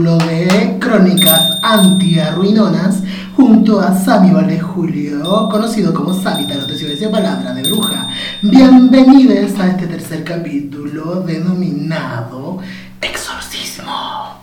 de 0.00 0.78
Crónicas 0.80 1.58
Anti-Arruinonas 1.60 3.02
junto 3.36 3.80
a 3.80 3.94
Sami 3.94 4.30
Valdez 4.30 4.62
Julio, 4.62 5.46
conocido 5.50 5.92
como 5.92 6.14
Sami 6.14 6.46
Tarot 6.46 6.70
y 6.70 7.06
Palabra 7.06 7.52
de 7.52 7.62
Bruja. 7.64 8.08
Bienvenidos 8.40 9.60
a 9.60 9.68
este 9.68 9.86
tercer 9.86 10.24
capítulo 10.24 11.20
denominado 11.20 12.60
Exorcismo. 13.02 14.38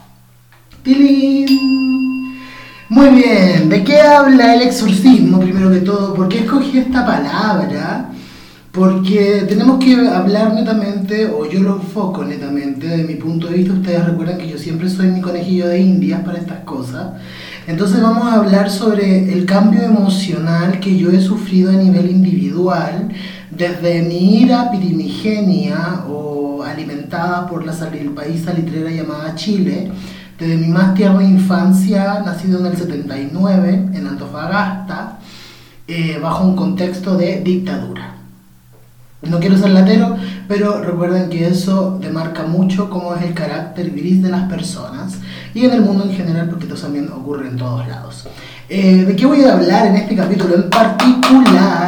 ¡Tilín! 0.84 2.38
Muy 2.90 3.10
bien, 3.10 3.68
¿de 3.68 3.84
qué 3.84 4.00
habla 4.00 4.54
el 4.54 4.62
exorcismo 4.62 5.40
primero 5.40 5.72
que 5.72 5.80
todo? 5.80 6.14
¿Por 6.14 6.30
qué 6.30 6.42
escogí 6.42 6.78
esta 6.78 7.04
palabra? 7.04 8.12
Porque 8.78 9.48
tenemos 9.50 9.84
que 9.84 9.96
hablar 10.08 10.54
netamente, 10.54 11.26
o 11.26 11.50
yo 11.50 11.62
lo 11.62 11.78
enfoco 11.78 12.24
netamente, 12.24 12.86
de 12.88 13.04
mi 13.06 13.16
punto 13.16 13.48
de 13.48 13.56
vista, 13.56 13.74
ustedes 13.74 14.06
recuerdan 14.06 14.38
que 14.38 14.48
yo 14.48 14.60
siempre 14.60 14.88
soy 14.88 15.08
mi 15.08 15.20
conejillo 15.20 15.68
de 15.68 15.80
indias 15.80 16.22
para 16.22 16.38
estas 16.38 16.60
cosas. 16.60 17.14
Entonces 17.66 18.00
vamos 18.00 18.32
a 18.32 18.36
hablar 18.36 18.70
sobre 18.70 19.34
el 19.34 19.48
cambio 19.48 19.82
emocional 19.82 20.80
que 20.80 20.96
yo 20.96 21.10
he 21.10 21.20
sufrido 21.20 21.72
a 21.72 21.74
nivel 21.74 22.12
individual, 22.12 23.10
desde 23.50 24.04
mi 24.04 24.42
ira 24.42 24.70
pirimigenia 24.70 26.04
o 26.08 26.62
alimentada 26.62 27.48
por 27.48 27.66
la 27.66 27.74
el 27.94 28.12
país 28.12 28.44
salitrera 28.44 28.92
llamada 28.92 29.34
Chile, 29.34 29.92
desde 30.38 30.56
mi 30.56 30.68
más 30.68 30.94
tierna 30.94 31.24
infancia, 31.24 32.22
nacido 32.24 32.60
en 32.60 32.68
el 32.68 32.78
79, 32.78 33.90
en 33.96 34.06
Antofagasta, 34.06 35.18
eh, 35.88 36.20
bajo 36.22 36.44
un 36.44 36.56
contexto 36.56 37.18
de 37.18 37.42
dictadura. 37.42 38.17
No 39.24 39.40
quiero 39.40 39.58
ser 39.58 39.72
latero, 39.72 40.16
pero 40.48 40.80
recuerden 40.84 41.30
que 41.30 41.48
eso 41.48 41.98
demarca 42.00 42.44
mucho 42.44 42.88
cómo 42.88 43.16
es 43.16 43.24
el 43.24 43.34
carácter 43.34 43.90
gris 43.90 44.22
de 44.22 44.30
las 44.30 44.48
personas 44.48 45.18
y 45.56 45.66
en 45.66 45.72
el 45.72 45.82
mundo 45.82 46.04
en 46.04 46.14
general, 46.14 46.50
porque 46.50 46.68
esto 46.68 46.80
también 46.80 47.10
ocurre 47.12 47.48
en 47.48 47.58
todos 47.58 47.88
lados. 47.88 48.28
Eh, 48.70 49.06
¿De 49.06 49.16
qué 49.16 49.26
voy 49.26 49.44
a 49.44 49.54
hablar 49.54 49.88
en 49.88 49.96
este 49.96 50.16
capítulo 50.16 50.54
en 50.54 50.70
particular? 50.70 51.88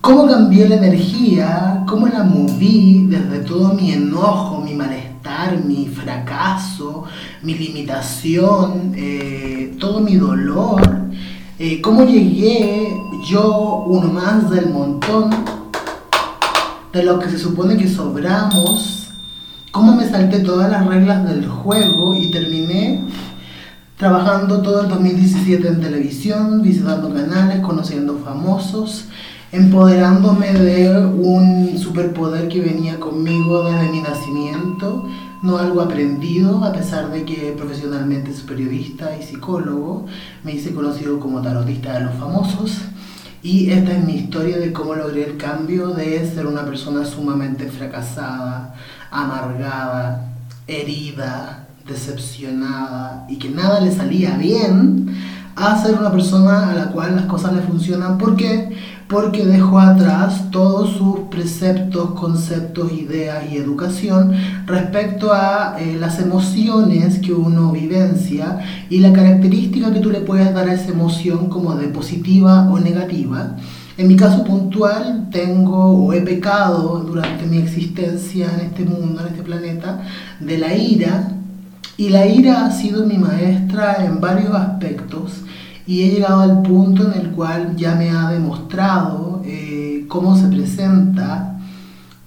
¿Cómo 0.00 0.26
cambié 0.26 0.66
la 0.66 0.76
energía? 0.76 1.84
¿Cómo 1.86 2.06
la 2.06 2.22
moví 2.22 3.06
desde 3.10 3.40
todo 3.40 3.74
mi 3.74 3.92
enojo, 3.92 4.62
mi 4.62 4.72
malestar, 4.72 5.62
mi 5.62 5.86
fracaso, 5.88 7.04
mi 7.42 7.54
limitación, 7.54 8.94
eh, 8.96 9.76
todo 9.78 10.00
mi 10.00 10.16
dolor? 10.16 10.80
Eh, 11.58 11.82
¿Cómo 11.82 12.06
llegué 12.06 12.96
yo, 13.28 13.84
uno 13.86 14.08
más 14.10 14.48
del 14.48 14.70
montón? 14.70 15.30
De 16.96 17.02
lo 17.02 17.18
que 17.18 17.28
se 17.28 17.38
supone 17.38 17.76
que 17.76 17.88
sobramos, 17.88 19.08
cómo 19.70 19.94
me 19.94 20.08
salté 20.08 20.38
todas 20.40 20.70
las 20.70 20.86
reglas 20.86 21.28
del 21.28 21.46
juego 21.46 22.16
y 22.16 22.30
terminé 22.30 23.02
trabajando 23.98 24.62
todo 24.62 24.80
el 24.80 24.88
2017 24.88 25.68
en 25.68 25.80
televisión, 25.82 26.62
visitando 26.62 27.12
canales, 27.12 27.60
conociendo 27.60 28.16
famosos, 28.24 29.08
empoderándome 29.52 30.54
de 30.54 31.04
un 31.04 31.76
superpoder 31.78 32.48
que 32.48 32.62
venía 32.62 32.98
conmigo 32.98 33.64
desde 33.64 33.90
mi 33.90 34.00
nacimiento, 34.00 35.06
no 35.42 35.58
algo 35.58 35.82
aprendido, 35.82 36.64
a 36.64 36.72
pesar 36.72 37.10
de 37.10 37.26
que 37.26 37.54
profesionalmente 37.58 38.32
soy 38.32 38.44
periodista 38.44 39.10
y 39.18 39.22
psicólogo, 39.22 40.06
me 40.44 40.54
hice 40.54 40.72
conocido 40.72 41.20
como 41.20 41.42
tarotista 41.42 41.92
de 41.98 42.06
los 42.06 42.14
famosos. 42.14 42.80
Y 43.46 43.70
esta 43.70 43.92
es 43.92 44.04
mi 44.04 44.16
historia 44.16 44.58
de 44.58 44.72
cómo 44.72 44.96
logré 44.96 45.24
el 45.24 45.36
cambio 45.36 45.90
de 45.90 46.28
ser 46.28 46.48
una 46.48 46.64
persona 46.64 47.04
sumamente 47.04 47.68
fracasada, 47.68 48.74
amargada, 49.08 50.32
herida, 50.66 51.68
decepcionada 51.86 53.24
y 53.28 53.38
que 53.38 53.48
nada 53.48 53.78
le 53.78 53.94
salía 53.94 54.36
bien, 54.36 55.16
a 55.54 55.80
ser 55.80 55.94
una 55.94 56.10
persona 56.10 56.72
a 56.72 56.74
la 56.74 56.90
cual 56.90 57.14
las 57.14 57.26
cosas 57.26 57.52
le 57.52 57.62
funcionan. 57.62 58.18
¿Por 58.18 58.34
qué? 58.34 58.76
Porque 59.08 59.46
dejó 59.46 59.78
atrás 59.78 60.50
todos 60.50 60.96
sus 60.96 61.20
preceptos, 61.30 62.10
conceptos, 62.12 62.92
ideas 62.92 63.44
y 63.50 63.56
educación 63.56 64.32
respecto 64.66 65.32
a 65.32 65.76
eh, 65.78 65.96
las 65.98 66.18
emociones 66.18 67.20
que 67.20 67.32
uno 67.32 67.70
vivencia 67.70 68.58
y 68.90 68.98
la 68.98 69.12
característica 69.12 69.92
que 69.92 70.00
tú 70.00 70.10
le 70.10 70.20
puedes 70.20 70.52
dar 70.52 70.68
a 70.68 70.74
esa 70.74 70.90
emoción 70.90 71.48
como 71.48 71.76
de 71.76 71.88
positiva 71.88 72.68
o 72.70 72.80
negativa. 72.80 73.56
En 73.96 74.08
mi 74.08 74.16
caso 74.16 74.44
puntual 74.44 75.28
tengo 75.30 76.04
o 76.04 76.12
he 76.12 76.20
pecado 76.20 76.98
durante 77.06 77.46
mi 77.46 77.58
existencia 77.58 78.48
en 78.54 78.66
este 78.66 78.84
mundo, 78.84 79.22
en 79.22 79.28
este 79.28 79.42
planeta, 79.42 80.02
de 80.40 80.58
la 80.58 80.74
ira 80.74 81.32
y 81.96 82.10
la 82.10 82.26
ira 82.26 82.66
ha 82.66 82.72
sido 82.72 83.06
mi 83.06 83.16
maestra 83.16 84.04
en 84.04 84.20
varios 84.20 84.54
aspectos 84.54 85.44
y 85.86 86.02
he 86.02 86.10
llegado 86.10 86.40
al 86.40 86.62
punto 86.62 87.10
en 87.10 87.20
el 87.20 87.30
cual 87.30 87.76
ya 87.76 87.94
me 87.94 88.10
ha 88.10 88.30
demostrado 88.30 89.42
eh, 89.44 90.04
cómo 90.08 90.36
se 90.36 90.48
presenta, 90.48 91.60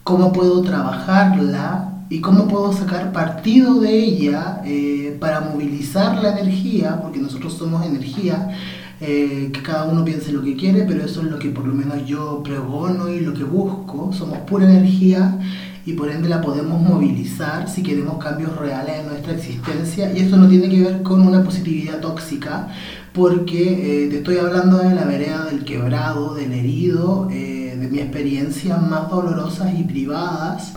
cómo 0.04 0.32
puedo 0.32 0.62
trabajarla 0.62 2.06
y 2.10 2.22
cómo 2.22 2.48
puedo 2.48 2.72
sacar 2.74 3.12
partido 3.12 3.80
de 3.82 4.00
ella 4.00 4.62
eh, 4.66 5.18
para 5.20 5.42
movilizar 5.42 6.22
la 6.24 6.40
energía, 6.40 7.02
porque 7.02 7.20
nosotros 7.20 7.54
somos 7.54 7.86
energía, 7.86 8.58
eh, 9.02 9.50
que 9.54 9.62
cada 9.62 9.86
uno 9.86 10.04
piense 10.04 10.32
lo 10.32 10.42
que 10.42 10.56
quiere, 10.56 10.84
pero 10.84 11.04
eso 11.04 11.22
es 11.22 11.28
lo 11.28 11.38
que 11.38 11.50
por 11.50 11.68
lo 11.68 11.74
menos 11.74 12.06
yo 12.06 12.42
pregono 12.44 13.10
y 13.10 13.20
lo 13.20 13.34
que 13.34 13.44
busco, 13.44 14.12
somos 14.14 14.40
pura 14.40 14.66
energía 14.66 15.38
y 15.86 15.94
por 15.94 16.10
ende 16.10 16.30
la 16.30 16.42
podemos 16.42 16.82
movilizar 16.82 17.70
si 17.70 17.82
queremos 17.82 18.24
cambios 18.24 18.56
reales 18.58 19.00
en 19.00 19.08
nuestra 19.08 19.34
existencia. 19.34 20.12
Y 20.14 20.20
esto 20.20 20.38
no 20.38 20.48
tiene 20.48 20.70
que 20.70 20.82
ver 20.82 21.04
con 21.04 21.22
una 21.22 21.44
positividad 21.44 22.00
tóxica 22.00 22.68
porque 23.14 24.06
eh, 24.06 24.10
te 24.10 24.18
estoy 24.18 24.38
hablando 24.38 24.78
de 24.78 24.94
la 24.94 25.06
vereda 25.06 25.46
del 25.46 25.64
quebrado, 25.66 26.36
del 26.36 26.54
herido, 26.54 27.28
eh, 27.32 27.76
de 27.80 27.88
mi 27.88 28.00
experiencias 28.00 28.82
más 28.82 29.10
dolorosas 29.10 29.74
y 29.78 29.84
privadas, 29.84 30.74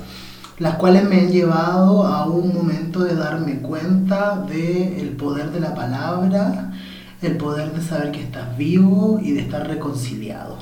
las 0.58 0.76
cuales 0.76 1.08
me 1.08 1.20
han 1.20 1.30
llevado 1.30 2.06
a 2.06 2.26
un 2.26 2.54
momento 2.54 3.00
de 3.00 3.14
darme 3.14 3.58
cuenta 3.58 4.44
del 4.48 5.10
poder 5.10 5.50
de 5.50 5.60
la 5.60 5.74
palabra, 5.74 6.72
el 7.20 7.36
poder 7.36 7.72
de 7.72 7.82
saber 7.82 8.12
que 8.12 8.22
estás 8.22 8.56
vivo 8.56 9.20
y 9.22 9.32
de 9.32 9.40
estar 9.40 9.66
reconciliado. 9.66 10.58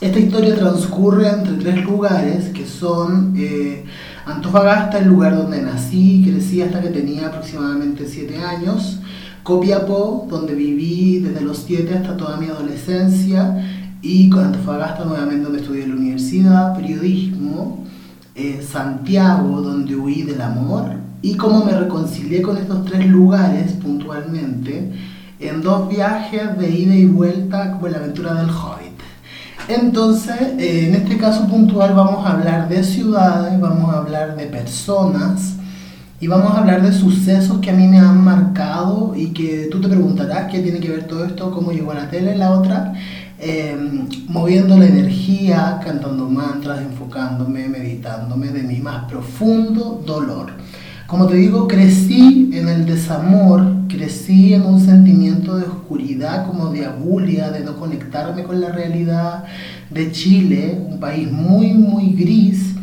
Esta 0.00 0.18
historia 0.18 0.54
transcurre 0.54 1.28
entre 1.28 1.54
tres 1.54 1.82
lugares 1.84 2.50
que 2.50 2.66
son 2.66 3.34
eh, 3.36 3.84
Antofagasta, 4.26 4.98
el 4.98 5.06
lugar 5.06 5.36
donde 5.36 5.62
nací, 5.62 6.22
crecí 6.28 6.60
hasta 6.60 6.82
que 6.82 6.88
tenía 6.88 7.28
aproximadamente 7.28 8.06
7 8.06 8.42
años, 8.42 8.98
Copiapó, 9.46 10.26
donde 10.28 10.56
viví 10.56 11.20
desde 11.20 11.40
los 11.40 11.58
7 11.58 11.94
hasta 11.94 12.16
toda 12.16 12.36
mi 12.36 12.46
adolescencia, 12.46 13.64
y 14.02 14.28
con 14.28 14.46
Antofagasta 14.46 15.04
nuevamente 15.04 15.44
donde 15.44 15.60
estudié 15.60 15.84
en 15.84 15.90
la 15.90 15.96
universidad, 15.96 16.74
periodismo, 16.74 17.84
eh, 18.34 18.66
Santiago, 18.68 19.62
donde 19.62 19.94
huí 19.94 20.22
del 20.22 20.42
amor, 20.42 20.94
y 21.22 21.36
cómo 21.36 21.64
me 21.64 21.78
reconcilié 21.78 22.42
con 22.42 22.56
estos 22.56 22.86
tres 22.86 23.06
lugares 23.06 23.70
puntualmente 23.74 24.90
en 25.38 25.62
dos 25.62 25.88
viajes 25.88 26.58
de 26.58 26.68
ida 26.68 26.96
y 26.96 27.06
vuelta 27.06 27.70
como 27.70 27.86
la 27.86 27.98
aventura 27.98 28.34
del 28.34 28.50
Hobbit. 28.50 28.98
Entonces, 29.68 30.40
eh, 30.58 30.88
en 30.88 30.96
este 30.96 31.18
caso 31.18 31.46
puntual 31.46 31.94
vamos 31.94 32.26
a 32.26 32.32
hablar 32.32 32.68
de 32.68 32.82
ciudades, 32.82 33.60
vamos 33.60 33.94
a 33.94 33.98
hablar 33.98 34.34
de 34.36 34.46
personas, 34.46 35.55
y 36.18 36.28
vamos 36.28 36.52
a 36.52 36.60
hablar 36.60 36.82
de 36.82 36.92
sucesos 36.92 37.58
que 37.58 37.70
a 37.70 37.74
mí 37.74 37.86
me 37.86 37.98
han 37.98 38.24
marcado 38.24 39.12
y 39.14 39.28
que 39.28 39.68
tú 39.70 39.82
te 39.82 39.88
preguntarás 39.88 40.50
qué 40.50 40.60
tiene 40.60 40.80
que 40.80 40.88
ver 40.88 41.04
todo 41.04 41.26
esto, 41.26 41.50
cómo 41.50 41.72
llegó 41.72 41.92
a 41.92 41.96
la 41.96 42.08
tele, 42.08 42.36
la 42.36 42.52
otra, 42.52 42.94
em, 43.38 44.08
moviendo 44.28 44.78
la 44.78 44.86
energía, 44.86 45.78
cantando 45.84 46.26
mantras, 46.26 46.80
enfocándome, 46.80 47.68
meditándome 47.68 48.48
de 48.48 48.62
mi 48.62 48.78
más 48.78 49.04
profundo 49.04 50.02
dolor. 50.06 50.52
Como 51.06 51.26
te 51.26 51.36
digo, 51.36 51.68
crecí 51.68 52.50
en 52.54 52.68
el 52.68 52.86
desamor, 52.86 53.86
crecí 53.86 54.54
en 54.54 54.62
un 54.62 54.80
sentimiento 54.80 55.56
de 55.56 55.64
oscuridad, 55.64 56.46
como 56.46 56.70
de 56.70 56.86
abulia, 56.86 57.50
de 57.50 57.60
no 57.60 57.76
conectarme 57.76 58.42
con 58.42 58.60
la 58.60 58.70
realidad 58.70 59.44
de 59.90 60.10
Chile, 60.12 60.80
un 60.88 60.98
país 60.98 61.30
muy, 61.30 61.74
muy 61.74 62.12
gris 62.14 62.75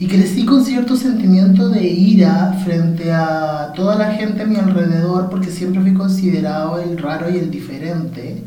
y 0.00 0.06
crecí 0.06 0.44
con 0.44 0.64
cierto 0.64 0.96
sentimiento 0.96 1.68
de 1.68 1.84
ira 1.84 2.56
frente 2.64 3.12
a 3.12 3.72
toda 3.74 3.96
la 3.96 4.12
gente 4.12 4.42
a 4.42 4.46
mi 4.46 4.56
alrededor 4.56 5.28
porque 5.28 5.50
siempre 5.50 5.80
fui 5.82 5.92
considerado 5.92 6.78
el 6.78 6.98
raro 6.98 7.28
y 7.30 7.38
el 7.38 7.50
diferente. 7.50 8.44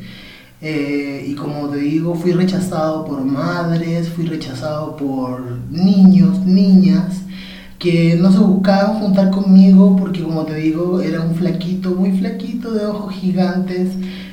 Eh, 0.62 1.26
y 1.28 1.36
como 1.36 1.68
te 1.70 1.78
digo, 1.78 2.16
fui 2.16 2.32
rechazado 2.32 3.04
por 3.04 3.26
madres, 3.26 4.10
fui 4.10 4.26
rechazado 4.26 4.96
por 4.96 5.42
niños, 5.70 6.46
niñas, 6.46 7.22
que 7.80 8.16
no 8.16 8.32
se 8.32 8.38
buscaban 8.38 9.00
juntar 9.00 9.32
conmigo 9.32 9.98
porque 9.98 10.24
como 10.24 10.44
te 10.46 10.56
digo, 10.56 11.02
era 11.02 11.20
un 11.22 11.36
flaquito, 11.36 11.92
muy 11.92 12.12
flaquito, 12.12 12.72
de 12.72 12.86
ojos 12.86 13.14
gigantes, 13.14 13.90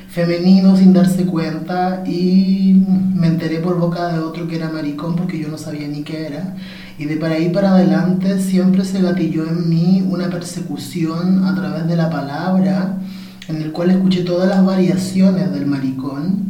femenino 0.07 0.77
sin 0.77 0.93
darse 0.93 1.25
cuenta 1.25 2.03
y 2.05 2.81
me 3.13 3.27
enteré 3.27 3.59
por 3.59 3.77
boca 3.79 4.13
de 4.13 4.19
otro 4.19 4.47
que 4.47 4.55
era 4.55 4.69
maricón 4.69 5.15
porque 5.15 5.39
yo 5.39 5.49
no 5.49 5.57
sabía 5.57 5.87
ni 5.87 6.03
qué 6.03 6.27
era. 6.27 6.55
Y 6.99 7.05
de 7.05 7.15
para 7.15 7.35
ahí 7.35 7.49
para 7.49 7.71
adelante 7.71 8.41
siempre 8.41 8.83
se 8.83 9.01
gatilló 9.01 9.47
en 9.47 9.69
mí 9.69 10.05
una 10.05 10.29
persecución 10.29 11.45
a 11.45 11.55
través 11.55 11.87
de 11.87 11.95
la 11.95 12.09
palabra, 12.09 12.97
en 13.47 13.61
el 13.61 13.71
cual 13.71 13.91
escuché 13.91 14.23
todas 14.23 14.49
las 14.49 14.65
variaciones 14.65 15.49
del 15.53 15.65
maricón, 15.65 16.49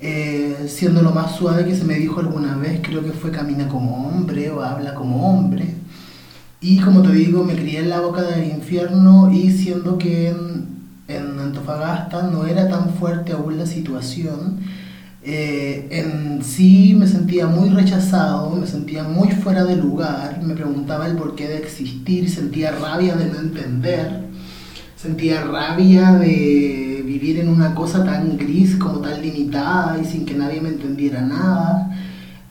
eh, 0.00 0.64
siendo 0.68 1.02
lo 1.02 1.10
más 1.10 1.36
suave 1.36 1.66
que 1.66 1.76
se 1.76 1.84
me 1.84 1.96
dijo 1.96 2.20
alguna 2.20 2.56
vez, 2.56 2.80
creo 2.82 3.04
que 3.04 3.12
fue 3.12 3.30
camina 3.30 3.68
como 3.68 4.08
hombre 4.08 4.50
o 4.50 4.62
habla 4.62 4.94
como 4.94 5.28
hombre. 5.28 5.74
Y 6.62 6.78
como 6.78 7.02
te 7.02 7.12
digo, 7.12 7.44
me 7.44 7.54
crié 7.54 7.80
en 7.80 7.90
la 7.90 8.00
boca 8.00 8.22
del 8.22 8.48
infierno 8.50 9.30
y 9.30 9.50
siendo 9.50 9.98
que 9.98 10.30
en, 10.30 10.66
en 11.08 11.38
Antofagasta 11.38 12.22
no 12.22 12.46
era 12.46 12.70
tan 12.70 12.94
fuerte 12.94 13.32
aún 13.32 13.58
la 13.58 13.66
situación, 13.66 14.60
eh, 15.22 15.86
en 15.90 16.42
sí 16.42 16.94
me 16.98 17.06
sentía 17.06 17.46
muy 17.46 17.68
rechazado, 17.68 18.56
me 18.56 18.66
sentía 18.66 19.04
muy 19.04 19.28
fuera 19.28 19.64
de 19.64 19.76
lugar, 19.76 20.40
me 20.42 20.54
preguntaba 20.54 21.06
el 21.06 21.16
porqué 21.16 21.46
de 21.46 21.58
existir, 21.58 22.30
sentía 22.30 22.72
rabia 22.72 23.16
de 23.16 23.26
no 23.26 23.38
entender, 23.38 24.28
sentía 24.96 25.44
rabia 25.44 26.12
de 26.12 27.02
vivir 27.04 27.38
en 27.38 27.48
una 27.48 27.74
cosa 27.74 28.02
tan 28.04 28.38
gris 28.38 28.76
como 28.76 29.00
tan 29.00 29.20
limitada 29.20 29.98
y 30.00 30.06
sin 30.06 30.24
que 30.24 30.34
nadie 30.34 30.60
me 30.60 30.70
entendiera 30.70 31.20
nada. 31.20 31.90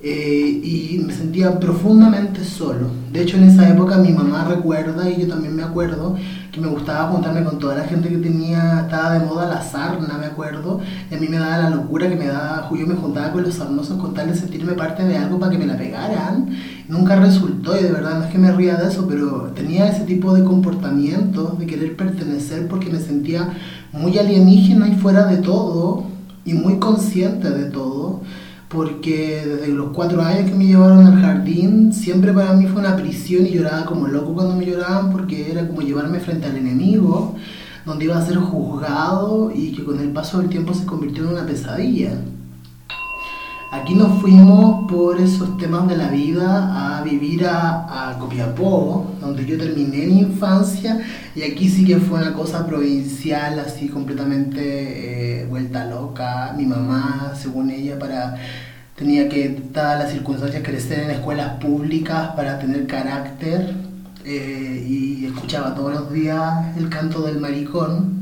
Eh, 0.01 0.61
y 0.63 1.03
me 1.05 1.13
sentía 1.13 1.59
profundamente 1.59 2.45
solo. 2.45 2.87
De 3.11 3.21
hecho, 3.21 3.35
en 3.35 3.43
esa 3.43 3.67
época 3.69 3.97
mi 3.97 4.13
mamá 4.13 4.45
recuerda, 4.45 5.09
y 5.09 5.21
yo 5.21 5.27
también 5.27 5.53
me 5.53 5.63
acuerdo, 5.63 6.15
que 6.53 6.61
me 6.61 6.67
gustaba 6.67 7.11
juntarme 7.11 7.43
con 7.43 7.59
toda 7.59 7.75
la 7.75 7.83
gente 7.83 8.07
que 8.07 8.17
tenía, 8.17 8.81
estaba 8.81 9.19
de 9.19 9.25
moda 9.25 9.47
la 9.47 9.61
sarna, 9.61 10.17
me 10.17 10.27
acuerdo, 10.27 10.79
y 11.11 11.15
a 11.15 11.19
mí 11.19 11.27
me 11.27 11.37
daba 11.37 11.57
la 11.63 11.69
locura 11.71 12.07
que 12.07 12.15
me 12.15 12.27
daba, 12.27 12.69
yo 12.71 12.87
me 12.87 12.95
juntaba 12.95 13.33
con 13.33 13.43
los 13.43 13.55
sarnosos 13.55 13.99
con 13.99 14.13
tal 14.13 14.29
de 14.29 14.35
sentirme 14.35 14.71
parte 14.71 15.03
de 15.03 15.17
algo 15.17 15.37
para 15.37 15.51
que 15.51 15.57
me 15.57 15.65
la 15.65 15.77
pegaran. 15.77 16.49
Nunca 16.87 17.17
resultó, 17.17 17.77
y 17.77 17.83
de 17.83 17.91
verdad 17.91 18.19
no 18.19 18.25
es 18.25 18.31
que 18.31 18.37
me 18.37 18.53
ría 18.53 18.77
de 18.77 18.87
eso, 18.87 19.05
pero 19.05 19.51
tenía 19.53 19.89
ese 19.89 20.05
tipo 20.05 20.33
de 20.33 20.45
comportamiento, 20.45 21.57
de 21.59 21.65
querer 21.65 21.97
pertenecer 21.97 22.69
porque 22.69 22.89
me 22.89 22.99
sentía 22.99 23.49
muy 23.91 24.17
alienígena 24.17 24.87
y 24.87 24.95
fuera 24.95 25.25
de 25.25 25.37
todo, 25.37 26.05
y 26.45 26.53
muy 26.53 26.79
consciente 26.79 27.49
de 27.49 27.65
todo 27.65 28.21
porque 28.69 29.43
desde 29.45 29.67
los 29.73 29.89
cuatro 29.91 30.21
años 30.21 30.49
que 30.49 30.55
me 30.55 30.67
llevaron 30.67 31.05
al 31.05 31.19
jardín, 31.19 31.91
siempre 31.91 32.31
para 32.31 32.53
mí 32.53 32.67
fue 32.67 32.79
una 32.79 32.95
prisión 32.95 33.45
y 33.45 33.51
lloraba 33.51 33.85
como 33.85 34.07
loco 34.07 34.35
cuando 34.35 34.55
me 34.55 34.65
lloraban 34.65 35.11
porque 35.11 35.51
era 35.51 35.67
como 35.67 35.81
llevarme 35.81 36.19
frente 36.19 36.45
al 36.45 36.55
enemigo, 36.55 37.35
donde 37.85 38.05
iba 38.05 38.17
a 38.17 38.25
ser 38.25 38.37
juzgado 38.37 39.51
y 39.53 39.71
que 39.71 39.83
con 39.83 39.99
el 39.99 40.11
paso 40.11 40.37
del 40.39 40.49
tiempo 40.49 40.75
se 40.75 40.85
convirtió 40.85 41.23
en 41.23 41.29
una 41.29 41.45
pesadilla. 41.47 42.13
Aquí 43.71 43.93
nos 43.93 44.19
fuimos 44.19 44.89
por 44.91 45.21
esos 45.21 45.55
temas 45.57 45.87
de 45.87 45.95
la 45.95 46.09
vida 46.09 46.97
a 46.97 47.03
vivir 47.03 47.45
a, 47.45 48.15
Copiapó, 48.19 49.15
donde 49.21 49.45
yo 49.45 49.57
terminé 49.57 50.07
mi 50.07 50.19
infancia, 50.21 50.99
y 51.35 51.43
aquí 51.43 51.69
sí 51.69 51.85
que 51.85 51.97
fue 51.97 52.19
una 52.19 52.33
cosa 52.33 52.65
provincial, 52.65 53.59
así 53.59 53.87
completamente 53.87 55.41
eh, 55.41 55.45
vuelta 55.45 55.85
loca. 55.85 56.53
Mi 56.57 56.65
mamá, 56.65 57.33
según 57.39 57.69
ella, 57.69 57.97
para 57.99 58.37
tenía 58.95 59.29
que, 59.29 59.61
dadas 59.71 59.99
las 59.99 60.11
circunstancias, 60.13 60.63
crecer 60.63 61.03
en 61.03 61.11
escuelas 61.11 61.59
públicas 61.61 62.31
para 62.35 62.59
tener 62.59 62.87
carácter, 62.87 63.75
eh, 64.25 64.85
y 64.87 65.25
escuchaba 65.27 65.75
todos 65.75 65.93
los 65.93 66.11
días 66.11 66.75
el 66.75 66.89
canto 66.89 67.21
del 67.21 67.39
maricón 67.39 68.18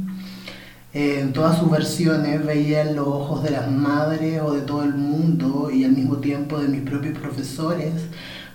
en 0.98 1.32
todas 1.32 1.60
sus 1.60 1.70
versiones 1.70 2.44
veía 2.44 2.84
los 2.86 3.08
ojos 3.08 3.44
de 3.44 3.52
las 3.52 3.70
madres 3.70 4.42
o 4.42 4.54
de 4.54 4.62
todo 4.62 4.84
el 4.84 4.96
mundo 4.96 5.70
y 5.72 5.84
al 5.84 5.92
mismo 5.92 6.18
tiempo 6.18 6.58
de 6.58 6.68
mis 6.68 6.82
propios 6.82 7.16
profesores. 7.20 7.94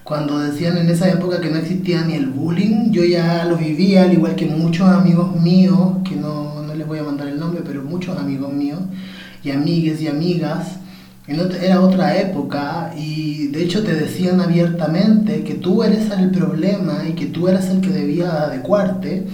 Cuando 0.03 0.41
decían 0.41 0.77
en 0.77 0.89
esa 0.89 1.09
época 1.09 1.41
que 1.41 1.51
no 1.51 1.59
existía 1.59 2.03
ni 2.03 2.15
el 2.15 2.27
bullying, 2.27 2.91
yo 2.91 3.05
ya 3.05 3.45
lo 3.45 3.57
vivía, 3.57 4.03
al 4.03 4.13
igual 4.13 4.35
que 4.35 4.47
muchos 4.47 4.89
amigos 4.89 5.41
míos, 5.41 5.99
que 6.05 6.17
no, 6.17 6.65
no 6.65 6.75
les 6.75 6.85
voy 6.85 6.99
a 6.99 7.05
mandar 7.05 7.29
el 7.29 7.39
nombre, 7.39 7.63
pero 7.65 7.85
muchos 7.85 8.19
amigos 8.19 8.53
míos 8.53 8.81
y 9.45 9.53
amigues 9.53 10.03
y 10.03 10.09
amigas. 10.09 10.79
Era 11.29 11.81
otra 11.81 12.21
época 12.21 12.93
y 12.99 13.47
de 13.49 13.63
hecho 13.63 13.85
te 13.85 13.95
decían 13.95 14.41
abiertamente 14.41 15.45
que 15.45 15.55
tú 15.55 15.85
eres 15.85 16.11
el 16.11 16.33
problema 16.33 17.05
y 17.09 17.13
que 17.13 17.27
tú 17.27 17.47
eras 17.47 17.69
el 17.69 17.81
que 17.81 17.91
debía 17.91 18.43
adecuarte 18.43 19.29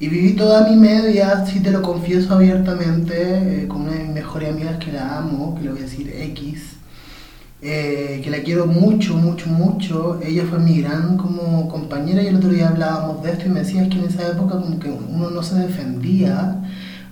y 0.00 0.08
viví 0.08 0.34
toda 0.34 0.68
mi 0.68 0.76
media, 0.76 1.44
si 1.44 1.60
te 1.60 1.72
lo 1.72 1.82
confieso 1.82 2.32
abiertamente, 2.34 3.64
eh, 3.64 3.68
con 3.68 3.82
una 3.82 3.92
de 3.92 4.04
mis 4.04 4.14
mejores 4.14 4.50
amigas 4.50 4.76
que 4.76 4.92
la 4.92 5.18
amo, 5.18 5.56
que 5.56 5.64
le 5.64 5.70
voy 5.70 5.80
a 5.80 5.82
decir 5.82 6.08
X, 6.14 6.76
eh, 7.60 8.20
que 8.22 8.30
la 8.30 8.38
quiero 8.42 8.66
mucho, 8.66 9.16
mucho, 9.16 9.48
mucho. 9.48 10.20
Ella 10.22 10.44
fue 10.48 10.60
mi 10.60 10.80
gran 10.80 11.16
como 11.16 11.68
compañera 11.68 12.22
y 12.22 12.28
el 12.28 12.36
otro 12.36 12.50
día 12.50 12.68
hablábamos 12.68 13.24
de 13.24 13.32
esto 13.32 13.46
y 13.46 13.48
me 13.48 13.60
decía 13.60 13.88
que 13.88 13.98
en 13.98 14.04
esa 14.04 14.28
época 14.28 14.60
como 14.60 14.78
que 14.78 14.88
uno 14.88 15.30
no 15.30 15.42
se 15.42 15.56
defendía, 15.56 16.62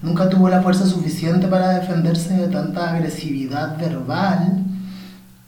nunca 0.03 0.29
tuvo 0.29 0.49
la 0.49 0.63
fuerza 0.63 0.87
suficiente 0.87 1.49
para 1.49 1.81
defenderse 1.81 2.35
de 2.35 2.47
tanta 2.49 2.95
agresividad 2.95 3.79
verbal. 3.79 4.63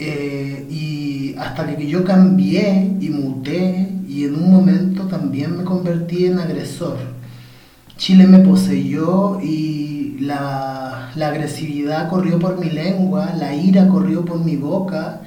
Eh, 0.01 0.67
y 0.71 1.35
hasta 1.39 1.67
que 1.67 1.87
yo 1.89 2.05
cambié 2.05 2.97
y 3.01 3.11
muté 3.11 3.89
y 4.09 4.25
en 4.25 4.35
un 4.37 4.51
momento 4.51 5.05
también 5.05 5.57
me 5.57 5.65
convertí 5.65 6.27
en 6.27 6.39
agresor. 6.39 7.18
Chile 7.99 8.29
me 8.29 8.39
poseyó 8.39 9.41
y 9.43 10.19
la, 10.21 11.11
agresividad 11.17 12.09
corrió 12.09 12.39
por 12.39 12.57
mi 12.57 12.71
lengua, 12.71 13.33
la 13.37 13.53
ira 13.53 13.89
corrió 13.89 14.25
por 14.25 14.39
mi 14.39 14.55
boca 14.55 15.23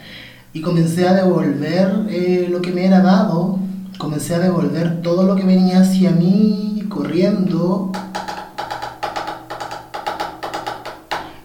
y 0.54 0.62
comencé 0.62 1.06
a 1.06 1.14
devolver 1.14 2.08
eh, 2.10 2.48
lo 2.50 2.62
que 2.62 2.72
me 2.72 2.86
era 2.86 3.02
dado, 3.02 3.60
comencé 3.98 4.36
a 4.36 4.40
devolver 4.40 5.02
todo 5.02 5.24
lo 5.24 5.36
que 5.36 5.44
venía 5.44 5.82
hacia 5.82 6.12
mí 6.12 6.86
corriendo. 6.88 7.92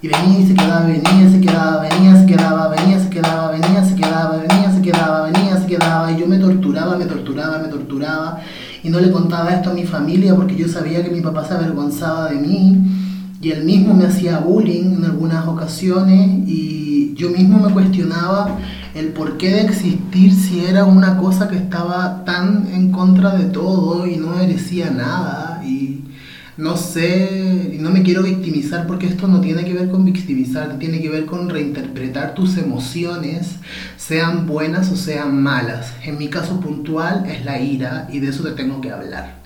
Y 0.01 0.07
venía 0.07 0.39
y 0.39 0.47
se 0.47 0.55
quedaba, 0.55 0.87
venía, 0.87 1.29
se 1.29 1.41
quedaba, 1.41 1.83
venía, 1.83 2.21
se 2.21 2.27
quedaba, 2.27 2.69
venía, 2.69 3.01
se 3.01 3.11
quedaba, 3.11 3.51
venía, 3.51 3.85
se 3.85 3.95
quedaba, 3.97 4.37
venía, 4.37 4.71
se 4.71 4.83
quedaba, 4.83 5.23
venía, 5.23 5.57
se 5.57 5.67
quedaba, 5.67 6.13
y 6.13 6.21
yo 6.21 6.29
me 6.29 6.39
torturaba, 6.39 6.97
me 6.97 7.07
torturaba, 7.07 7.59
me 7.59 7.69
torturaba 7.69 8.41
y 8.87 8.89
no 8.89 9.01
le 9.01 9.11
contaba 9.11 9.51
esto 9.51 9.71
a 9.71 9.75
mi 9.75 9.83
familia 9.83 10.37
porque 10.37 10.55
yo 10.55 10.69
sabía 10.69 11.03
que 11.03 11.11
mi 11.11 11.21
papá 11.21 11.45
se 11.45 11.55
avergonzaba 11.55 12.31
de 12.31 12.37
mí. 12.37 12.85
Y 13.43 13.51
él 13.51 13.65
mismo 13.65 13.95
me 13.95 14.07
hacía 14.07 14.39
bullying 14.39 14.95
en 14.99 15.05
algunas 15.05 15.45
ocasiones 15.49 16.49
y 16.49 17.13
yo 17.17 17.31
mismo 17.31 17.59
me 17.59 17.73
cuestionaba 17.73 18.57
el 18.95 19.09
porqué 19.09 19.51
de 19.51 19.63
existir 19.63 20.33
si 20.33 20.65
era 20.65 20.85
una 20.85 21.19
cosa 21.19 21.49
que 21.49 21.57
estaba 21.57 22.25
tan 22.25 22.69
en 22.73 22.93
contra 22.93 23.35
de 23.37 23.47
todo 23.47 24.07
y 24.07 24.19
no 24.19 24.29
merecía 24.37 24.89
nada. 24.91 25.65
Y 25.67 25.96
no 26.57 26.79
sé, 26.79 27.77
no 27.79 27.91
me 27.91 28.03
quiero 28.03 28.23
victimizar 28.23 28.87
porque 28.87 29.07
esto 29.07 29.29
no 29.29 29.43
tiene 29.43 29.65
que 29.65 29.75
ver 29.75 29.91
con 29.91 30.07
victimizar, 30.07 30.79
tiene 30.79 31.03
que 31.03 31.11
ver 31.11 31.27
con 31.27 31.51
reinterpretar 31.51 32.35
tus 32.35 32.57
emociones, 32.57 33.57
sean 33.99 34.47
buenas 34.47 34.91
o 34.91 34.97
sean 34.97 35.43
malas. 35.43 35.93
En 36.03 36.17
mi 36.17 36.29
caso 36.29 36.59
puntual 36.61 37.27
es 37.27 37.45
la 37.45 37.61
ira 37.61 38.09
y 38.11 38.21
de 38.21 38.29
eso 38.29 38.43
te 38.43 38.53
tengo 38.53 38.81
que 38.81 38.91
hablar. 38.91 39.37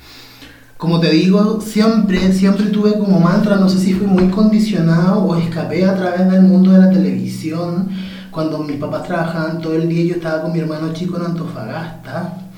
Como 0.77 1.01
te 1.01 1.11
digo, 1.11 1.61
siempre, 1.61 2.33
siempre 2.33 2.67
tuve 2.67 2.97
como 2.97 3.19
mantra, 3.19 3.57
no 3.57 3.69
sé 3.69 3.81
si 3.81 3.93
fui 3.93 4.07
muy 4.07 4.29
condicionado 4.29 5.19
o 5.19 5.37
escapé 5.37 5.85
a 5.85 5.97
través 5.97 6.31
del 6.31 6.43
mundo 6.43 6.71
de 6.71 6.79
la 6.79 6.91
televisión. 6.91 7.89
Cuando 8.31 8.59
mis 8.61 8.77
papás 8.77 9.03
trabajaban 9.03 9.61
todo 9.61 9.75
el 9.75 9.89
día, 9.89 10.05
yo 10.05 10.15
estaba 10.15 10.43
con 10.43 10.53
mi 10.53 10.61
hermano 10.61 10.93
chico 10.93 11.17
en 11.17 11.25
Antofagasta 11.25 12.50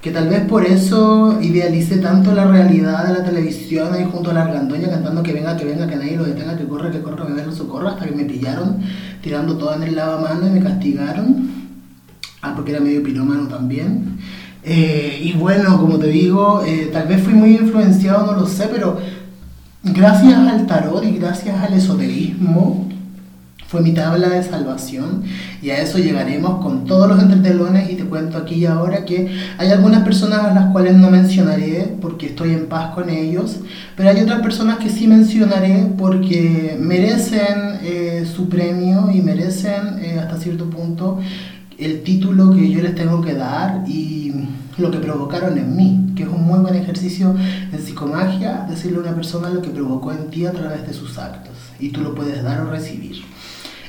que 0.00 0.12
tal 0.12 0.28
vez 0.28 0.44
por 0.44 0.64
eso 0.64 1.38
idealice 1.42 1.98
tanto 1.98 2.32
la 2.32 2.46
realidad 2.46 3.08
de 3.08 3.14
la 3.14 3.24
televisión 3.24 3.92
ahí 3.92 4.08
junto 4.10 4.30
a 4.30 4.34
la 4.34 4.42
argandoña 4.42 4.88
cantando 4.88 5.22
que 5.22 5.32
venga, 5.32 5.56
que 5.56 5.64
venga, 5.64 5.88
que 5.88 5.96
nadie 5.96 6.16
lo 6.16 6.24
detenga, 6.24 6.56
que 6.56 6.68
corre, 6.68 6.90
que 6.92 7.02
corre, 7.02 7.26
que 7.26 7.32
venga, 7.32 7.52
socorro, 7.52 7.88
hasta 7.88 8.06
que 8.06 8.14
me 8.14 8.24
pillaron 8.24 8.78
tirando 9.22 9.58
todo 9.58 9.74
en 9.74 9.82
el 9.82 9.96
lavamano 9.96 10.46
y 10.46 10.50
me 10.50 10.62
castigaron. 10.62 11.50
Ah, 12.40 12.52
porque 12.54 12.70
era 12.70 12.80
medio 12.80 13.02
pirómano 13.02 13.48
también. 13.48 14.18
Eh, 14.62 15.20
y 15.22 15.32
bueno, 15.32 15.80
como 15.80 15.98
te 15.98 16.08
digo, 16.08 16.62
eh, 16.64 16.90
tal 16.92 17.08
vez 17.08 17.22
fui 17.22 17.34
muy 17.34 17.56
influenciado, 17.56 18.26
no 18.26 18.38
lo 18.38 18.46
sé, 18.46 18.68
pero 18.70 18.98
gracias 19.82 20.38
al 20.38 20.66
tarot 20.66 21.04
y 21.04 21.12
gracias 21.12 21.60
al 21.60 21.74
esoterismo, 21.74 22.87
fue 23.68 23.82
mi 23.82 23.92
tabla 23.92 24.30
de 24.30 24.42
salvación 24.42 25.24
y 25.60 25.68
a 25.68 25.82
eso 25.82 25.98
llegaremos 25.98 26.64
con 26.64 26.86
todos 26.86 27.06
los 27.06 27.22
entretelones 27.22 27.90
y 27.90 27.96
te 27.96 28.04
cuento 28.04 28.38
aquí 28.38 28.54
y 28.54 28.64
ahora 28.64 29.04
que 29.04 29.30
hay 29.58 29.68
algunas 29.70 30.04
personas 30.04 30.40
a 30.40 30.54
las 30.54 30.72
cuales 30.72 30.96
no 30.96 31.10
mencionaré 31.10 31.94
porque 32.00 32.28
estoy 32.28 32.54
en 32.54 32.66
paz 32.66 32.94
con 32.94 33.10
ellos, 33.10 33.56
pero 33.94 34.08
hay 34.08 34.22
otras 34.22 34.40
personas 34.40 34.78
que 34.78 34.88
sí 34.88 35.06
mencionaré 35.06 35.86
porque 35.98 36.78
merecen 36.80 37.78
eh, 37.82 38.26
su 38.34 38.48
premio 38.48 39.10
y 39.12 39.20
merecen 39.20 39.98
eh, 39.98 40.18
hasta 40.18 40.38
cierto 40.38 40.70
punto 40.70 41.18
el 41.76 42.02
título 42.02 42.54
que 42.54 42.70
yo 42.70 42.80
les 42.80 42.94
tengo 42.94 43.20
que 43.20 43.34
dar 43.34 43.84
y 43.86 44.32
lo 44.78 44.90
que 44.90 44.98
provocaron 44.98 45.58
en 45.58 45.76
mí, 45.76 46.06
que 46.16 46.22
es 46.22 46.28
un 46.28 46.44
muy 46.44 46.60
buen 46.60 46.74
ejercicio 46.74 47.34
en 47.70 47.78
psicomagia, 47.78 48.66
decirle 48.68 48.98
a 48.98 49.00
una 49.00 49.14
persona 49.14 49.50
lo 49.50 49.60
que 49.60 49.68
provocó 49.68 50.12
en 50.12 50.30
ti 50.30 50.46
a 50.46 50.52
través 50.52 50.86
de 50.86 50.94
sus 50.94 51.18
actos, 51.18 51.54
y 51.78 51.90
tú 51.90 52.00
lo 52.00 52.14
puedes 52.14 52.42
dar 52.42 52.60
o 52.62 52.70
recibir. 52.70 53.22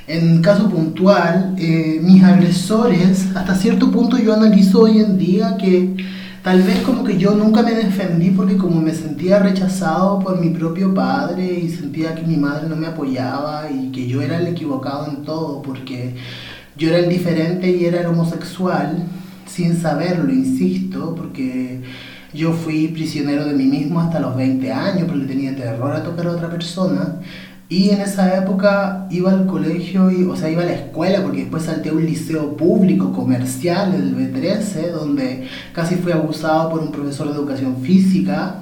En 0.10 0.42
caso 0.42 0.68
puntual, 0.72 1.54
eh, 1.60 2.00
mis 2.02 2.24
agresores, 2.24 3.28
hasta 3.36 3.54
cierto 3.54 3.92
punto 3.92 4.18
yo 4.18 4.34
analizo 4.34 4.82
hoy 4.82 4.98
en 4.98 5.20
día 5.20 5.56
que 5.56 5.98
tal 6.42 6.64
vez 6.64 6.80
como 6.80 7.04
que 7.04 7.20
yo 7.20 7.36
nunca 7.36 7.62
me 7.62 7.76
defendí 7.76 8.32
porque 8.32 8.58
como 8.58 8.82
me 8.82 8.92
sentía 8.96 9.38
rechazado 9.38 10.18
por 10.18 10.42
mi 10.42 10.50
propio 10.50 10.96
padre 10.96 11.60
y 11.60 11.70
sentía 11.70 12.16
que 12.16 12.24
mi 12.24 12.38
madre 12.38 12.68
no 12.68 12.76
me 12.76 12.88
apoyaba 12.88 13.70
y 13.70 13.92
que 13.92 14.08
yo 14.08 14.24
era 14.24 14.40
el 14.40 14.48
equivocado 14.48 15.06
en 15.12 15.24
todo 15.26 15.62
porque 15.62 16.16
yo 16.76 16.90
era 16.90 16.98
el 16.98 17.08
diferente 17.08 17.70
y 17.70 17.86
era 17.86 18.10
homosexual, 18.10 19.04
sin 19.46 19.80
saberlo, 19.80 20.34
insisto, 20.34 21.14
porque 21.14 21.82
yo 22.34 22.54
fui 22.54 22.88
prisionero 22.88 23.46
de 23.46 23.54
mí 23.54 23.66
mismo 23.66 24.00
hasta 24.00 24.20
los 24.20 24.36
20 24.36 24.72
años 24.72 25.08
porque 25.08 25.26
tenía 25.26 25.56
terror 25.56 25.92
a 25.92 26.02
tocar 26.02 26.26
a 26.26 26.32
otra 26.32 26.50
persona. 26.50 27.20
Y 27.70 27.92
en 27.92 28.02
esa 28.02 28.36
época 28.36 29.06
iba 29.12 29.32
al 29.32 29.46
colegio, 29.46 30.10
y, 30.10 30.24
o 30.24 30.36
sea, 30.36 30.50
iba 30.50 30.64
a 30.64 30.66
la 30.66 30.74
escuela, 30.74 31.22
porque 31.22 31.42
después 31.42 31.64
salté 31.64 31.90
a 31.90 31.94
un 31.94 32.04
liceo 32.04 32.58
público, 32.58 33.14
comercial, 33.14 33.94
el 33.94 34.18
B13, 34.18 34.90
donde 34.92 35.48
casi 35.72 35.96
fui 35.96 36.12
abusado 36.12 36.72
por 36.72 36.82
un 36.82 36.92
profesor 36.92 37.28
de 37.28 37.36
educación 37.36 37.78
física. 37.84 38.56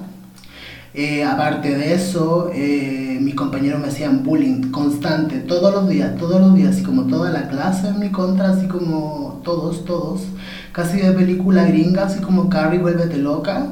Eh, 0.92 1.24
aparte 1.24 1.74
de 1.74 1.94
eso, 1.94 2.50
eh, 2.52 3.18
mis 3.20 3.34
compañeros 3.34 3.80
me 3.80 3.88
hacían 3.88 4.24
bullying 4.24 4.70
constante, 4.70 5.38
todos 5.38 5.72
los 5.72 5.88
días, 5.88 6.16
todos 6.18 6.38
los 6.40 6.54
días, 6.54 6.74
así 6.74 6.82
como 6.82 7.04
toda 7.04 7.30
la 7.30 7.48
clase 7.48 7.88
en 7.88 8.00
mi 8.00 8.10
contra, 8.10 8.50
así 8.50 8.66
como 8.66 9.40
todos, 9.42 9.86
todos, 9.86 10.22
casi 10.72 10.98
de 10.98 11.12
película 11.12 11.64
gringa, 11.64 12.04
así 12.04 12.20
como 12.20 12.50
Carrie, 12.50 12.78
vuélvete 12.80 13.16
loca. 13.16 13.68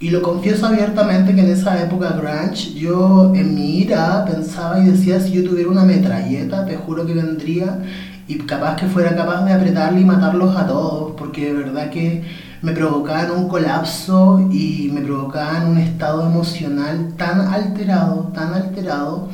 Y 0.00 0.10
lo 0.10 0.22
confieso 0.22 0.66
abiertamente 0.66 1.34
que 1.34 1.40
en 1.40 1.50
esa 1.50 1.82
época 1.82 2.10
grunge, 2.10 2.72
yo 2.74 3.32
en 3.34 3.52
mi 3.56 3.80
ira 3.80 4.24
pensaba 4.24 4.78
y 4.78 4.90
decía, 4.90 5.18
si 5.18 5.32
yo 5.32 5.48
tuviera 5.48 5.70
una 5.70 5.84
metralleta, 5.84 6.64
te 6.64 6.76
juro 6.76 7.04
que 7.04 7.14
vendría 7.14 7.80
y 8.28 8.36
capaz 8.38 8.76
que 8.76 8.86
fuera 8.86 9.16
capaz 9.16 9.44
de 9.44 9.54
apretarle 9.54 10.02
y 10.02 10.04
matarlos 10.04 10.56
a 10.56 10.68
todos, 10.68 11.14
porque 11.18 11.46
de 11.46 11.52
verdad 11.52 11.90
que 11.90 12.22
me 12.62 12.72
provocaban 12.72 13.32
un 13.32 13.48
colapso 13.48 14.48
y 14.52 14.88
me 14.94 15.00
provocaban 15.00 15.70
un 15.70 15.78
estado 15.78 16.26
emocional 16.26 17.14
tan 17.16 17.40
alterado, 17.40 18.30
tan 18.32 18.54
alterado, 18.54 19.28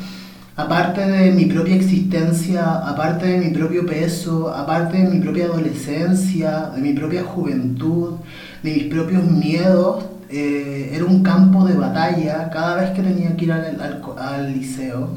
aparte 0.56 1.02
de 1.06 1.32
mi 1.32 1.44
propia 1.44 1.74
existencia, 1.74 2.76
aparte 2.88 3.26
de 3.26 3.38
mi 3.38 3.50
propio 3.54 3.84
peso, 3.84 4.48
aparte 4.48 4.96
de 4.96 5.10
mi 5.10 5.20
propia 5.20 5.44
adolescencia, 5.44 6.70
de 6.74 6.80
mi 6.80 6.94
propia 6.94 7.22
juventud, 7.22 8.14
de 8.62 8.72
mis 8.72 8.84
propios 8.84 9.24
miedos, 9.24 10.04
eh, 10.36 10.90
era 10.92 11.04
un 11.04 11.22
campo 11.22 11.64
de 11.64 11.74
batalla 11.74 12.50
cada 12.50 12.74
vez 12.74 12.90
que 12.90 13.02
tenía 13.02 13.36
que 13.36 13.44
ir 13.44 13.52
al, 13.52 14.52
liceo. 14.52 15.10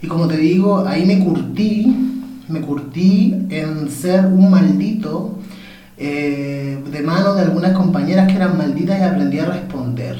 Y 0.00 0.06
como 0.06 0.28
te 0.28 0.36
digo, 0.36 0.86
ahí 0.86 1.04
me 1.04 1.18
curtí, 1.18 2.22
me 2.46 2.60
curtí 2.60 3.34
en 3.50 3.90
ser 3.90 4.26
un 4.26 4.48
maldito 4.48 5.40
eh, 5.98 6.84
de 6.88 7.02
mano 7.02 7.34
de 7.34 7.42
algunas 7.42 7.72
compañeras 7.72 8.28
que 8.28 8.36
eran 8.36 8.56
malditas 8.56 9.00
y 9.00 9.02
aprendí 9.02 9.40
a 9.40 9.46
responder. 9.46 10.18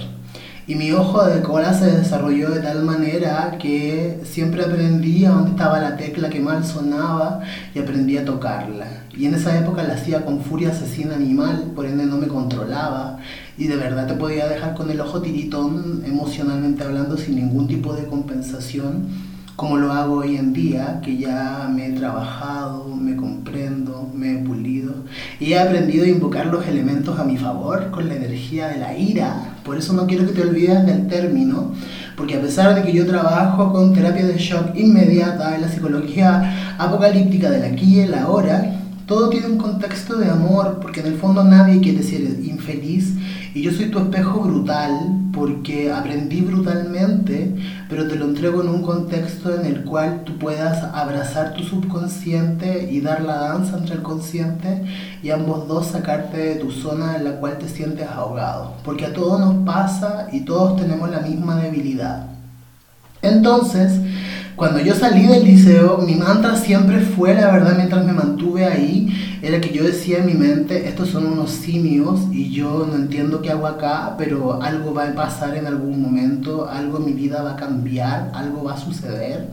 Y 0.66 0.76
mi 0.76 0.92
ojo 0.92 1.22
de 1.26 1.42
cola 1.42 1.74
se 1.74 1.90
desarrolló 1.90 2.48
de 2.48 2.60
tal 2.60 2.84
manera 2.84 3.58
que 3.60 4.22
siempre 4.24 4.64
aprendí 4.64 5.26
a 5.26 5.32
dónde 5.32 5.50
estaba 5.50 5.78
la 5.78 5.98
tecla 5.98 6.30
que 6.30 6.40
mal 6.40 6.64
sonaba 6.64 7.42
y 7.74 7.80
aprendí 7.80 8.16
a 8.16 8.24
tocarla. 8.24 8.86
Y 9.14 9.26
en 9.26 9.34
esa 9.34 9.58
época 9.58 9.82
la 9.82 9.92
hacía 9.92 10.24
con 10.24 10.40
furia 10.40 10.70
asesina 10.70 11.16
animal, 11.16 11.72
por 11.76 11.84
ende 11.84 12.06
no 12.06 12.16
me 12.16 12.28
controlaba. 12.28 13.18
Y 13.58 13.66
de 13.66 13.76
verdad 13.76 14.06
te 14.06 14.14
podía 14.14 14.48
dejar 14.48 14.74
con 14.74 14.90
el 14.90 15.02
ojo 15.02 15.20
tiritón 15.20 16.02
emocionalmente 16.06 16.82
hablando 16.82 17.18
sin 17.18 17.36
ningún 17.36 17.68
tipo 17.68 17.92
de 17.92 18.06
compensación, 18.06 19.08
como 19.56 19.76
lo 19.76 19.92
hago 19.92 20.16
hoy 20.16 20.36
en 20.36 20.52
día, 20.52 21.00
que 21.02 21.16
ya 21.16 21.70
me 21.72 21.86
he 21.86 21.92
trabajado, 21.92 22.88
me 22.88 23.14
comprendo, 23.14 24.10
me 24.12 24.32
he 24.32 24.38
pulido 24.38 24.92
y 25.38 25.52
he 25.52 25.58
aprendido 25.58 26.04
a 26.04 26.08
invocar 26.08 26.46
los 26.46 26.66
elementos 26.66 27.18
a 27.18 27.24
mi 27.24 27.36
favor 27.36 27.90
con 27.90 28.08
la 28.08 28.16
energía 28.16 28.68
de 28.68 28.78
la 28.78 28.96
ira. 28.98 29.54
Por 29.64 29.76
eso 29.76 29.92
no 29.92 30.06
quiero 30.06 30.26
que 30.26 30.32
te 30.32 30.42
olvides 30.42 30.84
del 30.84 31.06
término, 31.06 31.72
porque 32.16 32.34
a 32.34 32.40
pesar 32.40 32.74
de 32.74 32.82
que 32.82 32.92
yo 32.92 33.06
trabajo 33.06 33.72
con 33.72 33.94
terapia 33.94 34.26
de 34.26 34.38
shock 34.38 34.74
inmediata 34.74 35.54
en 35.54 35.62
la 35.62 35.68
psicología 35.68 36.76
apocalíptica 36.78 37.48
del 37.48 37.72
aquí 37.72 37.96
y 37.96 38.00
el 38.00 38.14
ahora, 38.14 38.80
todo 39.06 39.28
tiene 39.28 39.46
un 39.48 39.58
contexto 39.58 40.16
de 40.16 40.30
amor, 40.30 40.78
porque 40.80 41.00
en 41.00 41.06
el 41.06 41.16
fondo 41.16 41.44
nadie 41.44 41.80
quiere 41.80 42.02
ser 42.02 42.22
infeliz 42.42 43.14
y 43.54 43.62
yo 43.62 43.70
soy 43.70 43.86
tu 43.86 43.98
espejo 44.00 44.40
brutal 44.40 45.20
porque 45.32 45.92
aprendí 45.92 46.40
brutalmente, 46.40 47.54
pero 47.88 48.08
te 48.08 48.16
lo 48.16 48.24
entrego 48.24 48.62
en 48.62 48.68
un 48.68 48.82
contexto 48.82 49.23
el 49.74 49.84
cual 49.84 50.22
tú 50.24 50.38
puedas 50.38 50.84
abrazar 50.94 51.54
tu 51.54 51.64
subconsciente 51.64 52.88
y 52.90 53.00
dar 53.00 53.22
la 53.22 53.36
danza 53.36 53.76
entre 53.78 53.96
el 53.96 54.02
consciente 54.02 54.84
y 55.22 55.30
ambos 55.30 55.66
dos 55.66 55.86
sacarte 55.86 56.36
de 56.36 56.54
tu 56.56 56.70
zona 56.70 57.16
en 57.16 57.24
la 57.24 57.32
cual 57.32 57.58
te 57.58 57.68
sientes 57.68 58.08
ahogado. 58.08 58.74
Porque 58.84 59.06
a 59.06 59.12
todos 59.12 59.40
nos 59.40 59.64
pasa 59.64 60.28
y 60.32 60.40
todos 60.40 60.80
tenemos 60.80 61.10
la 61.10 61.20
misma 61.20 61.56
debilidad. 61.56 62.26
Entonces, 63.22 63.92
cuando 64.56 64.80
yo 64.80 64.94
salí 64.94 65.26
del 65.26 65.44
liceo, 65.44 65.98
mi 65.98 66.14
mantra 66.14 66.56
siempre 66.56 67.00
fue, 67.00 67.34
la 67.34 67.50
verdad, 67.50 67.74
mientras 67.76 68.04
me 68.04 68.12
mantuve 68.12 68.64
ahí, 68.66 69.08
era 69.46 69.60
que 69.60 69.72
yo 69.72 69.84
decía 69.84 70.18
en 70.18 70.26
mi 70.26 70.34
mente, 70.34 70.88
estos 70.88 71.10
son 71.10 71.26
unos 71.26 71.50
simios 71.50 72.20
y 72.32 72.50
yo 72.50 72.86
no 72.88 72.96
entiendo 72.96 73.42
qué 73.42 73.50
hago 73.50 73.66
acá, 73.66 74.14
pero 74.16 74.62
algo 74.62 74.94
va 74.94 75.04
a 75.04 75.14
pasar 75.14 75.54
en 75.56 75.66
algún 75.66 76.00
momento, 76.00 76.66
algo 76.68 76.96
en 76.96 77.04
mi 77.04 77.12
vida 77.12 77.42
va 77.42 77.52
a 77.52 77.56
cambiar, 77.56 78.30
algo 78.32 78.64
va 78.64 78.72
a 78.72 78.78
suceder. 78.78 79.50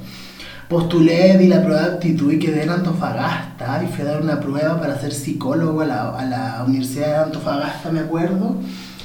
Postulé, 0.69 1.37
di 1.37 1.47
la 1.47 1.61
prueba 1.61 1.81
de 1.81 1.93
actitud 1.95 2.31
y 2.31 2.39
quedé 2.39 2.63
en 2.63 2.69
Antofagasta 2.69 3.83
y 3.83 3.87
fui 3.87 4.05
a 4.05 4.11
dar 4.11 4.21
una 4.21 4.39
prueba 4.39 4.79
para 4.79 4.97
ser 4.97 5.11
psicólogo 5.11 5.81
a 5.81 5.85
la, 5.85 6.09
a 6.17 6.25
la 6.25 6.63
Universidad 6.65 7.07
de 7.07 7.23
Antofagasta, 7.25 7.91
me 7.91 7.99
acuerdo. 7.99 8.55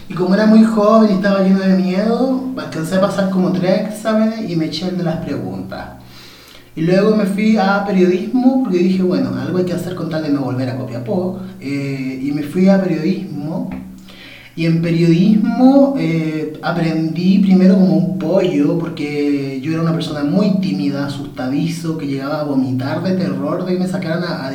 Y 0.08 0.14
como 0.14 0.36
era 0.36 0.46
muy 0.46 0.62
joven 0.62 1.10
y 1.10 1.14
estaba 1.14 1.40
lleno 1.42 1.58
de 1.58 1.76
miedo, 1.76 2.44
alcancé 2.56 2.94
a 2.94 3.00
pasar 3.00 3.30
como 3.30 3.50
tres 3.50 3.88
exámenes 3.88 4.48
y 4.48 4.54
me 4.54 4.66
eché 4.66 4.86
el 4.86 4.98
de 4.98 5.02
las 5.02 5.16
preguntas. 5.16 6.05
Y 6.76 6.82
luego 6.82 7.16
me 7.16 7.24
fui 7.24 7.56
a 7.56 7.84
periodismo 7.86 8.62
porque 8.62 8.78
dije, 8.78 9.02
bueno, 9.02 9.30
algo 9.34 9.56
hay 9.56 9.64
que 9.64 9.72
hacer 9.72 9.94
con 9.94 10.10
tal 10.10 10.22
de 10.22 10.28
no 10.28 10.42
volver 10.42 10.68
a 10.68 10.76
Copiapó. 10.76 11.40
Eh, 11.58 12.20
y 12.22 12.32
me 12.32 12.42
fui 12.42 12.68
a 12.68 12.82
periodismo 12.82 13.70
y 14.56 14.64
en 14.64 14.80
periodismo 14.80 15.96
eh, 15.98 16.58
aprendí 16.62 17.40
primero 17.40 17.74
como 17.74 17.94
un 17.94 18.18
pollo, 18.18 18.78
porque 18.78 19.60
yo 19.62 19.70
era 19.72 19.82
una 19.82 19.92
persona 19.92 20.24
muy 20.24 20.60
tímida, 20.60 21.04
asustadizo, 21.04 21.98
que 21.98 22.06
llegaba 22.06 22.40
a 22.40 22.44
vomitar 22.44 23.02
de 23.02 23.16
terror 23.16 23.66
de 23.66 23.74
que 23.74 23.78
me 23.78 23.86
sacaran 23.86 24.24
a, 24.24 24.50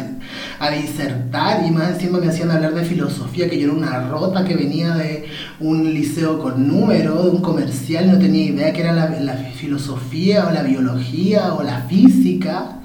a, 0.59 0.71
disertar 0.71 1.63
y 1.67 1.69
más 1.69 1.91
encima 1.91 2.17
me 2.17 2.29
hacían 2.29 2.49
hablar 2.49 2.73
de 2.73 2.83
filosofía, 2.83 3.47
que 3.47 3.59
yo 3.59 3.65
era 3.65 3.77
una 3.77 4.07
rota 4.07 4.43
que 4.43 4.55
venía 4.55 4.95
de 4.95 5.25
un 5.59 5.93
liceo 5.93 6.39
con 6.39 6.67
número, 6.67 7.21
de 7.21 7.29
un 7.29 7.41
comercial, 7.41 8.11
no 8.11 8.17
tenía 8.17 8.45
idea 8.45 8.73
que 8.73 8.81
era 8.81 8.93
la, 8.93 9.07
la 9.19 9.35
filosofía 9.35 10.47
o 10.47 10.51
la 10.51 10.63
biología 10.63 11.53
o 11.53 11.61
la 11.61 11.81
física. 11.81 12.79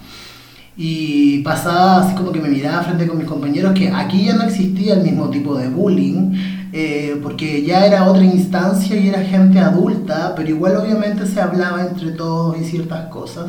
Y 0.78 1.38
pasaba 1.38 2.02
así 2.02 2.14
como 2.14 2.32
que 2.32 2.40
me 2.40 2.50
miraba 2.50 2.82
frente 2.82 3.06
con 3.06 3.16
mis 3.16 3.26
compañeros 3.26 3.72
que 3.72 3.88
aquí 3.88 4.26
ya 4.26 4.34
no 4.34 4.42
existía 4.42 4.92
el 4.92 5.02
mismo 5.04 5.30
tipo 5.30 5.56
de 5.56 5.70
bullying 5.70 6.55
eh, 6.78 7.18
porque 7.22 7.62
ya 7.62 7.86
era 7.86 8.04
otra 8.04 8.22
instancia 8.22 8.94
y 8.98 9.08
era 9.08 9.22
gente 9.22 9.58
adulta, 9.58 10.34
pero 10.36 10.50
igual 10.50 10.76
obviamente 10.76 11.26
se 11.26 11.40
hablaba 11.40 11.80
entre 11.80 12.10
todos 12.10 12.60
y 12.60 12.64
ciertas 12.64 13.06
cosas. 13.06 13.46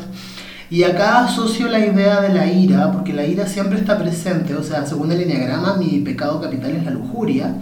Y 0.70 0.84
acá 0.84 1.26
asocio 1.26 1.68
la 1.68 1.86
idea 1.86 2.22
de 2.22 2.30
la 2.34 2.50
ira, 2.50 2.90
porque 2.94 3.12
la 3.12 3.26
ira 3.26 3.46
siempre 3.46 3.80
está 3.80 3.98
presente, 3.98 4.56
o 4.56 4.64
sea, 4.64 4.86
según 4.86 5.12
el 5.12 5.20
enneagrama, 5.20 5.76
mi 5.76 6.00
pecado 6.00 6.40
capital 6.40 6.72
es 6.72 6.86
la 6.86 6.92
lujuria, 6.92 7.54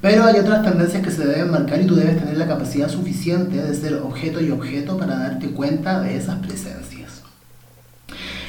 pero 0.00 0.24
hay 0.24 0.38
otras 0.38 0.62
tendencias 0.62 1.02
que 1.02 1.10
se 1.10 1.26
deben 1.26 1.50
marcar 1.50 1.82
y 1.82 1.86
tú 1.86 1.96
debes 1.96 2.18
tener 2.18 2.38
la 2.38 2.48
capacidad 2.48 2.88
suficiente 2.88 3.60
de 3.60 3.74
ser 3.74 3.96
objeto 3.96 4.40
y 4.40 4.50
objeto 4.50 4.96
para 4.96 5.18
darte 5.18 5.48
cuenta 5.48 6.00
de 6.00 6.16
esas 6.16 6.36
presencias. 6.36 6.90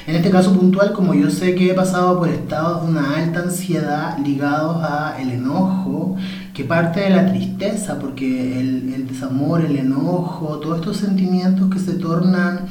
En 0.07 0.15
este 0.15 0.31
caso 0.31 0.53
puntual, 0.57 0.93
como 0.93 1.13
yo 1.13 1.29
sé 1.29 1.53
que 1.53 1.69
he 1.69 1.73
pasado 1.73 2.17
por 2.17 2.27
estados 2.27 2.83
de 2.83 2.91
una 2.91 3.17
alta 3.17 3.41
ansiedad 3.41 4.17
ligados 4.17 4.83
a 4.83 5.17
el 5.21 5.29
enojo, 5.29 6.17
que 6.53 6.63
parte 6.63 7.01
de 7.01 7.10
la 7.10 7.31
tristeza, 7.31 7.98
porque 8.00 8.60
el, 8.60 8.93
el 8.93 9.08
desamor, 9.08 9.62
el 9.62 9.77
enojo, 9.77 10.60
todos 10.60 10.79
estos 10.79 10.98
sentimientos 10.98 11.70
que 11.70 11.79
se 11.79 11.93
tornan 11.93 12.62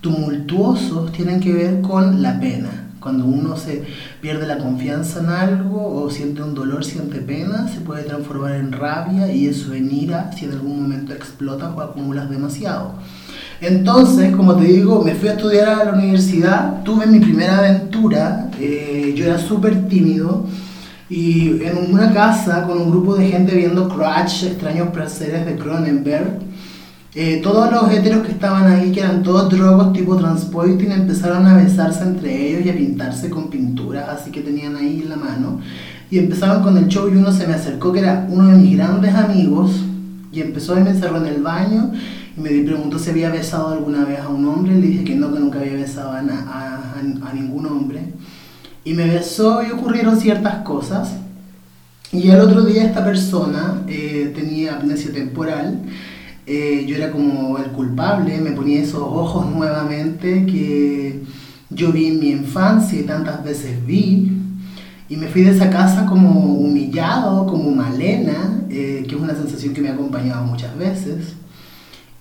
tumultuosos 0.00 1.12
tienen 1.12 1.40
que 1.40 1.52
ver 1.52 1.80
con 1.80 2.22
la 2.22 2.38
pena. 2.38 2.88
Cuando 3.00 3.24
uno 3.24 3.56
se 3.56 3.82
pierde 4.20 4.46
la 4.46 4.58
confianza 4.58 5.20
en 5.20 5.30
algo 5.30 6.02
o 6.02 6.10
siente 6.10 6.42
un 6.42 6.54
dolor, 6.54 6.84
siente 6.84 7.20
pena, 7.20 7.66
se 7.68 7.80
puede 7.80 8.02
transformar 8.02 8.56
en 8.56 8.72
rabia 8.72 9.32
y 9.32 9.46
eso 9.46 9.72
en 9.72 9.90
ira 9.90 10.30
si 10.36 10.44
en 10.44 10.52
algún 10.52 10.82
momento 10.82 11.14
explotas 11.14 11.70
o 11.74 11.80
acumulas 11.80 12.28
demasiado. 12.28 12.92
Entonces, 13.62 14.34
como 14.36 14.54
te 14.56 14.64
digo, 14.64 15.02
me 15.02 15.14
fui 15.14 15.28
a 15.28 15.32
estudiar 15.32 15.68
a 15.68 15.84
la 15.84 15.92
universidad, 15.92 16.82
tuve 16.82 17.06
mi 17.06 17.20
primera 17.20 17.58
aventura 17.58 18.50
eh, 18.58 19.14
yo 19.16 19.24
era 19.24 19.38
súper 19.38 19.88
tímido 19.88 20.46
y 21.10 21.64
en 21.64 21.92
una 21.92 22.14
casa 22.14 22.64
con 22.66 22.80
un 22.80 22.90
grupo 22.90 23.16
de 23.16 23.28
gente 23.28 23.56
viendo 23.56 23.88
Crash, 23.88 24.44
extraños 24.44 24.90
placeres 24.90 25.44
de 25.44 25.56
Cronenberg, 25.56 26.38
eh, 27.16 27.40
todos 27.42 27.72
los 27.72 27.90
heteros 27.92 28.24
que 28.24 28.30
estaban 28.30 28.70
ahí, 28.70 28.92
que 28.92 29.00
eran 29.00 29.24
todos 29.24 29.50
drogos 29.50 29.92
tipo 29.92 30.16
transporting, 30.16 30.92
empezaron 30.92 31.44
a 31.44 31.56
besarse 31.56 32.04
entre 32.04 32.48
ellos 32.48 32.64
y 32.64 32.70
a 32.70 32.76
pintarse 32.76 33.28
con 33.28 33.50
pinturas, 33.50 34.08
así 34.08 34.30
que 34.30 34.40
tenían 34.40 34.76
ahí 34.76 35.00
en 35.02 35.08
la 35.08 35.16
mano. 35.16 35.60
Y 36.12 36.18
empezaron 36.18 36.62
con 36.62 36.78
el 36.78 36.86
show 36.86 37.08
y 37.08 37.16
uno 37.16 37.32
se 37.32 37.48
me 37.48 37.54
acercó, 37.54 37.92
que 37.92 37.98
era 37.98 38.28
uno 38.30 38.46
de 38.46 38.58
mis 38.58 38.76
grandes 38.76 39.12
amigos, 39.12 39.72
y 40.32 40.40
empezó 40.40 40.78
y 40.78 40.84
me 40.84 40.90
encerró 40.90 41.16
en 41.16 41.26
el 41.26 41.42
baño 41.42 41.90
y 42.36 42.40
me 42.40 42.50
preguntó 42.62 43.00
si 43.00 43.10
había 43.10 43.30
besado 43.30 43.70
alguna 43.70 44.04
vez 44.04 44.20
a 44.20 44.28
un 44.28 44.44
hombre. 44.46 44.76
Le 44.76 44.86
dije 44.86 45.02
que 45.02 45.16
no, 45.16 45.32
que 45.32 45.40
nunca 45.40 45.58
había 45.58 45.72
besado 45.72 46.12
a, 46.12 46.20
a, 46.20 47.00
a 47.00 47.34
ningún 47.34 47.66
hombre. 47.66 48.12
Y 48.84 48.94
me 48.94 49.06
besó 49.06 49.62
y 49.62 49.70
ocurrieron 49.70 50.18
ciertas 50.18 50.62
cosas. 50.62 51.10
Y 52.12 52.30
el 52.30 52.40
otro 52.40 52.64
día 52.64 52.84
esta 52.84 53.04
persona 53.04 53.82
eh, 53.86 54.32
tenía 54.34 54.76
amnesia 54.76 55.12
temporal. 55.12 55.80
Eh, 56.46 56.84
yo 56.88 56.96
era 56.96 57.12
como 57.12 57.58
el 57.58 57.70
culpable, 57.70 58.40
me 58.40 58.50
ponía 58.50 58.82
esos 58.82 59.02
ojos 59.02 59.46
nuevamente 59.54 60.44
que 60.46 61.22
yo 61.68 61.92
vi 61.92 62.06
en 62.08 62.18
mi 62.18 62.30
infancia 62.30 62.98
y 62.98 63.04
tantas 63.04 63.44
veces 63.44 63.86
vi. 63.86 64.32
Y 65.08 65.16
me 65.16 65.28
fui 65.28 65.42
de 65.42 65.50
esa 65.50 65.70
casa 65.70 66.06
como 66.06 66.30
humillado, 66.54 67.46
como 67.46 67.70
malena, 67.70 68.62
eh, 68.68 69.04
que 69.08 69.14
es 69.14 69.20
una 69.20 69.34
sensación 69.34 69.74
que 69.74 69.80
me 69.80 69.88
ha 69.88 69.94
acompañado 69.94 70.44
muchas 70.44 70.76
veces. 70.76 71.34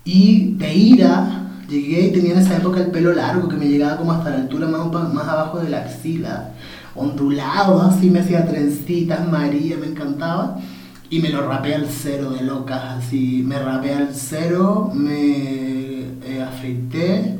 Y 0.03 0.53
de 0.57 0.73
ira, 0.75 1.48
llegué 1.69 2.07
y 2.07 2.11
tenía 2.11 2.33
en 2.33 2.39
esa 2.39 2.57
época 2.57 2.81
el 2.81 2.87
pelo 2.87 3.13
largo 3.13 3.47
que 3.47 3.57
me 3.57 3.67
llegaba 3.67 3.97
como 3.97 4.11
hasta 4.11 4.31
la 4.31 4.37
altura 4.37 4.67
más, 4.67 5.13
más 5.13 5.27
abajo 5.27 5.59
de 5.59 5.69
la 5.69 5.79
axila, 5.79 6.51
ondulado, 6.95 7.81
así 7.81 8.09
me 8.09 8.19
hacía 8.19 8.45
trencitas, 8.45 9.27
María, 9.29 9.77
me 9.77 9.87
encantaba. 9.87 10.59
Y 11.11 11.19
me 11.21 11.29
lo 11.29 11.47
rapé 11.47 11.73
al 11.73 11.87
cero 11.89 12.31
de 12.31 12.43
locas, 12.43 12.83
así. 12.99 13.43
Me 13.43 13.57
rapé 13.57 13.95
al 13.95 14.09
cero, 14.13 14.91
me 14.93 16.01
eh, 16.23 16.45
afeité, 16.47 17.35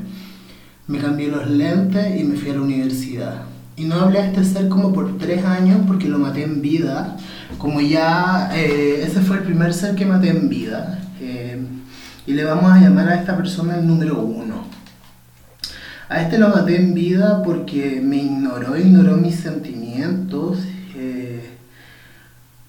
me 0.88 0.98
cambié 0.98 1.28
los 1.28 1.48
lentes 1.48 2.20
y 2.20 2.24
me 2.24 2.36
fui 2.36 2.50
a 2.50 2.56
la 2.56 2.62
universidad. 2.62 3.44
Y 3.78 3.86
no 3.86 3.96
hablé 3.96 4.20
a 4.20 4.26
este 4.26 4.44
ser 4.44 4.70
como 4.70 4.92
por 4.92 5.20
tres 5.20 5.46
años 5.46 5.82
porque 5.86 6.08
lo 6.08 6.18
maté 6.18 6.44
en 6.44 6.62
vida. 6.62 7.16
Como 7.60 7.80
ya, 7.80 8.50
eh, 8.56 9.04
ese 9.06 9.22
fue 9.22 9.38
el 9.38 9.44
primer 9.44 9.74
ser 9.74 9.96
que 9.96 10.06
maté 10.06 10.30
en 10.30 10.50
vida. 10.50 11.00
Eh, 11.22 11.62
y 12.26 12.34
le 12.34 12.44
vamos 12.44 12.72
a 12.72 12.80
llamar 12.80 13.10
a 13.10 13.16
esta 13.16 13.36
persona 13.36 13.78
el 13.78 13.88
número 13.88 14.20
uno. 14.22 14.64
A 16.10 16.22
este 16.22 16.40
lo 16.40 16.50
maté 16.50 16.76
en 16.78 16.94
vida 16.94 17.44
porque 17.44 18.02
me 18.04 18.18
ignoró, 18.18 18.76
ignoró 18.78 19.18
mis 19.18 19.36
sentimientos. 19.36 20.60
Eh, 20.96 21.50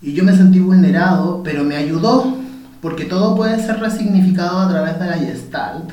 y 0.02 0.12
yo 0.12 0.24
me 0.24 0.36
sentí 0.36 0.58
vulnerado, 0.58 1.42
pero 1.42 1.64
me 1.64 1.76
ayudó, 1.76 2.36
porque 2.82 3.04
todo 3.04 3.34
puede 3.36 3.58
ser 3.64 3.80
resignificado 3.80 4.60
a 4.60 4.68
través 4.68 4.98
de 4.98 5.06
la 5.06 5.18
Gestalt. 5.18 5.90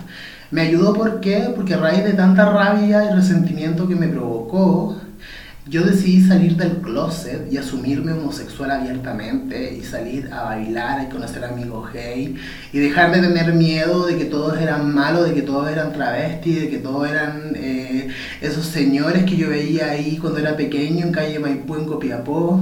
Me 0.52 0.62
ayudó 0.62 0.94
¿por 0.94 1.20
qué? 1.20 1.52
porque 1.56 1.74
a 1.74 1.78
raíz 1.78 2.04
de 2.04 2.14
tanta 2.14 2.50
rabia 2.50 3.10
y 3.10 3.14
resentimiento 3.14 3.88
que 3.88 3.96
me 3.96 4.08
provocó, 4.08 4.98
yo 5.70 5.84
decidí 5.84 6.22
salir 6.26 6.56
del 6.56 6.78
closet 6.78 7.52
y 7.52 7.58
asumirme 7.58 8.14
homosexual 8.14 8.72
abiertamente 8.72 9.76
y 9.76 9.84
salir 9.84 10.30
a 10.32 10.44
bailar 10.44 11.06
y 11.06 11.12
conocer 11.12 11.44
amigos 11.44 11.92
gay 11.92 12.36
y 12.72 12.80
dejar 12.80 13.12
de 13.14 13.28
tener 13.28 13.54
miedo 13.54 14.06
de 14.06 14.18
que 14.18 14.26
todos 14.26 14.58
eran 14.60 14.94
malos, 14.94 15.28
de 15.28 15.34
que 15.34 15.42
todos 15.42 15.70
eran 15.70 15.92
travestis, 15.92 16.62
de 16.62 16.70
que 16.70 16.78
todos 16.78 17.10
eran 17.10 17.52
eh, 17.56 18.08
esos 18.40 18.66
señores 18.66 19.26
que 19.26 19.36
yo 19.36 19.50
veía 19.50 19.92
ahí 19.92 20.18
cuando 20.18 20.40
era 20.40 20.56
pequeño 20.56 21.06
en 21.06 21.12
calle 21.12 21.40
Maipú 21.40 21.76
en 21.76 21.86
Copiapó, 21.86 22.62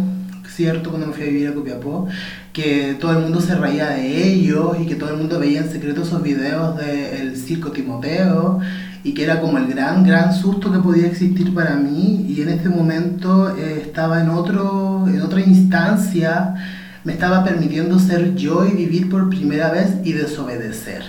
¿cierto? 0.49 0.89
Cuando 0.89 1.07
me 1.07 1.13
fui 1.13 1.23
a 1.23 1.27
vivir 1.27 1.47
a 1.49 1.53
Copiapó, 1.53 2.07
que 2.53 2.95
todo 2.99 3.11
el 3.11 3.19
mundo 3.19 3.39
se 3.39 3.55
reía 3.55 3.89
de 3.89 4.29
ellos 4.29 4.77
y 4.81 4.87
que 4.87 4.95
todo 4.95 5.11
el 5.11 5.17
mundo 5.17 5.39
veía 5.39 5.59
en 5.59 5.69
secreto 5.71 6.01
esos 6.01 6.23
videos 6.23 6.77
del 6.77 7.37
circo 7.37 7.71
Timoteo 7.71 8.61
y 9.05 9.13
que 9.13 9.23
era 9.23 9.39
como 9.39 9.59
el 9.59 9.67
gran, 9.67 10.03
gran 10.03 10.33
susto 10.33 10.71
que 10.71 10.79
podía 10.79 11.05
existir 11.05 11.53
para 11.53 11.75
mí 11.75 12.25
y 12.27 12.41
en 12.41 12.49
este 12.49 12.69
momento 12.69 13.55
eh, 13.55 13.83
estaba 13.85 14.19
en, 14.19 14.29
otro, 14.31 15.07
en 15.07 15.21
otra 15.21 15.41
instancia, 15.41 16.55
me 17.03 17.13
estaba 17.13 17.43
permitiendo 17.43 17.99
ser 17.99 18.33
yo 18.33 18.65
y 18.65 18.71
vivir 18.71 19.07
por 19.07 19.29
primera 19.29 19.69
vez 19.69 19.97
y 20.03 20.13
desobedecer. 20.13 21.03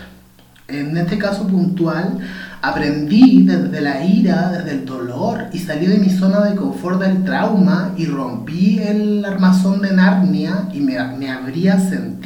En 0.69 0.95
este 0.99 1.17
caso 1.17 1.47
puntual, 1.47 2.19
aprendí 2.61 3.47
desde 3.47 3.81
la 3.81 4.05
ira, 4.05 4.51
desde 4.51 4.73
el 4.73 4.85
dolor 4.85 5.47
y 5.55 5.59
salí 5.61 5.87
de 5.87 5.97
mi 5.97 6.11
zona 6.11 6.41
de 6.41 6.55
confort 6.55 7.01
del 7.01 7.25
trauma 7.25 7.95
y 7.97 8.05
rompí 8.05 8.79
el 8.79 9.25
armazón 9.25 9.81
de 9.81 9.93
Narnia 9.93 10.69
y 10.75 10.81
me, 10.81 11.03
me 11.17 11.31
abría 11.31 11.77
a 11.77 11.81
sentir. 11.81 12.26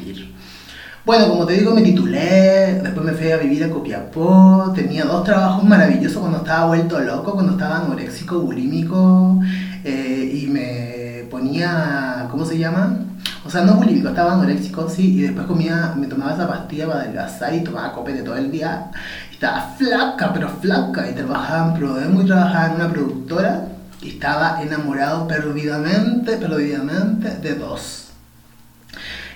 Bueno, 1.10 1.28
como 1.28 1.44
te 1.44 1.54
digo, 1.54 1.74
me 1.74 1.82
titulé, 1.82 2.80
después 2.84 3.04
me 3.04 3.10
fui 3.10 3.32
a 3.32 3.36
vivir 3.36 3.64
a 3.64 3.68
Copiapó, 3.68 4.72
tenía 4.76 5.04
dos 5.04 5.24
trabajos 5.24 5.64
maravillosos 5.64 6.18
cuando 6.18 6.38
estaba 6.38 6.66
vuelto 6.66 7.00
loco, 7.00 7.32
cuando 7.32 7.54
estaba 7.54 7.78
anoréxico, 7.78 8.38
bulímico, 8.38 9.40
eh, 9.82 10.40
y 10.40 10.46
me 10.46 11.24
ponía, 11.28 12.28
¿cómo 12.30 12.44
se 12.44 12.58
llama? 12.58 12.96
O 13.44 13.50
sea, 13.50 13.62
no 13.62 13.74
bulímico, 13.74 14.10
estaba 14.10 14.34
anoréxico, 14.34 14.88
sí, 14.88 15.18
y 15.18 15.22
después 15.22 15.48
comía, 15.48 15.94
me 15.96 16.06
tomaba 16.06 16.34
esa 16.34 16.46
pastilla 16.46 16.86
para 16.86 17.00
adelgazar 17.00 17.54
y 17.54 17.64
tomaba 17.64 17.92
copete 17.92 18.22
todo 18.22 18.36
el 18.36 18.52
día. 18.52 18.92
Estaba 19.32 19.74
flaca, 19.76 20.32
pero 20.32 20.48
flaca, 20.60 21.10
y 21.10 21.14
trabajaba 21.14 21.72
en 21.72 21.74
Prodemo 21.74 22.22
y 22.22 22.26
trabajaba 22.26 22.66
en 22.66 22.74
una 22.76 22.88
productora, 22.88 23.64
y 24.00 24.10
estaba 24.10 24.62
enamorado 24.62 25.26
perdidamente, 25.26 26.36
perdidamente 26.36 27.30
de 27.38 27.56
dos 27.56 28.09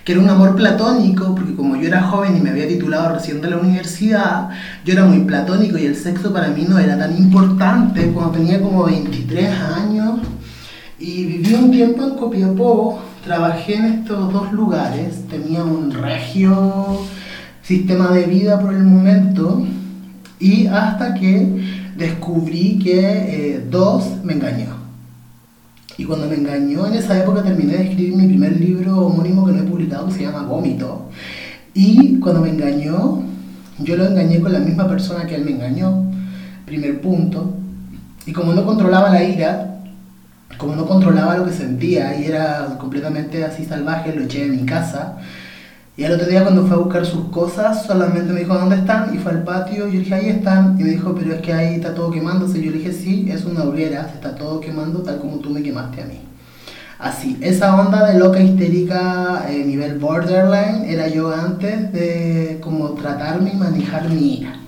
que 0.04 0.12
era 0.12 0.20
un 0.20 0.28
amor 0.28 0.54
platónico, 0.54 1.34
porque 1.34 1.54
como 1.54 1.76
yo 1.76 1.88
era 1.88 2.02
joven 2.02 2.36
y 2.36 2.40
me 2.40 2.50
había 2.50 2.68
titulado 2.68 3.14
recién 3.14 3.40
de 3.40 3.50
la 3.50 3.56
universidad, 3.56 4.50
yo 4.84 4.92
era 4.92 5.06
muy 5.06 5.20
platónico 5.20 5.78
y 5.78 5.86
el 5.86 5.96
sexo 5.96 6.32
para 6.32 6.48
mí 6.48 6.66
no 6.68 6.78
era 6.78 6.98
tan 6.98 7.16
importante 7.16 8.10
cuando 8.12 8.32
tenía 8.32 8.60
como 8.60 8.84
23 8.84 9.50
años 9.60 10.20
y 10.98 11.24
viví 11.24 11.54
un 11.54 11.70
tiempo 11.70 12.04
en 12.04 12.16
Copiapó, 12.16 13.02
trabajé 13.24 13.76
en 13.76 13.84
estos 13.86 14.32
dos 14.32 14.52
lugares, 14.52 15.26
tenía 15.28 15.64
un 15.64 15.90
regio 15.90 17.00
sistema 17.62 18.10
de 18.10 18.26
vida 18.26 18.60
por 18.60 18.74
el 18.74 18.84
momento 18.84 19.66
y 20.38 20.66
hasta 20.66 21.14
que 21.14 21.64
descubrí 21.96 22.78
que 22.78 23.54
eh, 23.54 23.66
dos 23.70 24.22
me 24.22 24.34
engañó. 24.34 24.83
Y 25.96 26.04
cuando 26.04 26.26
me 26.26 26.34
engañó, 26.34 26.86
en 26.86 26.94
esa 26.94 27.18
época 27.20 27.42
terminé 27.42 27.76
de 27.76 27.84
escribir 27.84 28.16
mi 28.16 28.26
primer 28.26 28.58
libro 28.58 29.06
homónimo 29.06 29.46
que 29.46 29.52
no 29.52 29.62
he 29.62 29.66
publicado, 29.66 30.08
que 30.08 30.14
se 30.14 30.22
llama 30.22 30.42
Vómito. 30.42 31.08
Y 31.72 32.18
cuando 32.18 32.40
me 32.40 32.50
engañó, 32.50 33.22
yo 33.78 33.96
lo 33.96 34.06
engañé 34.06 34.40
con 34.40 34.52
la 34.52 34.58
misma 34.58 34.88
persona 34.88 35.26
que 35.26 35.36
él 35.36 35.44
me 35.44 35.52
engañó, 35.52 36.04
primer 36.66 37.00
punto. 37.00 37.54
Y 38.26 38.32
como 38.32 38.52
no 38.54 38.64
controlaba 38.64 39.10
la 39.10 39.22
ira, 39.22 39.80
como 40.58 40.74
no 40.74 40.86
controlaba 40.86 41.36
lo 41.36 41.44
que 41.44 41.52
sentía 41.52 42.18
y 42.20 42.26
era 42.26 42.76
completamente 42.78 43.44
así 43.44 43.64
salvaje, 43.64 44.14
lo 44.14 44.24
eché 44.24 44.48
de 44.48 44.56
mi 44.56 44.64
casa. 44.64 45.18
Y 45.96 46.02
el 46.02 46.12
otro 46.12 46.26
día 46.26 46.42
cuando 46.42 46.66
fue 46.66 46.74
a 46.74 46.80
buscar 46.80 47.06
sus 47.06 47.28
cosas, 47.28 47.86
solamente 47.86 48.32
me 48.32 48.40
dijo, 48.40 48.54
¿dónde 48.54 48.76
están? 48.76 49.14
Y 49.14 49.18
fue 49.18 49.30
al 49.30 49.44
patio, 49.44 49.86
y 49.86 49.92
yo 49.92 49.98
le 49.98 49.98
dije, 50.00 50.14
ahí 50.14 50.28
están. 50.28 50.76
Y 50.78 50.82
me 50.82 50.90
dijo, 50.90 51.14
pero 51.14 51.34
es 51.34 51.40
que 51.40 51.52
ahí 51.52 51.76
está 51.76 51.94
todo 51.94 52.10
quemándose. 52.10 52.60
Yo 52.60 52.72
le 52.72 52.78
dije, 52.78 52.92
sí, 52.92 53.28
es 53.30 53.44
una 53.44 53.62
hoguera, 53.62 54.08
se 54.08 54.14
está 54.14 54.34
todo 54.34 54.60
quemando 54.60 55.02
tal 55.02 55.20
como 55.20 55.36
tú 55.36 55.50
me 55.50 55.62
quemaste 55.62 56.02
a 56.02 56.06
mí. 56.06 56.20
Así, 56.98 57.38
esa 57.40 57.80
onda 57.80 58.06
de 58.06 58.18
loca 58.18 58.40
histérica 58.40 59.46
eh, 59.48 59.64
nivel 59.64 59.98
borderline 59.98 60.84
era 60.84 61.06
yo 61.06 61.32
antes 61.32 61.92
de 61.92 62.58
como 62.60 62.90
tratarme 62.94 63.52
y 63.52 63.56
manejar 63.56 64.08
mi 64.08 64.38
ira. 64.38 64.63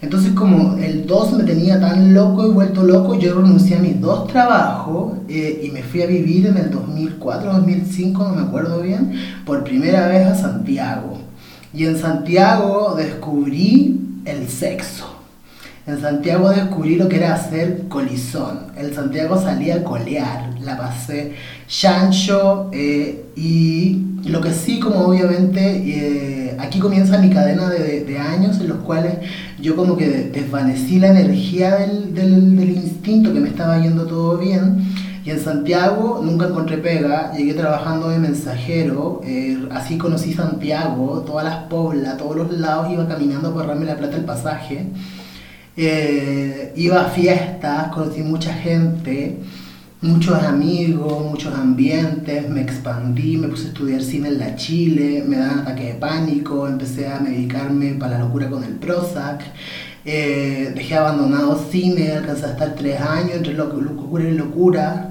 Entonces 0.00 0.32
como 0.32 0.76
el 0.78 1.06
2 1.06 1.32
me 1.32 1.44
tenía 1.44 1.80
tan 1.80 2.14
loco 2.14 2.46
y 2.46 2.50
vuelto 2.50 2.84
loco, 2.84 3.18
yo 3.18 3.34
renuncié 3.34 3.76
a 3.76 3.80
mis 3.80 4.00
dos 4.00 4.28
trabajos 4.28 5.14
eh, 5.28 5.62
y 5.64 5.70
me 5.72 5.82
fui 5.82 6.02
a 6.02 6.06
vivir 6.06 6.46
en 6.46 6.56
el 6.56 6.70
2004, 6.70 7.52
2005, 7.52 8.24
no 8.28 8.34
me 8.34 8.42
acuerdo 8.42 8.80
bien, 8.80 9.12
por 9.44 9.64
primera 9.64 10.06
vez 10.06 10.26
a 10.26 10.36
Santiago. 10.36 11.18
Y 11.74 11.84
en 11.84 11.98
Santiago 11.98 12.94
descubrí 12.96 14.00
el 14.24 14.48
sexo. 14.48 15.17
En 15.88 15.98
Santiago 16.02 16.50
descubrí 16.50 16.96
lo 16.96 17.08
que 17.08 17.16
era 17.16 17.32
hacer 17.32 17.88
colizón. 17.88 18.66
En 18.76 18.94
Santiago 18.94 19.40
salía 19.40 19.76
a 19.76 19.84
colear, 19.84 20.50
la 20.60 20.76
pasé 20.76 21.32
chancho 21.66 22.68
eh, 22.74 23.24
y 23.34 24.02
lo 24.26 24.42
que 24.42 24.52
sí, 24.52 24.80
como 24.80 25.06
obviamente, 25.06 25.60
eh, 25.62 26.56
aquí 26.58 26.78
comienza 26.78 27.16
mi 27.16 27.30
cadena 27.30 27.70
de, 27.70 28.18
años 28.18 28.60
en 28.60 28.68
los 28.68 28.78
cuales 28.80 29.14
yo 29.62 29.76
como 29.76 29.96
que 29.96 30.06
desvanecí 30.30 30.98
la 30.98 31.08
energía 31.08 31.76
del, 31.76 32.14
del, 32.14 32.54
del 32.54 32.68
instinto 32.68 33.32
que 33.32 33.40
me 33.40 33.48
estaba 33.48 33.80
yendo 33.80 34.06
todo 34.06 34.36
bien. 34.36 34.92
Y 35.24 35.30
en 35.30 35.40
Santiago 35.40 36.20
nunca 36.22 36.48
encontré 36.48 36.76
pega, 36.76 37.32
llegué 37.32 37.54
trabajando 37.54 38.10
de 38.10 38.18
mensajero, 38.18 39.22
eh, 39.24 39.66
así 39.70 39.96
conocí 39.96 40.34
Santiago, 40.34 41.22
todas 41.26 41.46
las 41.46 41.56
poblas, 41.64 42.18
todos 42.18 42.36
los 42.36 42.52
lados, 42.58 42.92
iba 42.92 43.08
caminando 43.08 43.54
por 43.54 43.66
darme 43.66 43.86
la 43.86 43.96
plata 43.96 44.18
el 44.18 44.26
pasaje. 44.26 44.86
Iba 45.78 47.02
a 47.02 47.10
fiestas, 47.10 47.88
conocí 47.92 48.22
mucha 48.22 48.52
gente 48.52 49.38
muchos 50.00 50.42
amigos, 50.44 51.24
muchos 51.24 51.54
ambientes, 51.54 52.48
me 52.48 52.60
expandí, 52.60 53.36
me 53.36 53.48
puse 53.48 53.66
a 53.66 53.68
estudiar 53.68 54.02
cine 54.02 54.28
en 54.28 54.38
la 54.38 54.54
Chile, 54.54 55.24
me 55.26 55.38
dan 55.38 55.60
ataque 55.60 55.84
de 55.84 55.94
pánico, 55.94 56.68
empecé 56.68 57.08
a 57.08 57.18
medicarme 57.18 57.94
para 57.94 58.18
la 58.18 58.24
locura 58.24 58.48
con 58.48 58.62
el 58.62 58.74
Prozac, 58.74 59.42
eh, 60.04 60.72
dejé 60.74 60.94
abandonado 60.94 61.60
cine, 61.70 62.12
alcancé 62.12 62.46
a 62.46 62.50
estar 62.50 62.74
tres 62.76 63.00
años 63.00 63.32
entre 63.34 63.54
locura 63.54 64.28
y 64.28 64.34
locura, 64.34 65.10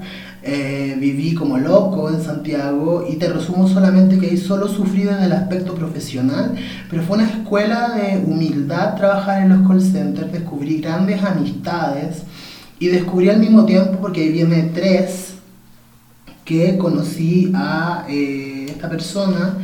eh, 0.50 0.96
viví 0.98 1.34
como 1.34 1.58
loco 1.58 2.08
en 2.08 2.22
Santiago 2.22 3.06
y 3.06 3.16
te 3.16 3.28
resumo 3.28 3.68
solamente 3.68 4.18
que 4.18 4.28
ahí 4.28 4.38
solo 4.38 4.66
sufrí 4.66 5.02
en 5.02 5.22
el 5.22 5.32
aspecto 5.32 5.74
profesional, 5.74 6.54
pero 6.88 7.02
fue 7.02 7.18
una 7.18 7.28
escuela 7.28 7.90
de 7.90 8.16
humildad 8.24 8.96
trabajar 8.96 9.42
en 9.42 9.50
los 9.50 9.68
call 9.68 9.82
centers, 9.82 10.32
descubrí 10.32 10.80
grandes 10.80 11.22
amistades, 11.22 12.22
y 12.78 12.88
descubrí 12.88 13.28
al 13.28 13.40
mismo 13.40 13.66
tiempo, 13.66 13.98
porque 14.00 14.22
ahí 14.22 14.32
viene 14.32 14.70
tres, 14.74 15.34
que 16.46 16.78
conocí 16.78 17.52
a 17.54 18.06
eh, 18.08 18.68
esta 18.70 18.88
persona 18.88 19.58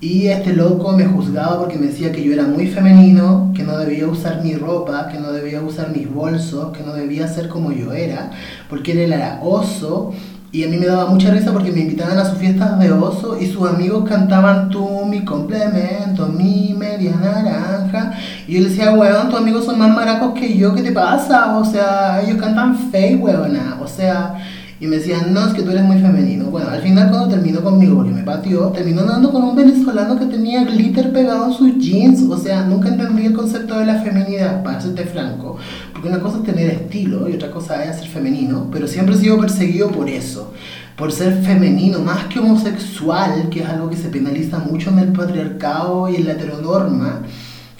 y 0.00 0.28
este 0.28 0.52
loco 0.52 0.92
me 0.92 1.06
juzgaba 1.06 1.58
porque 1.58 1.78
me 1.78 1.86
decía 1.88 2.12
que 2.12 2.22
yo 2.22 2.32
era 2.32 2.44
muy 2.44 2.68
femenino, 2.68 3.52
que 3.54 3.64
no 3.64 3.76
debía 3.76 4.06
usar 4.06 4.42
mi 4.44 4.54
ropa, 4.54 5.08
que 5.08 5.18
no 5.18 5.32
debía 5.32 5.60
usar 5.60 5.90
mis 5.90 6.12
bolsos, 6.12 6.76
que 6.76 6.84
no 6.84 6.92
debía 6.92 7.26
ser 7.26 7.48
como 7.48 7.72
yo 7.72 7.92
era, 7.92 8.30
porque 8.68 8.92
él 8.92 9.12
era 9.12 9.40
oso 9.42 10.12
y 10.50 10.64
a 10.64 10.68
mí 10.68 10.78
me 10.78 10.86
daba 10.86 11.10
mucha 11.10 11.30
risa 11.30 11.52
porque 11.52 11.72
me 11.72 11.80
invitaban 11.80 12.16
a 12.16 12.24
sus 12.24 12.38
fiestas 12.38 12.78
de 12.78 12.90
oso 12.90 13.38
y 13.38 13.46
sus 13.46 13.68
amigos 13.68 14.08
cantaban 14.08 14.70
tú, 14.70 15.04
mi 15.04 15.22
complemento, 15.22 16.26
mi 16.26 16.74
media 16.78 17.16
naranja. 17.16 18.12
Y 18.46 18.54
yo 18.54 18.60
le 18.60 18.68
decía, 18.70 18.92
weón, 18.92 19.28
tus 19.28 19.38
amigos 19.38 19.66
son 19.66 19.78
más 19.78 19.94
maracos 19.94 20.32
que 20.32 20.56
yo, 20.56 20.74
¿qué 20.74 20.82
te 20.82 20.92
pasa? 20.92 21.58
O 21.58 21.64
sea, 21.66 22.22
ellos 22.22 22.40
cantan 22.40 22.74
fake, 22.90 23.22
weona. 23.22 23.78
O 23.82 23.86
sea, 23.86 24.36
y 24.80 24.86
me 24.86 24.96
decían, 24.96 25.34
no, 25.34 25.44
es 25.46 25.54
que 25.54 25.62
tú 25.62 25.70
eres 25.70 25.82
muy 25.82 25.98
femenino. 25.98 26.46
Bueno, 26.46 26.70
al 26.70 26.80
final 26.80 27.10
cuando 27.10 27.28
terminó 27.28 27.62
conmigo, 27.62 27.96
porque 27.96 28.12
me 28.12 28.22
pateó, 28.22 28.68
terminó 28.68 29.00
andando 29.00 29.32
con 29.32 29.42
un 29.42 29.56
venezolano 29.56 30.16
que 30.16 30.26
tenía 30.26 30.64
glitter 30.64 31.12
pegado 31.12 31.46
en 31.46 31.52
sus 31.52 31.78
jeans. 31.78 32.22
O 32.30 32.38
sea, 32.38 32.64
nunca 32.64 32.88
entendí 32.88 33.26
el 33.26 33.32
concepto 33.32 33.76
de 33.76 33.86
la 33.86 34.00
feminidad, 34.00 34.62
para 34.62 34.80
serte 34.80 35.04
franco. 35.04 35.56
Porque 35.92 36.08
una 36.08 36.20
cosa 36.20 36.38
es 36.38 36.44
tener 36.44 36.70
estilo 36.70 37.28
y 37.28 37.34
otra 37.34 37.50
cosa 37.50 37.84
es 37.84 37.96
ser 37.96 38.08
femenino. 38.08 38.68
Pero 38.70 38.86
siempre 38.86 39.16
he 39.16 39.18
sido 39.18 39.40
perseguido 39.40 39.90
por 39.90 40.08
eso. 40.08 40.52
Por 40.96 41.10
ser 41.10 41.42
femenino, 41.42 41.98
más 41.98 42.26
que 42.26 42.38
homosexual, 42.38 43.48
que 43.50 43.60
es 43.60 43.68
algo 43.68 43.90
que 43.90 43.96
se 43.96 44.10
penaliza 44.10 44.60
mucho 44.60 44.90
en 44.90 45.00
el 45.00 45.12
patriarcado 45.12 46.08
y 46.08 46.16
en 46.16 46.26
la 46.26 46.32
heteronorma. 46.32 47.22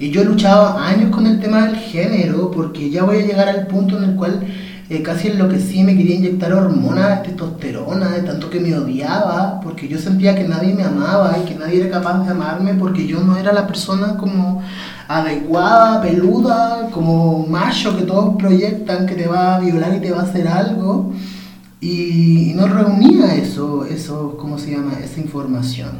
Y 0.00 0.10
yo 0.10 0.22
he 0.22 0.24
luchado 0.24 0.78
años 0.78 1.10
con 1.10 1.26
el 1.28 1.38
tema 1.38 1.66
del 1.66 1.76
género, 1.76 2.50
porque 2.50 2.90
ya 2.90 3.04
voy 3.04 3.18
a 3.18 3.26
llegar 3.26 3.48
al 3.48 3.68
punto 3.68 3.98
en 3.98 4.04
el 4.04 4.14
cual 4.16 4.40
eh, 4.90 5.02
casi 5.02 5.28
enloquecí, 5.28 5.82
me 5.82 5.94
quería 5.94 6.16
inyectar 6.16 6.52
hormonas, 6.52 7.22
testosterona, 7.22 8.08
de 8.08 8.22
tanto 8.22 8.48
que 8.48 8.58
me 8.58 8.74
odiaba, 8.74 9.60
porque 9.60 9.86
yo 9.86 9.98
sentía 9.98 10.34
que 10.34 10.48
nadie 10.48 10.74
me 10.74 10.82
amaba 10.82 11.36
y 11.38 11.46
que 11.46 11.54
nadie 11.54 11.82
era 11.82 11.90
capaz 11.90 12.24
de 12.24 12.30
amarme 12.30 12.72
porque 12.72 13.06
yo 13.06 13.20
no 13.20 13.36
era 13.36 13.52
la 13.52 13.66
persona 13.66 14.16
como 14.16 14.62
adecuada, 15.06 16.00
peluda, 16.00 16.88
como 16.90 17.46
macho 17.46 17.96
que 17.98 18.04
todos 18.04 18.36
proyectan 18.36 19.06
que 19.06 19.14
te 19.14 19.26
va 19.26 19.56
a 19.56 19.60
violar 19.60 19.94
y 19.94 20.00
te 20.00 20.10
va 20.10 20.20
a 20.20 20.24
hacer 20.24 20.48
algo. 20.48 21.12
Y, 21.80 22.52
no 22.56 22.66
reunía 22.66 23.34
eso, 23.34 23.84
eso, 23.84 24.36
¿cómo 24.40 24.58
se 24.58 24.72
llama? 24.72 24.94
Esa 25.04 25.20
información. 25.20 25.90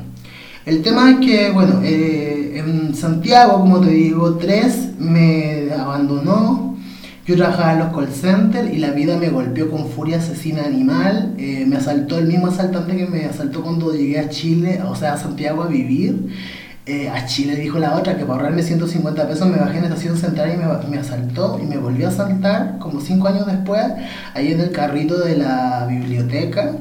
El 0.67 0.83
tema 0.83 1.11
es 1.11 1.19
que, 1.19 1.51
bueno, 1.51 1.81
eh, 1.85 2.59
en 2.59 2.95
Santiago, 2.95 3.61
como 3.61 3.81
te 3.81 3.91
digo, 3.91 4.35
tres 4.37 4.91
me 4.99 5.71
abandonó, 5.73 6.68
yo 7.29 7.37
trabajaba 7.37 7.75
en 7.75 7.79
los 7.81 7.95
call 7.95 8.09
centers 8.09 8.73
y 8.73 8.79
la 8.79 8.93
vida 8.93 9.19
me 9.19 9.29
golpeó 9.29 9.71
con 9.71 9.91
furia 9.91 10.17
asesina 10.17 10.65
animal. 10.65 11.35
Eh, 11.37 11.67
me 11.69 11.77
asaltó 11.77 12.17
el 12.19 12.25
mismo 12.25 12.47
asaltante 12.47 12.97
que 12.97 13.05
me 13.05 13.27
asaltó 13.27 13.63
cuando 13.63 13.93
llegué 13.93 14.19
a 14.19 14.31
Chile, 14.31 14.81
o 14.83 14.97
sea, 14.97 15.13
a 15.13 15.19
Santiago 15.19 15.63
a 15.63 15.67
vivir. 15.67 16.35
Eh, 16.87 17.11
a 17.11 17.27
Chile 17.27 17.55
dijo 17.57 17.79
la 17.79 17.97
otra 17.97 18.17
que 18.17 18.25
para 18.25 18.41
ahorrarme 18.41 18.63
150 18.63 19.29
pesos 19.29 19.47
me 19.47 19.59
bajé 19.59 19.77
en 19.77 19.85
estación 19.85 20.17
central 20.17 20.55
y 20.55 20.89
me, 20.89 20.99
asaltó 20.99 21.61
y 21.63 21.67
me 21.67 21.77
volvió 21.77 22.07
a 22.07 22.09
asaltar 22.09 22.79
como 22.79 22.99
cinco 23.03 23.29
años 23.29 23.47
después, 23.47 23.85
ahí 24.33 24.51
en 24.53 24.61
el 24.63 24.73
carrito 24.73 25.19
de 25.19 25.37
la 25.37 25.85
biblioteca 25.87 26.77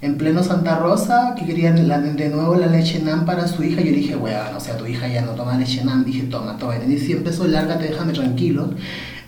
en 0.00 0.16
pleno 0.16 0.42
Santa 0.42 0.78
Rosa, 0.78 1.34
que 1.38 1.44
querían 1.44 1.76
de 1.76 2.28
nuevo 2.30 2.54
la 2.54 2.66
leche 2.66 2.98
NAM 2.98 3.26
para 3.26 3.46
su 3.46 3.62
hija. 3.62 3.82
Yo 3.82 3.92
dije, 3.92 4.16
weón, 4.16 4.56
o 4.56 4.58
sea, 4.58 4.78
tu 4.78 4.86
hija 4.86 5.06
ya 5.06 5.20
no 5.20 5.32
toma 5.32 5.56
leche 5.58 5.84
NAM. 5.84 6.04
Dije, 6.04 6.22
toma, 6.22 6.56
toma. 6.56 6.76
Y 6.76 6.98
100 6.98 7.22
pesos, 7.22 7.48
lárgate, 7.48 7.84
déjame 7.84 8.12
tranquilo. 8.14 8.70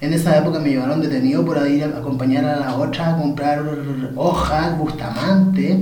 En 0.04 0.12
esa 0.12 0.36
época 0.36 0.58
me 0.58 0.68
llevaron 0.68 1.00
detenido 1.00 1.42
por 1.46 1.56
ir 1.66 1.82
a 1.82 1.86
acompañar 1.86 2.44
a 2.44 2.60
la 2.60 2.76
otra 2.76 3.14
a 3.14 3.16
comprar 3.16 3.64
hojas, 4.16 4.78
Bustamante. 4.78 5.78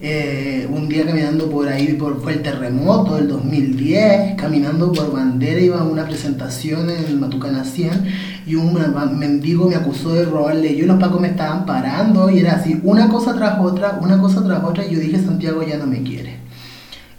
Eh, 0.00 0.66
un 0.68 0.88
día 0.88 1.06
caminando 1.06 1.48
por 1.48 1.68
ahí, 1.68 1.92
por, 1.92 2.20
fue 2.20 2.32
el 2.32 2.42
terremoto 2.42 3.14
del 3.14 3.28
2010, 3.28 4.34
caminando 4.34 4.90
por 4.90 5.12
bandera, 5.12 5.60
iba 5.60 5.78
a 5.78 5.84
una 5.84 6.04
presentación 6.04 6.90
en 6.90 7.20
Matucana 7.20 7.64
100 7.64 8.04
y 8.44 8.56
un 8.56 8.76
mendigo 9.20 9.68
me 9.68 9.76
acusó 9.76 10.12
de 10.14 10.24
robarle. 10.24 10.74
Yo 10.74 10.86
y 10.86 10.88
los 10.88 10.98
pacos 10.98 11.20
me 11.20 11.28
estaban 11.28 11.64
parando 11.64 12.28
y 12.30 12.40
era 12.40 12.54
así, 12.54 12.80
una 12.82 13.08
cosa 13.08 13.36
tras 13.36 13.60
otra, 13.60 14.00
una 14.02 14.20
cosa 14.20 14.44
tras 14.44 14.64
otra, 14.64 14.84
y 14.84 14.94
yo 14.94 14.98
dije, 14.98 15.18
Santiago 15.24 15.62
ya 15.62 15.78
no 15.78 15.86
me 15.86 16.02
quiere. 16.02 16.43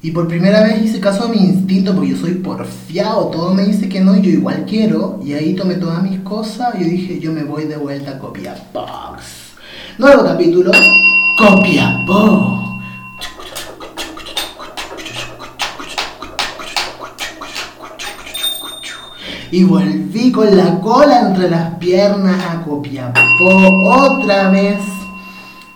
Y 0.05 0.11
por 0.11 0.27
primera 0.27 0.61
vez 0.61 0.83
hice 0.83 0.99
caso 0.99 1.23
a 1.23 1.29
mi 1.29 1.37
instinto, 1.37 1.95
porque 1.95 2.11
yo 2.11 2.17
soy 2.17 2.35
porfiado, 2.35 3.29
todo 3.29 3.55
me 3.55 3.65
dice 3.65 3.89
que 3.89 4.01
no, 4.01 4.15
y 4.15 4.21
yo 4.21 4.29
igual 4.29 4.63
quiero. 4.69 5.19
Y 5.25 5.33
ahí 5.33 5.55
tomé 5.55 5.77
todas 5.77 6.03
mis 6.03 6.19
cosas 6.19 6.75
y 6.75 6.83
yo 6.83 6.89
dije, 6.91 7.19
yo 7.19 7.31
me 7.31 7.41
voy 7.41 7.63
de 7.63 7.75
vuelta 7.75 8.11
a 8.11 8.19
Copiapó. 8.19 8.85
Nuevo 9.97 10.23
capítulo, 10.23 10.71
Copiapó. 11.39 12.79
Y 19.49 19.63
volví 19.63 20.31
con 20.31 20.55
la 20.55 20.81
cola 20.81 21.29
entre 21.29 21.49
las 21.49 21.79
piernas 21.79 22.45
a 22.47 22.61
Copiapó 22.61 23.55
otra 23.81 24.51
vez 24.51 24.77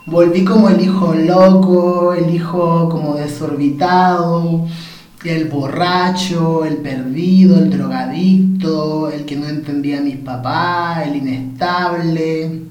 volví 0.10 0.44
como 0.44 0.70
el 0.70 0.82
hijo 0.82 1.14
loco, 1.14 2.14
el 2.14 2.34
hijo 2.34 2.90
como 2.90 3.16
desorbitado, 3.16 4.68
el 5.24 5.46
borracho, 5.46 6.66
el 6.66 6.78
perdido, 6.78 7.58
el 7.58 7.70
drogadicto, 7.70 9.10
el 9.10 9.26
que 9.26 9.36
no 9.36 9.48
entendía 9.48 10.00
a 10.00 10.02
mis 10.02 10.18
papás, 10.18 11.08
el 11.08 11.18
inestable. 11.18 12.64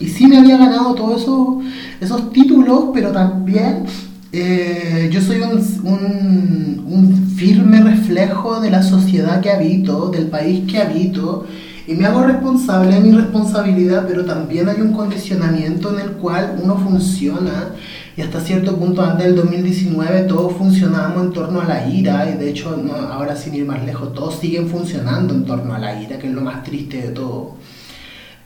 Y 0.00 0.06
sí 0.08 0.26
me 0.26 0.38
había 0.38 0.58
ganado 0.58 0.94
todos 0.94 1.22
eso, 1.22 1.60
esos 2.00 2.32
títulos, 2.32 2.90
pero 2.92 3.10
también 3.12 3.84
eh, 4.32 5.08
yo 5.12 5.20
soy 5.20 5.40
un, 5.40 6.84
un 6.86 7.26
firme 7.36 7.80
reflejo 7.80 8.60
de 8.60 8.70
la 8.70 8.82
sociedad 8.82 9.40
que 9.40 9.50
habito, 9.50 10.10
del 10.10 10.26
país 10.26 10.70
que 10.70 10.78
habito 10.78 11.46
y 11.88 11.94
me 11.94 12.04
hago 12.04 12.22
responsable 12.22 12.96
de 12.96 13.00
mi 13.00 13.12
responsabilidad, 13.12 14.04
pero 14.06 14.26
también 14.26 14.68
hay 14.68 14.82
un 14.82 14.92
condicionamiento 14.92 15.94
en 15.94 16.00
el 16.00 16.10
cual 16.12 16.58
uno 16.62 16.76
funciona. 16.76 17.70
Y 18.14 18.20
hasta 18.20 18.42
cierto 18.42 18.76
punto 18.76 19.02
antes 19.02 19.24
del 19.24 19.36
2019 19.36 20.24
todos 20.24 20.52
funcionábamos 20.52 21.24
en 21.24 21.32
torno 21.32 21.62
a 21.62 21.64
la 21.64 21.88
ira. 21.88 22.28
Y 22.28 22.36
de 22.36 22.50
hecho 22.50 22.78
ahora 23.10 23.34
sin 23.36 23.54
ir 23.54 23.64
más 23.64 23.82
lejos 23.86 24.12
todos 24.12 24.38
siguen 24.38 24.68
funcionando 24.68 25.32
en 25.32 25.46
torno 25.46 25.72
a 25.74 25.78
la 25.78 25.98
ira, 25.98 26.18
que 26.18 26.26
es 26.26 26.34
lo 26.34 26.42
más 26.42 26.62
triste 26.62 27.00
de 27.00 27.08
todo. 27.08 27.54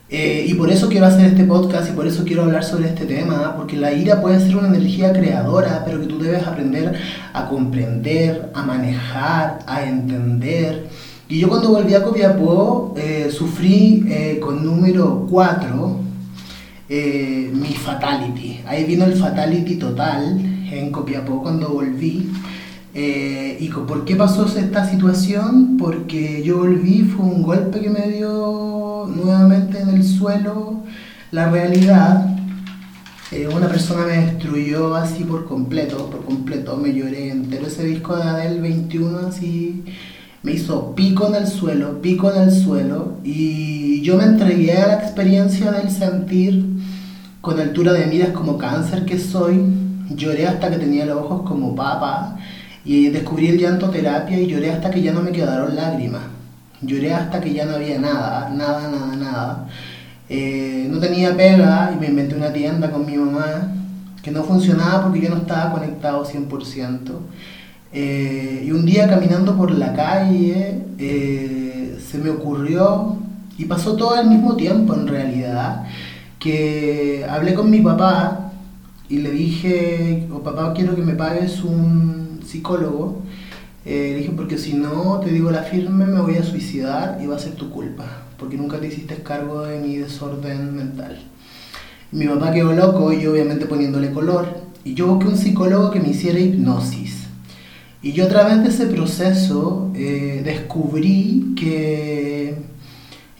Eh, 0.08 0.44
y 0.46 0.54
por 0.54 0.70
eso 0.70 0.88
quiero 0.88 1.06
hacer 1.06 1.24
este 1.24 1.42
podcast 1.42 1.90
y 1.90 1.94
por 1.94 2.06
eso 2.06 2.22
quiero 2.24 2.42
hablar 2.44 2.62
sobre 2.62 2.90
este 2.90 3.06
tema, 3.06 3.56
porque 3.56 3.76
la 3.76 3.92
ira 3.92 4.20
puede 4.20 4.38
ser 4.38 4.54
una 4.54 4.68
energía 4.68 5.12
creadora, 5.12 5.82
pero 5.84 6.00
que 6.00 6.06
tú 6.06 6.20
debes 6.20 6.46
aprender 6.46 6.94
a 7.32 7.48
comprender, 7.48 8.52
a 8.54 8.62
manejar, 8.62 9.58
a 9.66 9.82
entender 9.82 10.86
y 11.32 11.38
yo 11.38 11.48
cuando 11.48 11.70
volví 11.70 11.94
a 11.94 12.02
Copiapó 12.02 12.92
eh, 12.94 13.30
sufrí 13.32 14.04
eh, 14.06 14.38
con 14.38 14.62
número 14.62 15.26
4 15.30 15.96
eh, 16.90 17.50
mi 17.54 17.68
fatality. 17.68 18.60
Ahí 18.66 18.84
vino 18.84 19.06
el 19.06 19.14
fatality 19.14 19.76
total 19.76 20.38
en 20.70 20.92
Copiapó 20.92 21.42
cuando 21.42 21.70
volví. 21.70 22.30
¿Y 22.94 23.68
por 23.68 24.04
qué 24.04 24.14
pasó 24.14 24.44
esta 24.44 24.86
situación? 24.90 25.78
Porque 25.78 26.42
yo 26.44 26.58
volví, 26.58 27.00
fue 27.00 27.24
un 27.24 27.42
golpe 27.42 27.80
que 27.80 27.88
me 27.88 28.10
dio 28.10 29.08
nuevamente 29.16 29.80
en 29.80 29.88
el 29.88 30.04
suelo 30.04 30.82
la 31.30 31.48
realidad. 31.48 32.26
una 33.56 33.68
persona 33.68 34.04
me 34.04 34.18
destruyó 34.18 34.94
así 34.94 35.24
por 35.24 35.46
completo, 35.46 36.10
por 36.10 36.26
completo, 36.26 36.76
me 36.76 36.92
lloré 36.92 37.30
entero 37.30 37.68
ese 37.68 37.84
disco 37.84 38.16
de 38.16 38.22
Adele 38.22 38.60
21 38.60 39.18
así 39.28 39.82
me 40.42 40.52
hizo 40.52 40.94
pico 40.94 41.28
en 41.28 41.36
el 41.36 41.46
suelo, 41.46 42.02
pico 42.02 42.32
en 42.32 42.42
el 42.42 42.50
suelo, 42.50 43.18
y 43.22 44.02
yo 44.02 44.16
me 44.16 44.24
entregué 44.24 44.76
a 44.78 44.88
la 44.88 44.94
experiencia 44.94 45.70
del 45.70 45.90
sentir 45.90 46.64
con 47.40 47.60
altura 47.60 47.92
de 47.92 48.06
miras 48.06 48.30
como 48.30 48.58
cáncer 48.58 49.04
que 49.04 49.18
soy, 49.18 49.60
lloré 50.10 50.46
hasta 50.46 50.70
que 50.70 50.78
tenía 50.78 51.06
los 51.06 51.18
ojos 51.18 51.42
como 51.48 51.74
papa, 51.76 52.36
y 52.84 53.08
descubrí 53.10 53.48
el 53.48 53.58
llanto 53.58 53.90
terapia 53.90 54.40
y 54.40 54.48
lloré 54.48 54.72
hasta 54.72 54.90
que 54.90 55.02
ya 55.02 55.12
no 55.12 55.22
me 55.22 55.30
quedaron 55.30 55.76
lágrimas, 55.76 56.22
lloré 56.80 57.14
hasta 57.14 57.40
que 57.40 57.52
ya 57.52 57.64
no 57.64 57.76
había 57.76 57.98
nada, 57.98 58.50
nada, 58.50 58.90
nada, 58.90 59.16
nada. 59.16 59.68
Eh, 60.28 60.88
no 60.90 60.98
tenía 60.98 61.36
pega 61.36 61.92
y 61.94 62.00
me 62.00 62.06
inventé 62.06 62.34
una 62.34 62.52
tienda 62.52 62.90
con 62.90 63.04
mi 63.06 63.16
mamá 63.16 63.72
que 64.22 64.30
no 64.30 64.42
funcionaba 64.44 65.02
porque 65.02 65.20
yo 65.20 65.28
no 65.28 65.36
estaba 65.36 65.72
conectado 65.72 66.24
100%. 66.24 67.00
Eh, 67.92 68.64
y 68.66 68.70
un 68.70 68.86
día 68.86 69.08
caminando 69.08 69.56
por 69.56 69.70
la 69.70 69.92
calle 69.92 70.80
eh, 70.98 71.98
se 72.10 72.18
me 72.18 72.30
ocurrió, 72.30 73.18
y 73.58 73.66
pasó 73.66 73.96
todo 73.96 74.14
al 74.14 74.28
mismo 74.28 74.56
tiempo 74.56 74.94
en 74.94 75.06
realidad, 75.06 75.84
que 76.38 77.24
hablé 77.28 77.54
con 77.54 77.70
mi 77.70 77.80
papá 77.80 78.52
y 79.08 79.18
le 79.18 79.30
dije, 79.30 80.26
oh, 80.32 80.42
papá 80.42 80.72
quiero 80.74 80.96
que 80.96 81.02
me 81.02 81.14
pagues 81.14 81.62
un 81.62 82.40
psicólogo. 82.44 83.22
Eh, 83.84 84.12
le 84.12 84.18
dije, 84.18 84.32
porque 84.36 84.58
si 84.58 84.74
no, 84.74 85.20
te 85.20 85.30
digo 85.30 85.50
la 85.50 85.62
firme, 85.62 86.06
me 86.06 86.20
voy 86.20 86.36
a 86.36 86.44
suicidar 86.44 87.18
y 87.22 87.26
va 87.26 87.36
a 87.36 87.38
ser 87.38 87.52
tu 87.54 87.70
culpa, 87.70 88.04
porque 88.38 88.56
nunca 88.56 88.78
te 88.80 88.86
hiciste 88.86 89.16
cargo 89.22 89.62
de 89.62 89.80
mi 89.80 89.96
desorden 89.96 90.74
mental. 90.74 91.20
Mi 92.10 92.26
papá 92.26 92.52
quedó 92.52 92.72
loco 92.72 93.12
y 93.12 93.26
obviamente 93.26 93.66
poniéndole 93.66 94.12
color. 94.12 94.46
Y 94.84 94.94
yo 94.94 95.06
busqué 95.06 95.28
un 95.28 95.36
psicólogo 95.36 95.90
que 95.90 96.00
me 96.00 96.10
hiciera 96.10 96.38
hipnosis. 96.38 97.21
Y 98.02 98.12
yo 98.12 98.24
a 98.24 98.28
través 98.28 98.62
de 98.64 98.68
ese 98.68 98.86
proceso 98.86 99.92
eh, 99.94 100.42
descubrí 100.44 101.54
que 101.56 102.56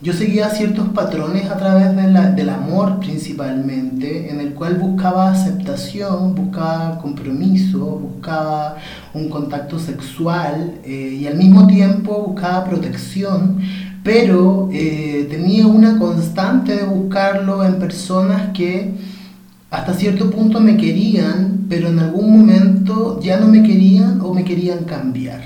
yo 0.01 0.13
seguía 0.13 0.51
ciertos 0.51 0.89
patrones 0.91 1.51
a 1.51 1.57
través 1.57 1.97
del 2.37 2.49
amor 2.49 3.01
principalmente, 3.01 4.31
en 4.31 4.41
el 4.41 4.55
cual 4.55 4.75
buscaba 4.75 5.31
aceptación, 5.31 6.37
buscaba 6.37 6.99
compromiso, 7.01 7.79
buscaba 7.79 8.77
un 9.15 9.29
contacto 9.29 9.81
sexual 9.81 10.81
eh, 10.85 11.19
y 11.21 11.27
al 11.27 11.37
mismo 11.37 11.67
tiempo 11.67 12.25
buscaba 12.27 12.65
protección, 12.65 13.61
pero 14.05 14.69
eh, 14.73 15.27
tenía 15.29 15.67
una 15.67 15.99
constante 15.99 16.77
de 16.77 16.85
buscarlo 16.85 17.65
en 17.65 17.81
personas 17.81 18.51
que 18.53 18.95
hasta 19.73 19.95
cierto 19.95 20.31
punto 20.31 20.61
me 20.61 20.77
querían, 20.77 21.65
pero 21.67 21.89
en 21.89 21.99
algún 21.99 22.31
momento 22.31 23.19
ya 23.23 23.41
no 23.41 23.49
me 23.49 23.63
querían 23.63 24.21
o 24.21 24.35
me 24.35 24.45
querían 24.45 24.85
cambiar. 24.85 25.41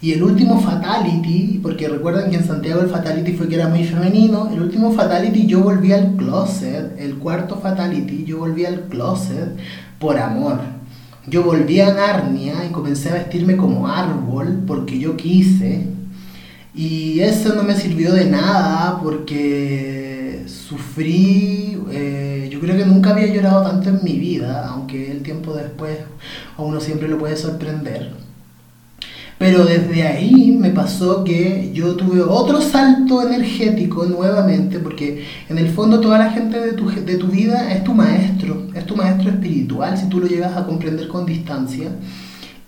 Y 0.00 0.12
el 0.12 0.22
último 0.22 0.62
fatality, 0.62 1.60
porque 1.62 1.86
recuerden 1.86 2.30
que 2.30 2.38
en 2.38 2.46
Santiago 2.46 2.80
el 2.80 2.88
fatality 2.88 3.32
fue 3.32 3.48
que 3.48 3.56
era 3.56 3.68
muy 3.68 3.84
femenino, 3.84 4.48
el 4.50 4.62
último 4.62 4.92
fatality 4.92 5.46
yo 5.46 5.60
volví 5.60 5.92
al 5.92 6.16
closet, 6.16 6.98
el 6.98 7.16
cuarto 7.16 7.56
fatality 7.56 8.24
yo 8.24 8.38
volví 8.38 8.64
al 8.64 8.88
closet 8.88 9.58
por 9.98 10.16
amor. 10.16 10.60
Yo 11.26 11.42
volví 11.42 11.80
a 11.80 11.92
Narnia 11.92 12.64
y 12.66 12.72
comencé 12.72 13.10
a 13.10 13.14
vestirme 13.14 13.58
como 13.58 13.86
árbol 13.88 14.64
porque 14.66 14.98
yo 14.98 15.18
quise. 15.18 15.84
Y 16.74 17.20
eso 17.20 17.54
no 17.54 17.62
me 17.62 17.74
sirvió 17.74 18.14
de 18.14 18.24
nada 18.24 19.00
porque 19.02 20.44
sufrí... 20.46 21.78
Eh, 21.90 22.39
yo 22.60 22.66
creo 22.66 22.76
que 22.76 22.84
nunca 22.84 23.10
había 23.10 23.26
llorado 23.26 23.62
tanto 23.62 23.88
en 23.88 24.04
mi 24.04 24.18
vida, 24.18 24.68
aunque 24.68 25.10
el 25.10 25.22
tiempo 25.22 25.54
después 25.54 25.96
uno 26.58 26.78
siempre 26.78 27.08
lo 27.08 27.16
puede 27.16 27.34
sorprender. 27.36 28.12
Pero 29.38 29.64
desde 29.64 30.06
ahí 30.06 30.54
me 30.60 30.68
pasó 30.68 31.24
que 31.24 31.70
yo 31.72 31.96
tuve 31.96 32.20
otro 32.20 32.60
salto 32.60 33.26
energético 33.26 34.04
nuevamente, 34.04 34.78
porque 34.78 35.24
en 35.48 35.56
el 35.56 35.70
fondo 35.70 36.00
toda 36.00 36.18
la 36.18 36.32
gente 36.32 36.60
de 36.60 36.72
tu, 36.74 36.90
de 36.90 37.16
tu 37.16 37.28
vida 37.28 37.72
es 37.72 37.82
tu 37.82 37.94
maestro, 37.94 38.66
es 38.74 38.84
tu 38.84 38.94
maestro 38.94 39.30
espiritual, 39.30 39.96
si 39.96 40.10
tú 40.10 40.20
lo 40.20 40.26
llegas 40.26 40.54
a 40.54 40.66
comprender 40.66 41.08
con 41.08 41.24
distancia. 41.24 41.88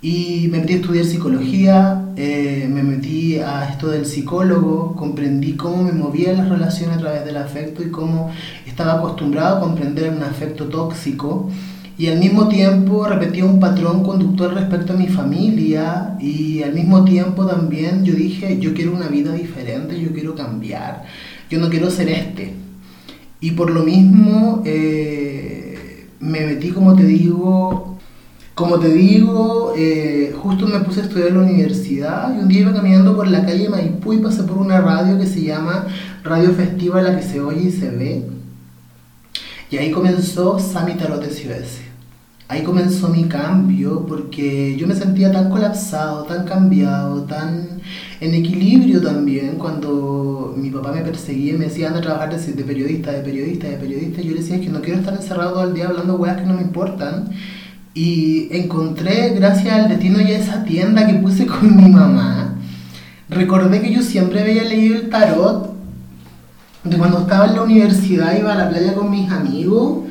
Y 0.03 0.49
me 0.51 0.59
metí 0.59 0.73
a 0.73 0.75
estudiar 0.75 1.05
psicología, 1.05 2.09
eh, 2.17 2.67
me 2.69 2.83
metí 2.83 3.37
a 3.37 3.69
esto 3.69 3.87
del 3.87 4.05
psicólogo, 4.05 4.97
comprendí 4.97 5.53
cómo 5.53 5.81
me 5.81 5.93
movía 5.93 6.33
las 6.33 6.49
relaciones 6.49 6.97
a 6.97 6.99
través 6.99 7.23
del 7.23 7.37
afecto 7.37 7.81
y 7.81 7.89
cómo 7.89 8.29
estaba 8.67 8.95
acostumbrado 8.95 9.55
a 9.55 9.59
comprender 9.61 10.11
un 10.11 10.21
afecto 10.21 10.65
tóxico. 10.65 11.49
Y 11.97 12.07
al 12.07 12.19
mismo 12.19 12.49
tiempo 12.49 13.05
repetía 13.05 13.45
un 13.45 13.61
patrón 13.61 14.03
conductor 14.03 14.53
respecto 14.53 14.91
a 14.91 14.97
mi 14.97 15.07
familia 15.07 16.17
y 16.19 16.61
al 16.63 16.73
mismo 16.73 17.05
tiempo 17.05 17.45
también 17.45 18.03
yo 18.03 18.13
dije, 18.13 18.59
yo 18.59 18.73
quiero 18.73 18.93
una 18.93 19.07
vida 19.07 19.31
diferente, 19.31 19.97
yo 20.01 20.11
quiero 20.11 20.35
cambiar, 20.35 21.05
yo 21.49 21.61
no 21.61 21.69
quiero 21.69 21.89
ser 21.89 22.09
este. 22.09 22.51
Y 23.39 23.51
por 23.51 23.71
lo 23.71 23.83
mismo 23.83 24.63
eh, 24.65 26.07
me 26.19 26.45
metí, 26.45 26.71
como 26.71 26.93
te 26.93 27.05
digo, 27.05 27.92
como 28.55 28.79
te 28.79 28.89
digo, 28.89 29.73
eh, 29.75 30.35
justo 30.39 30.67
me 30.67 30.79
puse 30.81 31.01
a 31.01 31.03
estudiar 31.03 31.29
en 31.29 31.37
la 31.37 31.43
universidad 31.43 32.35
y 32.35 32.39
un 32.39 32.47
día 32.47 32.61
iba 32.61 32.73
caminando 32.73 33.15
por 33.15 33.27
la 33.27 33.45
calle 33.45 33.67
Maipú 33.67 34.13
y 34.13 34.19
pasé 34.19 34.43
por 34.43 34.57
una 34.57 34.79
radio 34.79 35.17
que 35.17 35.25
se 35.25 35.41
llama 35.41 35.87
Radio 36.23 36.51
Festiva, 36.51 37.01
la 37.01 37.15
que 37.17 37.23
se 37.23 37.41
oye 37.41 37.69
y 37.69 37.71
se 37.71 37.89
ve. 37.89 38.23
Y 39.71 39.77
ahí 39.77 39.89
comenzó 39.89 40.59
Sami 40.59 40.93
Tarot 40.93 41.23
SOS. 41.23 41.81
Ahí 42.47 42.61
comenzó 42.61 43.09
mi 43.09 43.23
cambio 43.23 44.05
porque 44.05 44.75
yo 44.77 44.85
me 44.85 44.93
sentía 44.93 45.31
tan 45.31 45.49
colapsado, 45.49 46.25
tan 46.25 46.45
cambiado, 46.45 47.23
tan 47.23 47.81
en 48.21 48.35
equilibrio 48.35 49.01
también 49.01 49.55
cuando 49.57 50.53
mi 50.55 50.69
papá 50.69 50.91
me 50.91 51.01
perseguía 51.01 51.55
y 51.55 51.57
me 51.57 51.65
decía 51.65 51.87
anda 51.87 51.99
a 51.99 52.03
trabajar 52.03 52.39
de, 52.39 52.63
periodista, 52.63 53.11
de 53.11 53.23
periodista, 53.23 53.67
de 53.67 53.77
periodista. 53.77 54.21
Yo 54.21 54.33
le 54.33 54.41
decía 54.41 54.57
es 54.57 54.61
que 54.61 54.69
no 54.69 54.81
quiero 54.81 54.99
estar 54.99 55.15
encerrado 55.15 55.53
todo 55.53 55.63
el 55.63 55.73
día 55.73 55.87
hablando 55.87 56.17
weas 56.17 56.37
que 56.37 56.45
no 56.45 56.53
me 56.53 56.61
importan 56.61 57.31
y 57.93 58.47
encontré, 58.51 59.33
gracias 59.35 59.73
al 59.73 59.89
destino 59.89 60.19
y 60.19 60.31
a 60.31 60.39
esa 60.39 60.63
tienda 60.63 61.05
que 61.05 61.13
puse 61.15 61.45
con 61.47 61.75
mi 61.75 61.89
mamá, 61.89 62.55
recordé 63.29 63.81
que 63.81 63.93
yo 63.93 64.01
siempre 64.01 64.41
había 64.41 64.63
leído 64.63 64.95
el 64.95 65.09
tarot 65.09 65.73
de 66.83 66.97
cuando 66.97 67.19
estaba 67.19 67.47
en 67.47 67.55
la 67.55 67.63
universidad, 67.63 68.37
iba 68.37 68.53
a 68.53 68.57
la 68.57 68.69
playa 68.69 68.93
con 68.93 69.09
mis 69.09 69.31
amigos 69.31 70.03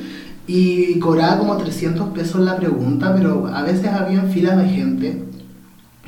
y 0.47 0.99
cobraba 0.99 1.39
como 1.39 1.57
300 1.57 2.11
pesos 2.11 2.41
la 2.41 2.57
pregunta, 2.57 3.15
pero 3.15 3.47
a 3.47 3.63
veces 3.63 3.89
había 3.89 4.23
filas 4.23 4.59
de 4.59 4.69
gente. 4.69 5.25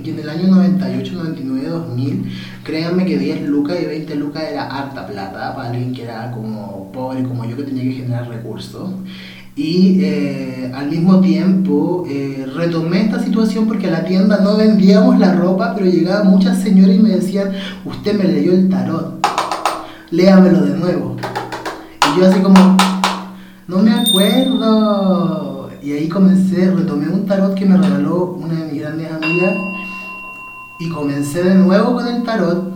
Y 0.03 0.11
en 0.11 0.19
el 0.19 0.29
año 0.29 0.49
98, 0.49 1.13
99, 1.15 1.69
2000, 1.69 2.33
créanme 2.65 3.05
que 3.05 3.17
10 3.17 3.43
lucas 3.43 3.77
y 3.81 3.87
20 3.87 4.17
lucas 4.17 4.43
era 4.51 4.67
harta 4.67 5.07
plata 5.07 5.55
para 5.55 5.69
alguien 5.69 5.93
que 5.95 6.03
era 6.03 6.33
como 6.33 6.91
pobre 6.93 7.23
como 7.23 7.45
yo 7.45 7.57
que 7.57 7.63
tenía 7.63 7.85
que 7.85 7.93
generar 7.93 8.29
recursos 8.29 8.91
y 9.57 10.01
eh, 10.03 10.73
al 10.75 10.91
mismo 10.91 11.21
tiempo 11.21 12.05
eh, 12.09 12.45
retomé 12.55 13.03
esta 13.03 13.23
situación 13.23 13.69
porque 13.69 13.87
a 13.87 13.93
la 13.93 14.05
tienda 14.05 14.41
no 14.41 14.57
vendíamos 14.57 15.19
la 15.19 15.33
ropa, 15.33 15.75
pero 15.77 15.87
llegaban 15.89 16.29
muchas 16.29 16.61
señoras 16.61 16.97
y 16.97 16.99
me 16.99 17.11
decían, 17.11 17.53
usted 17.85 18.19
me 18.19 18.25
leyó 18.25 18.53
el 18.53 18.69
tarot, 18.69 19.25
léamelo 20.11 20.63
de 20.63 20.77
nuevo. 20.77 21.17
Y 22.17 22.21
yo 22.21 22.27
así 22.27 22.41
como, 22.41 22.77
no 23.69 23.79
me 23.79 23.93
acuerdo. 23.93 25.71
Y 25.83 25.93
ahí 25.93 26.09
comencé, 26.09 26.71
retomé 26.71 27.09
un 27.09 27.27
tarot 27.27 27.55
que 27.55 27.67
me 27.67 27.77
regaló 27.77 28.37
una 28.41 28.55
de 28.55 28.73
mis 28.73 28.81
grandes 28.81 29.13
amigas 29.13 29.55
y 30.81 30.89
comencé 30.89 31.45
de 31.45 31.55
nuevo 31.55 31.95
con 31.95 32.09
el 32.09 32.23
tarot 32.25 32.73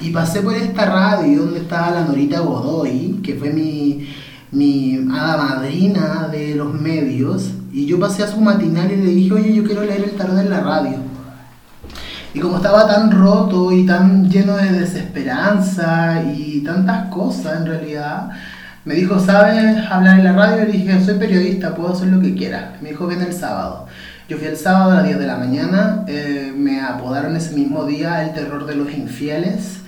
y 0.00 0.10
pasé 0.10 0.40
por 0.40 0.54
esta 0.54 0.86
radio 0.86 1.42
donde 1.42 1.60
estaba 1.60 1.90
la 1.90 2.04
Norita 2.04 2.40
Godoy, 2.40 3.20
que 3.22 3.34
fue 3.34 3.50
mi 3.50 4.08
mi 4.50 5.06
hada 5.12 5.36
madrina 5.36 6.28
de 6.30 6.54
los 6.54 6.72
medios, 6.72 7.50
y 7.72 7.86
yo 7.86 8.00
pasé 8.00 8.22
a 8.22 8.28
su 8.28 8.40
matinal 8.40 8.90
y 8.90 8.96
le 8.96 9.10
dije, 9.10 9.34
oye, 9.34 9.54
yo 9.54 9.64
quiero 9.64 9.82
leer 9.82 10.04
el 10.04 10.16
tarot 10.16 10.38
en 10.38 10.50
la 10.50 10.60
radio. 10.60 10.96
Y 12.34 12.40
como 12.40 12.56
estaba 12.56 12.86
tan 12.86 13.10
roto 13.10 13.72
y 13.72 13.86
tan 13.86 14.30
lleno 14.30 14.56
de 14.56 14.70
desesperanza 14.72 16.22
y 16.22 16.60
tantas 16.60 17.08
cosas 17.08 17.60
en 17.60 17.66
realidad, 17.66 18.30
me 18.84 18.94
dijo, 18.94 19.18
¿sabes 19.18 19.78
hablar 19.90 20.18
en 20.18 20.24
la 20.24 20.32
radio? 20.32 20.64
Y 20.64 20.72
le 20.72 20.78
dije, 20.78 21.04
soy 21.04 21.14
periodista, 21.18 21.74
puedo 21.74 21.92
hacer 21.92 22.08
lo 22.08 22.20
que 22.20 22.34
quiera. 22.34 22.76
Me 22.80 22.90
dijo, 22.90 23.06
ven 23.06 23.22
el 23.22 23.32
sábado. 23.32 23.86
Yo 24.28 24.36
fui 24.36 24.46
el 24.46 24.56
sábado 24.56 24.92
a 24.92 24.94
las 24.96 25.04
10 25.04 25.18
de 25.18 25.26
la 25.26 25.38
mañana, 25.38 26.04
eh, 26.06 26.52
me 26.54 26.82
apodaron 26.82 27.34
ese 27.34 27.54
mismo 27.54 27.86
día 27.86 28.24
el 28.24 28.34
terror 28.34 28.66
de 28.66 28.74
los 28.74 28.92
infieles 28.92 29.80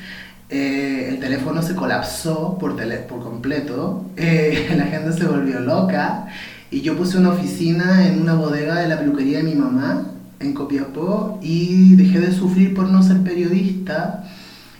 eh, 0.50 1.06
el 1.10 1.20
teléfono 1.20 1.62
se 1.62 1.76
colapsó 1.76 2.58
por, 2.58 2.74
por 3.06 3.22
completo, 3.22 4.04
eh, 4.16 4.72
la 4.76 4.86
gente 4.86 5.12
se 5.12 5.24
volvió 5.24 5.60
loca 5.60 6.26
y 6.72 6.80
yo 6.80 6.96
puse 6.96 7.18
una 7.18 7.30
oficina 7.30 8.06
en 8.08 8.20
una 8.20 8.34
bodega 8.34 8.80
de 8.80 8.88
la 8.88 8.98
peluquería 8.98 9.38
de 9.38 9.44
mi 9.44 9.54
mamá 9.54 10.06
en 10.40 10.52
Copiapó 10.52 11.38
y 11.40 11.94
dejé 11.94 12.18
de 12.18 12.32
sufrir 12.32 12.74
por 12.74 12.88
no 12.88 13.00
ser 13.02 13.18
periodista 13.22 14.24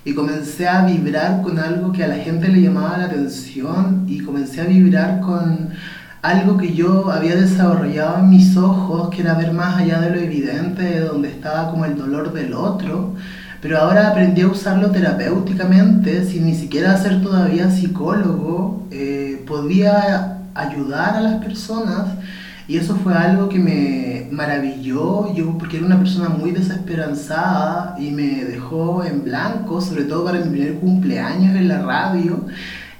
y 0.05 0.13
comencé 0.15 0.67
a 0.67 0.85
vibrar 0.87 1.43
con 1.43 1.59
algo 1.61 1.93
que 1.93 2.03
a 2.03 2.09
la 2.09 2.17
gente 2.17 2.49
le 2.49 2.63
llamaba 2.63 2.99
la 2.99 3.05
atención 3.05 4.07
y 4.09 4.21
comencé 4.21 4.63
a 4.63 4.65
vibrar 4.65 5.21
con 5.21 5.71
algo 6.23 6.57
que 6.57 6.75
yo 6.75 7.13
había 7.13 7.37
desarrollado 7.37 8.19
en 8.19 8.31
mis 8.31 8.57
ojos, 8.57 9.11
que 9.11 9.23
era 9.23 9.35
ver 9.35 9.53
más 9.53 9.77
allá 9.77 10.01
de 10.01 10.11
lo 10.11 10.21
evidente, 10.21 10.83
de 10.83 11.01
donde 11.01 11.29
estaba 11.29 11.71
como 11.71 11.85
el 11.85 11.97
dolor 11.97 12.33
del 12.33 12.55
otro 12.55 13.15
pero 13.61 13.79
ahora 13.79 14.09
aprendí 14.09 14.41
a 14.41 14.49
usarlo 14.49 14.91
terapéuticamente, 14.91 16.25
sin 16.25 16.47
ni 16.47 16.55
siquiera 16.55 16.97
ser 16.97 17.23
todavía 17.23 17.71
psicólogo, 17.71 18.87
eh, 18.91 19.45
podía 19.47 20.39
ayudar 20.55 21.17
a 21.17 21.21
las 21.21 21.45
personas 21.45 22.07
y 22.67 22.77
eso 22.77 22.95
fue 22.97 23.15
algo 23.15 23.49
que 23.49 23.59
me 23.59 24.29
maravilló, 24.31 25.35
yo 25.35 25.59
porque 25.59 25.79
era 25.79 25.87
una 25.87 25.99
persona 25.99 26.29
muy 26.29 26.53
desesperanzada 26.53 27.97
y 27.99 28.11
me 28.13 28.45
dejó 28.45 29.05
en 29.05 29.25
blanco, 29.25 29.81
sobre 29.81 30.05
todo 30.05 30.25
para 30.25 30.39
mi 30.39 30.51
primer 30.51 30.75
cumpleaños 30.77 31.57
en 31.57 31.69
la 31.69 31.83
radio. 31.83 32.47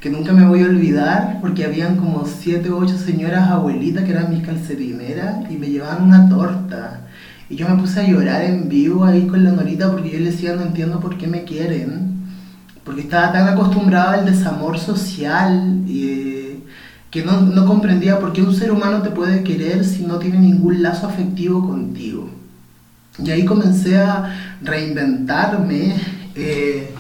que 0.01 0.11
nunca 0.11 0.33
me 0.33 0.47
voy 0.47 0.63
a 0.63 0.67
olvidar 0.67 1.39
porque 1.41 1.65
habían 1.65 1.97
como 1.97 2.27
siete 2.27 2.71
u 2.71 2.79
ocho 2.79 2.97
señoras 2.97 3.51
abuelitas 3.51 4.05
que 4.05 4.13
eran 4.13 4.31
mis 4.31 4.45
calcetineras 4.45 5.51
y 5.51 5.57
me 5.57 5.69
llevaban 5.69 6.03
una 6.05 6.29
torta. 6.29 7.01
Y 7.51 7.57
yo 7.57 7.69
me 7.69 7.81
puse 7.81 8.01
a 8.01 8.09
llorar 8.09 8.43
en 8.45 8.69
vivo 8.69 9.05
ahí 9.05 9.27
con 9.27 9.43
la 9.43 9.51
Norita 9.51 9.91
porque 9.91 10.11
yo 10.11 10.19
le 10.21 10.31
decía 10.31 10.55
no 10.55 10.63
entiendo 10.63 11.01
por 11.01 11.19
qué 11.19 11.27
me 11.27 11.45
quieren. 11.45 12.21
Porque 12.85 13.03
estaba 13.03 13.33
tan 13.33 13.49
acostumbrada 13.49 14.15
al 14.15 14.25
desamor 14.25 14.79
social 14.79 15.83
eh, 15.89 16.61
que 17.11 17.25
no, 17.25 17.41
no 17.41 17.67
comprendía 17.67 18.21
por 18.21 18.33
qué 18.33 18.43
un 18.43 18.55
ser 18.55 18.71
humano 18.71 19.03
te 19.03 19.11
puede 19.11 19.43
querer 19.43 19.85
si 19.85 20.07
no 20.07 20.19
tiene 20.19 20.39
ningún 20.39 20.81
lazo 20.83 21.09
afectivo 21.09 21.69
contigo. 21.69 22.31
Y 23.19 23.31
ahí 23.31 23.45
comencé 23.45 23.99
a 23.99 24.57
reinventarme. 24.63 25.97
Eh, 26.37 26.95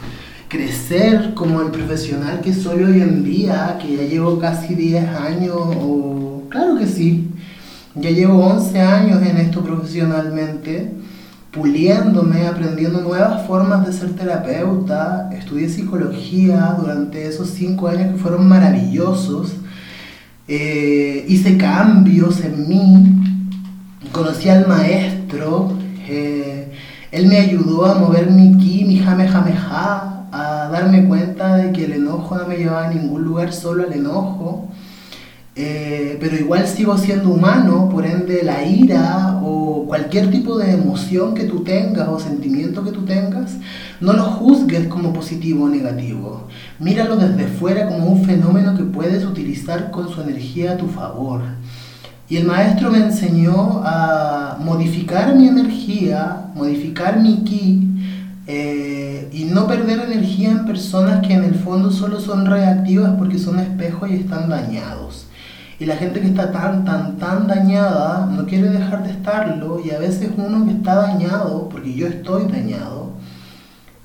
crecer 0.51 1.33
como 1.35 1.63
el 1.63 1.71
profesional 1.71 2.41
que 2.41 2.53
soy 2.53 2.83
hoy 2.83 3.01
en 3.01 3.23
día, 3.23 3.79
que 3.81 3.97
ya 3.97 4.03
llevo 4.03 4.39
casi 4.41 4.75
10 4.75 5.09
años, 5.15 5.57
o 5.57 6.43
claro 6.51 6.77
que 6.77 6.89
sí, 6.89 7.31
ya 7.95 8.11
llevo 8.11 8.45
11 8.47 8.81
años 8.81 9.23
en 9.23 9.37
esto 9.39 9.63
profesionalmente, 9.63 10.93
puliéndome, 11.51 12.47
aprendiendo 12.47 13.01
nuevas 13.01 13.47
formas 13.47 13.85
de 13.87 13.93
ser 13.93 14.11
terapeuta, 14.11 15.31
estudié 15.33 15.69
psicología 15.69 16.77
durante 16.79 17.27
esos 17.27 17.51
5 17.51 17.89
años 17.89 18.13
que 18.13 18.19
fueron 18.19 18.49
maravillosos, 18.49 19.55
eh, 20.47 21.25
hice 21.29 21.57
cambios 21.57 22.41
en 22.41 22.69
mí, 22.69 23.07
conocí 24.13 24.49
al 24.49 24.69
maestro, 24.69 25.73
eh, 26.09 26.73
él 27.11 27.27
me 27.27 27.39
ayudó 27.39 27.87
a 27.87 27.99
mover 27.99 28.31
mi 28.31 28.57
ki, 28.57 28.85
mi 28.85 28.99
jame 29.01 29.29
jame 29.29 29.53
ja, 29.53 30.29
a 30.33 30.69
darme 30.71 31.07
cuenta 31.07 31.57
de 31.57 31.73
que 31.73 31.87
el 31.87 31.93
enojo 31.93 32.37
no 32.37 32.47
me 32.47 32.57
llevaba 32.57 32.87
a 32.87 32.95
ningún 32.95 33.25
lugar, 33.25 33.53
solo 33.53 33.83
al 33.83 33.93
enojo. 33.93 34.70
Eh, 35.57 36.17
pero 36.21 36.37
igual 36.37 36.67
sigo 36.69 36.97
siendo 36.97 37.31
humano, 37.31 37.89
por 37.89 38.07
ende 38.07 38.43
la 38.45 38.65
ira 38.65 39.41
o 39.43 39.85
cualquier 39.87 40.31
tipo 40.31 40.57
de 40.57 40.73
emoción 40.73 41.35
que 41.35 41.45
tú 41.45 41.65
tengas 41.65 42.09
o 42.09 42.21
sentimiento 42.21 42.85
que 42.85 42.93
tú 42.93 43.05
tengas, 43.05 43.57
no 44.01 44.13
lo 44.13 44.23
juzgues 44.23 44.87
como 44.87 45.13
positivo 45.13 45.65
o 45.65 45.69
negativo. 45.69 46.47
Míralo 46.79 47.17
desde 47.17 47.49
fuera 47.49 47.89
como 47.89 48.07
un 48.07 48.25
fenómeno 48.25 48.77
que 48.77 48.85
puedes 48.85 49.25
utilizar 49.25 49.91
con 49.91 50.09
su 50.09 50.23
energía 50.23 50.73
a 50.73 50.77
tu 50.77 50.87
favor. 50.87 51.41
Y 52.29 52.37
el 52.37 52.47
maestro 52.47 52.91
me 52.93 52.99
enseñó 52.99 53.83
a 53.85 54.57
modificar 54.61 55.35
mi 55.35 55.49
energía, 55.49 56.53
modificar 56.55 57.19
mi 57.19 57.43
ki, 57.43 57.89
eh, 58.47 59.29
y 59.33 59.45
no 59.45 59.67
perder 59.67 60.01
energía 60.01 60.51
en 60.53 60.65
personas 60.65 61.27
que 61.27 61.35
en 61.35 61.45
el 61.45 61.57
fondo 61.57 61.91
solo 61.91 62.21
son 62.21 62.47
reactivas 62.47 63.15
porque 63.19 63.39
son 63.39 63.59
espejos 63.59 64.11
y 64.11 64.15
están 64.15 64.49
dañados. 64.49 65.27
Y 65.81 65.87
la 65.87 65.97
gente 65.97 66.21
que 66.21 66.27
está 66.27 66.53
tan, 66.53 66.85
tan, 66.85 67.17
tan 67.17 67.47
dañada 67.47 68.27
no 68.27 68.45
quiere 68.45 68.69
dejar 68.69 69.03
de 69.03 69.13
estarlo 69.13 69.81
y 69.83 69.91
a 69.91 69.99
veces 69.99 70.31
uno 70.37 70.67
que 70.67 70.73
está 70.73 70.95
dañado, 70.95 71.71
porque 71.71 71.95
yo 71.95 72.07
estoy 72.07 72.45
dañado, 72.45 73.13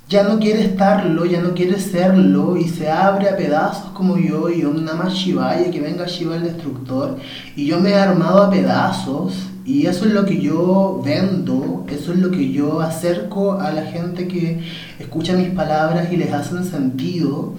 ya 0.08 0.24
no 0.24 0.40
quiere 0.40 0.64
estarlo, 0.64 1.26
ya 1.26 1.42
no 1.42 1.54
quiere 1.54 1.78
serlo 1.78 2.56
y 2.56 2.70
se 2.70 2.90
abre 2.90 3.28
a 3.28 3.36
pedazos 3.36 3.92
como 3.92 4.18
yo 4.18 4.50
y 4.50 4.64
Om 4.64 4.86
Namah 4.86 5.10
Shivaya, 5.10 5.70
que 5.70 5.82
venga 5.82 6.06
Shiva 6.06 6.38
el 6.38 6.44
destructor 6.44 7.18
y 7.58 7.66
yo 7.66 7.82
me 7.82 7.90
he 7.90 7.96
armado 7.96 8.44
a 8.44 8.50
pedazos 8.50 9.34
y 9.66 9.88
eso 9.88 10.06
es 10.06 10.14
lo 10.14 10.26
que 10.26 10.40
yo 10.40 11.02
vendo, 11.04 11.86
eso 11.90 12.14
es 12.14 12.20
lo 12.20 12.32
que 12.32 12.54
yo 12.54 12.80
acerco 12.80 13.60
a 13.60 13.72
la 13.72 13.84
gente 13.88 14.30
que 14.30 14.62
escucha 15.00 15.34
mis 15.34 15.50
palabras 15.50 16.10
y 16.10 16.16
les 16.16 16.32
hacen 16.32 16.64
sentido. 16.64 17.56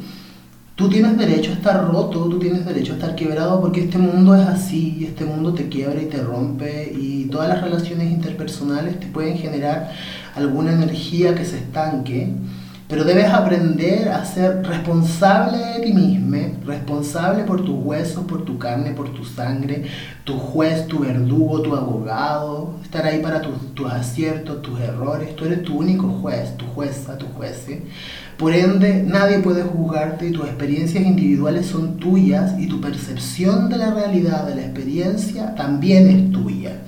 Tú 0.76 0.90
tienes 0.90 1.16
derecho 1.16 1.52
a 1.52 1.54
estar 1.54 1.90
roto, 1.90 2.28
tú 2.28 2.38
tienes 2.38 2.66
derecho 2.66 2.92
a 2.92 2.96
estar 2.96 3.14
quebrado 3.16 3.62
porque 3.62 3.84
este 3.84 3.96
mundo 3.96 4.34
es 4.34 4.46
así 4.46 5.06
este 5.08 5.24
mundo 5.24 5.54
te 5.54 5.70
quiebra 5.70 6.02
y 6.02 6.04
te 6.04 6.22
rompe 6.22 6.92
y 6.94 7.24
todas 7.30 7.48
las 7.48 7.62
relaciones 7.62 8.12
interpersonales 8.12 9.00
te 9.00 9.06
pueden 9.06 9.38
generar 9.38 9.90
alguna 10.34 10.72
energía 10.72 11.34
que 11.34 11.46
se 11.46 11.56
estanque. 11.56 12.30
Pero 12.88 13.02
debes 13.02 13.26
aprender 13.26 14.08
a 14.10 14.24
ser 14.24 14.64
responsable 14.64 15.58
de 15.58 15.80
ti 15.80 15.92
mismo, 15.92 16.26
responsable 16.64 17.44
por 17.44 17.64
tus 17.64 17.76
huesos, 17.84 18.24
por 18.26 18.44
tu 18.44 18.58
carne, 18.58 18.92
por 18.92 19.08
tu 19.10 19.24
sangre, 19.24 19.84
tu 20.24 20.34
juez, 20.38 20.86
tu 20.86 21.00
verdugo, 21.00 21.62
tu 21.62 21.74
abogado, 21.74 22.74
estar 22.82 23.04
ahí 23.04 23.20
para 23.20 23.40
tus, 23.40 23.92
aciertos, 23.92 24.62
tus 24.62 24.80
errores. 24.80 25.34
Tú 25.34 25.44
eres 25.46 25.62
tu 25.62 25.78
único 25.78 26.08
juez, 26.08 26.56
tu 26.56 26.66
jueza, 26.66 27.18
tu 27.18 27.26
juez. 27.26 27.66
Por 28.36 28.54
ende, 28.54 29.02
nadie 29.02 29.38
puede 29.38 29.62
juzgarte 29.62 30.28
y 30.28 30.32
tus 30.32 30.46
experiencias 30.46 31.04
individuales 31.04 31.66
son 31.66 31.96
tuyas 31.96 32.54
y 32.58 32.68
tu 32.68 32.80
percepción 32.80 33.68
de 33.68 33.78
la 33.78 33.94
realidad, 33.94 34.46
de 34.46 34.56
la 34.56 34.62
experiencia, 34.62 35.54
también 35.54 36.08
es 36.08 36.32
tuya. 36.32 36.82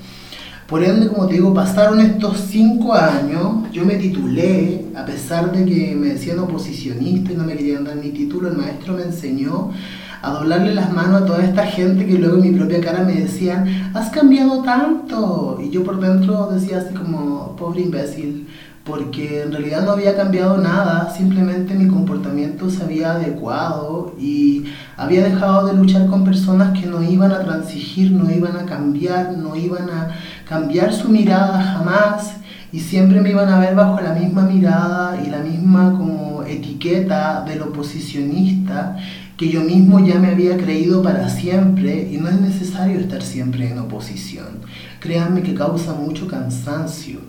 Por 0.68 0.84
ende, 0.84 1.08
como 1.08 1.26
te 1.26 1.32
digo, 1.32 1.54
pasaron 1.54 1.98
estos 1.98 2.40
cinco 2.40 2.92
años, 2.92 3.72
yo 3.72 3.86
me 3.86 3.94
titulé, 3.94 4.84
a 4.94 5.06
pesar 5.06 5.50
de 5.50 5.64
que 5.64 5.96
me 5.96 6.08
decían 6.08 6.40
oposicionista 6.40 7.32
y 7.32 7.36
no 7.36 7.44
me 7.44 7.56
querían 7.56 7.84
dar 7.84 7.96
mi 7.96 8.10
título, 8.10 8.48
el 8.50 8.58
maestro 8.58 8.92
me 8.92 9.04
enseñó 9.04 9.70
a 10.20 10.30
doblarle 10.30 10.74
las 10.74 10.92
manos 10.92 11.22
a 11.22 11.24
toda 11.24 11.42
esta 11.42 11.64
gente 11.64 12.04
que 12.04 12.18
luego 12.18 12.36
en 12.36 12.52
mi 12.52 12.58
propia 12.58 12.82
cara 12.82 13.02
me 13.02 13.14
decían, 13.14 13.92
has 13.94 14.10
cambiado 14.10 14.62
tanto. 14.62 15.58
Y 15.62 15.70
yo 15.70 15.82
por 15.84 16.00
dentro 16.00 16.50
decía 16.52 16.80
así 16.80 16.92
como, 16.92 17.56
pobre 17.56 17.80
imbécil, 17.80 18.46
porque 18.88 19.42
en 19.42 19.52
realidad 19.52 19.84
no 19.84 19.92
había 19.92 20.16
cambiado 20.16 20.56
nada, 20.56 21.14
simplemente 21.14 21.74
mi 21.74 21.88
comportamiento 21.88 22.70
se 22.70 22.82
había 22.82 23.12
adecuado 23.12 24.14
y 24.18 24.64
había 24.96 25.22
dejado 25.24 25.66
de 25.66 25.74
luchar 25.74 26.06
con 26.06 26.24
personas 26.24 26.78
que 26.78 26.86
no 26.86 27.02
iban 27.02 27.30
a 27.32 27.40
transigir, 27.40 28.10
no 28.12 28.30
iban 28.30 28.56
a 28.56 28.64
cambiar, 28.64 29.36
no 29.36 29.54
iban 29.54 29.90
a 29.90 30.16
cambiar 30.48 30.92
su 30.92 31.08
mirada 31.08 31.62
jamás 31.62 32.36
y 32.72 32.80
siempre 32.80 33.20
me 33.20 33.30
iban 33.30 33.48
a 33.48 33.58
ver 33.58 33.74
bajo 33.74 34.00
la 34.00 34.14
misma 34.14 34.42
mirada 34.42 35.20
y 35.24 35.30
la 35.30 35.38
misma 35.38 35.92
como 35.96 36.42
etiqueta 36.42 37.44
del 37.44 37.62
oposicionista 37.62 38.96
que 39.36 39.48
yo 39.48 39.62
mismo 39.62 40.04
ya 40.04 40.18
me 40.18 40.28
había 40.28 40.56
creído 40.56 41.02
para 41.02 41.28
siempre 41.28 42.08
y 42.10 42.16
no 42.16 42.28
es 42.28 42.40
necesario 42.40 42.98
estar 42.98 43.22
siempre 43.22 43.70
en 43.70 43.78
oposición. 43.78 44.58
Créanme 44.98 45.42
que 45.42 45.54
causa 45.54 45.94
mucho 45.94 46.26
cansancio. 46.26 47.20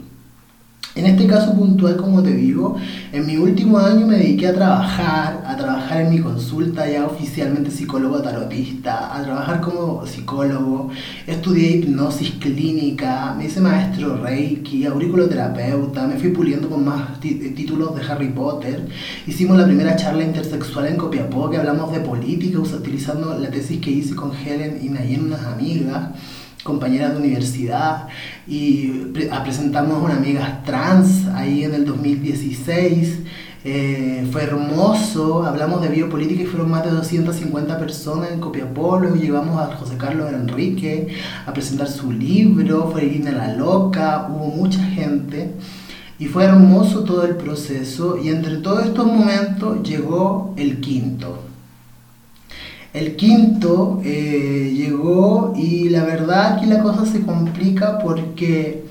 En 0.99 1.05
este 1.05 1.27
caso 1.27 1.53
puntual, 1.55 1.95
como 1.95 2.21
te 2.21 2.33
digo, 2.33 2.75
en 3.13 3.25
mi 3.25 3.38
último 3.38 3.77
año 3.77 4.05
me 4.05 4.17
dediqué 4.17 4.47
a 4.47 4.53
trabajar, 4.53 5.45
a 5.47 5.55
trabajar 5.55 6.01
en 6.01 6.09
mi 6.09 6.19
consulta 6.19 6.89
ya 6.89 7.05
oficialmente 7.05 7.71
psicólogo 7.71 8.21
tarotista, 8.21 9.15
a 9.15 9.23
trabajar 9.23 9.62
como 9.62 10.05
psicólogo, 10.05 10.89
estudié 11.25 11.77
hipnosis 11.77 12.31
clínica, 12.31 13.33
me 13.38 13.45
hice 13.45 13.62
maestro 13.62 14.17
reiki, 14.17 14.85
auriculoterapeuta, 14.85 16.05
me 16.05 16.17
fui 16.17 16.31
puliendo 16.31 16.69
con 16.69 16.83
más 16.83 17.17
títulos 17.21 17.95
de 17.95 18.01
Harry 18.03 18.31
Potter, 18.31 18.85
hicimos 19.25 19.57
la 19.57 19.63
primera 19.63 19.95
charla 19.95 20.25
intersexual 20.25 20.88
en 20.88 20.97
Copiapó 20.97 21.49
que 21.49 21.55
hablamos 21.55 21.93
de 21.93 22.01
política 22.01 22.59
utilizando 22.59 23.39
la 23.39 23.49
tesis 23.49 23.79
que 23.79 23.89
hice 23.89 24.15
con 24.15 24.33
Helen 24.35 24.79
y 24.81 24.89
Nayen, 24.89 25.27
unas 25.27 25.45
amigas 25.45 26.09
compañeras 26.69 27.13
de 27.13 27.17
universidad 27.17 28.08
y 28.47 28.89
presentamos 29.43 29.95
a 29.95 30.01
una 30.01 30.17
amiga 30.17 30.62
trans 30.63 31.25
ahí 31.34 31.63
en 31.63 31.73
el 31.73 31.84
2016. 31.84 33.19
Eh, 33.65 34.25
fue 34.32 34.43
hermoso, 34.43 35.43
hablamos 35.43 35.82
de 35.82 35.89
biopolítica 35.89 36.43
y 36.43 36.45
fueron 36.45 36.69
más 36.69 36.86
de 36.86 36.91
250 36.91 37.77
personas 37.77 38.32
en 38.32 38.39
Copiapó, 38.39 39.01
y 39.03 39.19
llevamos 39.19 39.60
a 39.60 39.75
José 39.75 39.97
Carlos 39.97 40.32
Enrique 40.32 41.08
a 41.45 41.51
presentar 41.51 41.89
su 41.89 42.12
libro, 42.12 42.89
fue 42.91 43.05
Irina 43.05 43.32
la 43.32 43.53
Loca, 43.55 44.27
hubo 44.29 44.45
mucha 44.47 44.82
gente. 44.84 45.55
Y 46.19 46.25
fue 46.25 46.43
hermoso 46.43 47.03
todo 47.03 47.23
el 47.25 47.36
proceso. 47.36 48.17
Y 48.21 48.27
entre 48.27 48.58
todos 48.58 48.86
estos 48.86 49.05
momentos 49.05 49.82
llegó 49.84 50.53
el 50.58 50.82
quinto, 50.82 51.48
el 52.93 53.15
quinto 53.15 54.02
eh, 54.04 54.73
llegó 54.75 55.54
y 55.56 55.89
la 55.89 56.04
verdad 56.06 56.54
aquí 56.54 56.65
la 56.65 56.82
cosa 56.82 57.06
se 57.06 57.21
complica 57.21 57.99
porque 57.99 58.84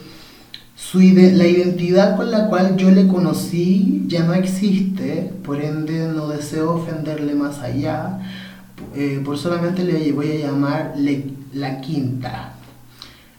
su 0.76 1.00
la 1.00 1.46
identidad 1.46 2.16
con 2.16 2.30
la 2.30 2.46
cual 2.46 2.76
yo 2.76 2.90
le 2.92 3.08
conocí 3.08 4.04
ya 4.06 4.22
no 4.22 4.34
existe, 4.34 5.32
por 5.44 5.60
ende 5.60 6.06
no 6.06 6.28
deseo 6.28 6.76
ofenderle 6.76 7.34
más 7.34 7.58
allá, 7.58 8.20
eh, 8.94 9.20
por 9.24 9.36
solamente 9.36 9.82
le 9.82 10.12
voy 10.12 10.30
a 10.30 10.46
llamar 10.46 10.94
la 11.52 11.80
quinta. 11.80 12.54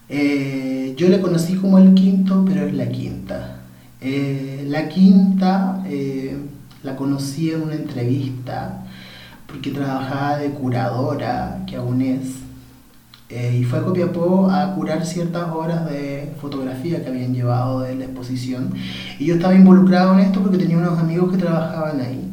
Eh, 0.09 0.93
yo 0.97 1.07
le 1.07 1.21
conocí 1.21 1.55
como 1.55 1.77
el 1.77 1.93
quinto, 1.93 2.43
pero 2.45 2.65
es 2.65 2.73
la 2.73 2.89
quinta. 2.89 3.61
la 4.01 4.89
quinta 4.89 5.83
la 6.83 6.95
conocí 6.95 7.51
en 7.51 7.61
una 7.61 7.75
entrevista 7.75 8.83
porque 9.49 9.71
trabajaba 9.71 10.37
de 10.37 10.51
curadora, 10.51 11.63
que 11.67 11.75
aún 11.75 12.01
es, 12.01 12.39
eh, 13.29 13.59
y 13.61 13.63
fue 13.63 13.79
a 13.79 13.83
Copiapó 13.83 14.49
a 14.49 14.73
curar 14.73 15.05
ciertas 15.05 15.51
obras 15.51 15.87
de 15.87 16.33
fotografía 16.41 17.03
que 17.03 17.09
habían 17.09 17.33
llevado 17.33 17.81
de 17.81 17.95
la 17.95 18.05
exposición. 18.05 18.73
Y 19.19 19.25
yo 19.25 19.35
estaba 19.35 19.53
involucrado 19.53 20.13
en 20.13 20.21
esto 20.21 20.41
porque 20.41 20.57
tenía 20.57 20.77
unos 20.77 20.97
amigos 20.97 21.31
que 21.31 21.37
trabajaban 21.37 22.01
ahí. 22.01 22.25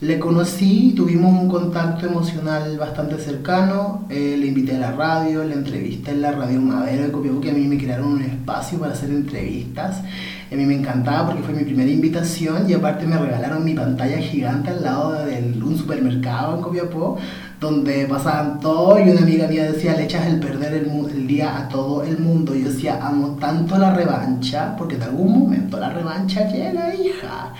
Le 0.00 0.18
conocí, 0.20 0.92
tuvimos 0.94 1.32
un 1.32 1.48
contacto 1.48 2.06
emocional 2.06 2.76
bastante 2.78 3.18
cercano, 3.18 4.06
eh, 4.10 4.36
le 4.38 4.46
invité 4.46 4.76
a 4.76 4.78
la 4.78 4.92
radio, 4.92 5.42
le 5.44 5.54
entrevisté 5.54 6.12
en 6.12 6.22
la 6.22 6.32
radio 6.32 6.60
Madero 6.60 7.04
de 7.04 7.10
Copiapó, 7.10 7.40
que 7.40 7.50
a 7.50 7.54
mí 7.54 7.66
me 7.66 7.78
crearon 7.78 8.08
un 8.08 8.22
espacio 8.22 8.78
para 8.78 8.92
hacer 8.92 9.10
entrevistas. 9.10 10.02
A 10.50 10.54
mí 10.54 10.64
me 10.64 10.74
encantaba 10.74 11.26
porque 11.26 11.42
fue 11.42 11.54
mi 11.54 11.64
primera 11.64 11.90
invitación 11.90 12.68
y 12.68 12.72
aparte 12.72 13.06
me 13.06 13.18
regalaron 13.18 13.64
mi 13.64 13.74
pantalla 13.74 14.18
gigante 14.18 14.70
al 14.70 14.82
lado 14.82 15.24
de 15.24 15.54
un 15.62 15.76
supermercado 15.76 16.56
en 16.56 16.62
Copiapó, 16.62 17.18
donde 17.60 18.06
pasaban 18.06 18.58
todo 18.58 18.98
y 18.98 19.10
una 19.10 19.20
amiga 19.20 19.46
mía 19.46 19.70
decía, 19.70 19.94
le 19.94 20.04
echas 20.04 20.26
el 20.26 20.40
perder 20.40 20.72
el, 20.72 20.86
el 21.10 21.26
día 21.26 21.58
a 21.58 21.68
todo 21.68 22.02
el 22.02 22.18
mundo. 22.18 22.54
Y 22.54 22.62
yo 22.62 22.70
decía, 22.70 22.98
amo 23.02 23.36
tanto 23.38 23.76
la 23.76 23.92
revancha, 23.92 24.74
porque 24.76 24.94
en 24.94 25.02
algún 25.02 25.38
momento 25.38 25.78
la 25.78 25.90
revancha 25.90 26.50
llega, 26.50 26.94
hija 26.94 27.52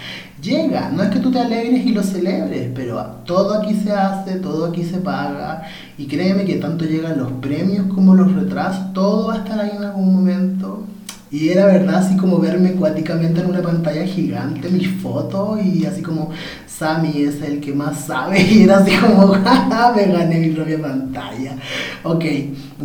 llega. 0.43 0.91
No 0.91 1.03
es 1.03 1.11
que 1.11 1.19
tú 1.21 1.31
te 1.31 1.41
alegres 1.41 1.85
y 1.85 1.93
lo 1.93 2.03
celebres, 2.03 2.71
pero 2.75 3.03
todo 3.25 3.55
aquí 3.55 3.75
se 3.75 3.93
hace, 3.93 4.37
todo 4.37 4.67
aquí 4.67 4.85
se 4.85 4.99
paga. 4.99 5.63
Y 5.97 6.07
créeme 6.07 6.45
que 6.45 6.57
tanto 6.57 6.85
llegan 6.85 7.19
los 7.19 7.33
premios 7.33 7.87
como 7.93 8.15
los 8.15 8.33
retrasos, 8.33 8.93
todo 8.93 9.29
va 9.29 9.35
a 9.35 9.39
estar 9.39 9.61
ahí 9.61 9.73
en 9.77 9.85
algún 9.85 10.15
momento. 10.15 10.85
Y 11.31 11.51
era 11.51 11.67
verdad, 11.67 11.97
así 11.97 12.17
como 12.17 12.39
verme 12.39 12.73
cuáticamente 12.73 13.41
en 13.41 13.51
una 13.51 13.61
pantalla 13.61 14.07
gigante, 14.07 14.71
mis 14.71 14.89
fotos, 14.89 15.63
y 15.63 15.85
así 15.85 16.01
como 16.01 16.31
Sammy 16.67 17.23
es 17.23 17.43
el 17.43 17.61
que 17.61 17.75
más 17.75 18.07
sabe, 18.07 18.41
y 18.51 18.63
era 18.63 18.79
así 18.79 18.93
como, 18.97 19.35
me 19.35 20.07
gané 20.07 20.39
mi 20.39 20.51
propia 20.51 20.81
pantalla. 20.81 21.57
Ok, 22.03 22.25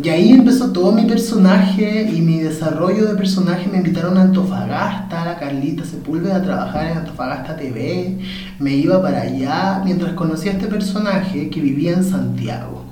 y 0.02 0.08
ahí 0.10 0.32
empezó 0.32 0.72
todo 0.72 0.92
mi 0.92 1.04
personaje 1.06 2.10
y 2.12 2.20
mi 2.20 2.40
desarrollo 2.40 3.06
de 3.06 3.14
personaje. 3.14 3.68
Me 3.70 3.78
invitaron 3.78 4.18
a 4.18 4.22
Antofagasta, 4.22 5.22
a 5.22 5.24
la 5.24 5.38
Carlita 5.38 5.84
Sepúlveda, 5.84 6.36
a 6.36 6.42
trabajar 6.42 6.90
en 6.90 6.98
Antofagasta 6.98 7.56
TV. 7.56 8.18
Me 8.58 8.74
iba 8.74 9.00
para 9.00 9.22
allá 9.22 9.80
mientras 9.84 10.12
conocía 10.12 10.52
a 10.52 10.54
este 10.54 10.66
personaje 10.66 11.48
que 11.48 11.60
vivía 11.60 11.92
en 11.92 12.04
Santiago. 12.04 12.84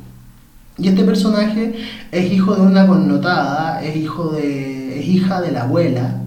Y 0.78 0.88
este 0.88 1.05
personaje 1.05 1.74
es 2.11 2.32
hijo 2.32 2.55
de 2.55 2.62
una 2.62 2.86
connotada, 2.86 3.82
es 3.82 3.94
hijo 3.96 4.30
de 4.30 4.82
es 4.99 5.07
hija 5.07 5.40
de 5.40 5.53
la 5.53 5.62
abuela. 5.62 6.22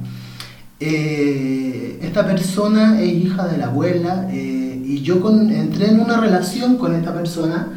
Eh, 0.79 1.99
esta 2.01 2.25
persona 2.25 3.01
es 3.01 3.13
hija 3.13 3.47
de 3.47 3.57
la 3.57 3.67
abuela 3.67 4.27
eh, 4.31 4.81
y 4.85 5.01
yo 5.01 5.15
entré 5.29 5.87
en 5.87 5.99
una 5.99 6.19
relación 6.19 6.77
con 6.77 6.93
esta 6.93 7.13
persona 7.13 7.69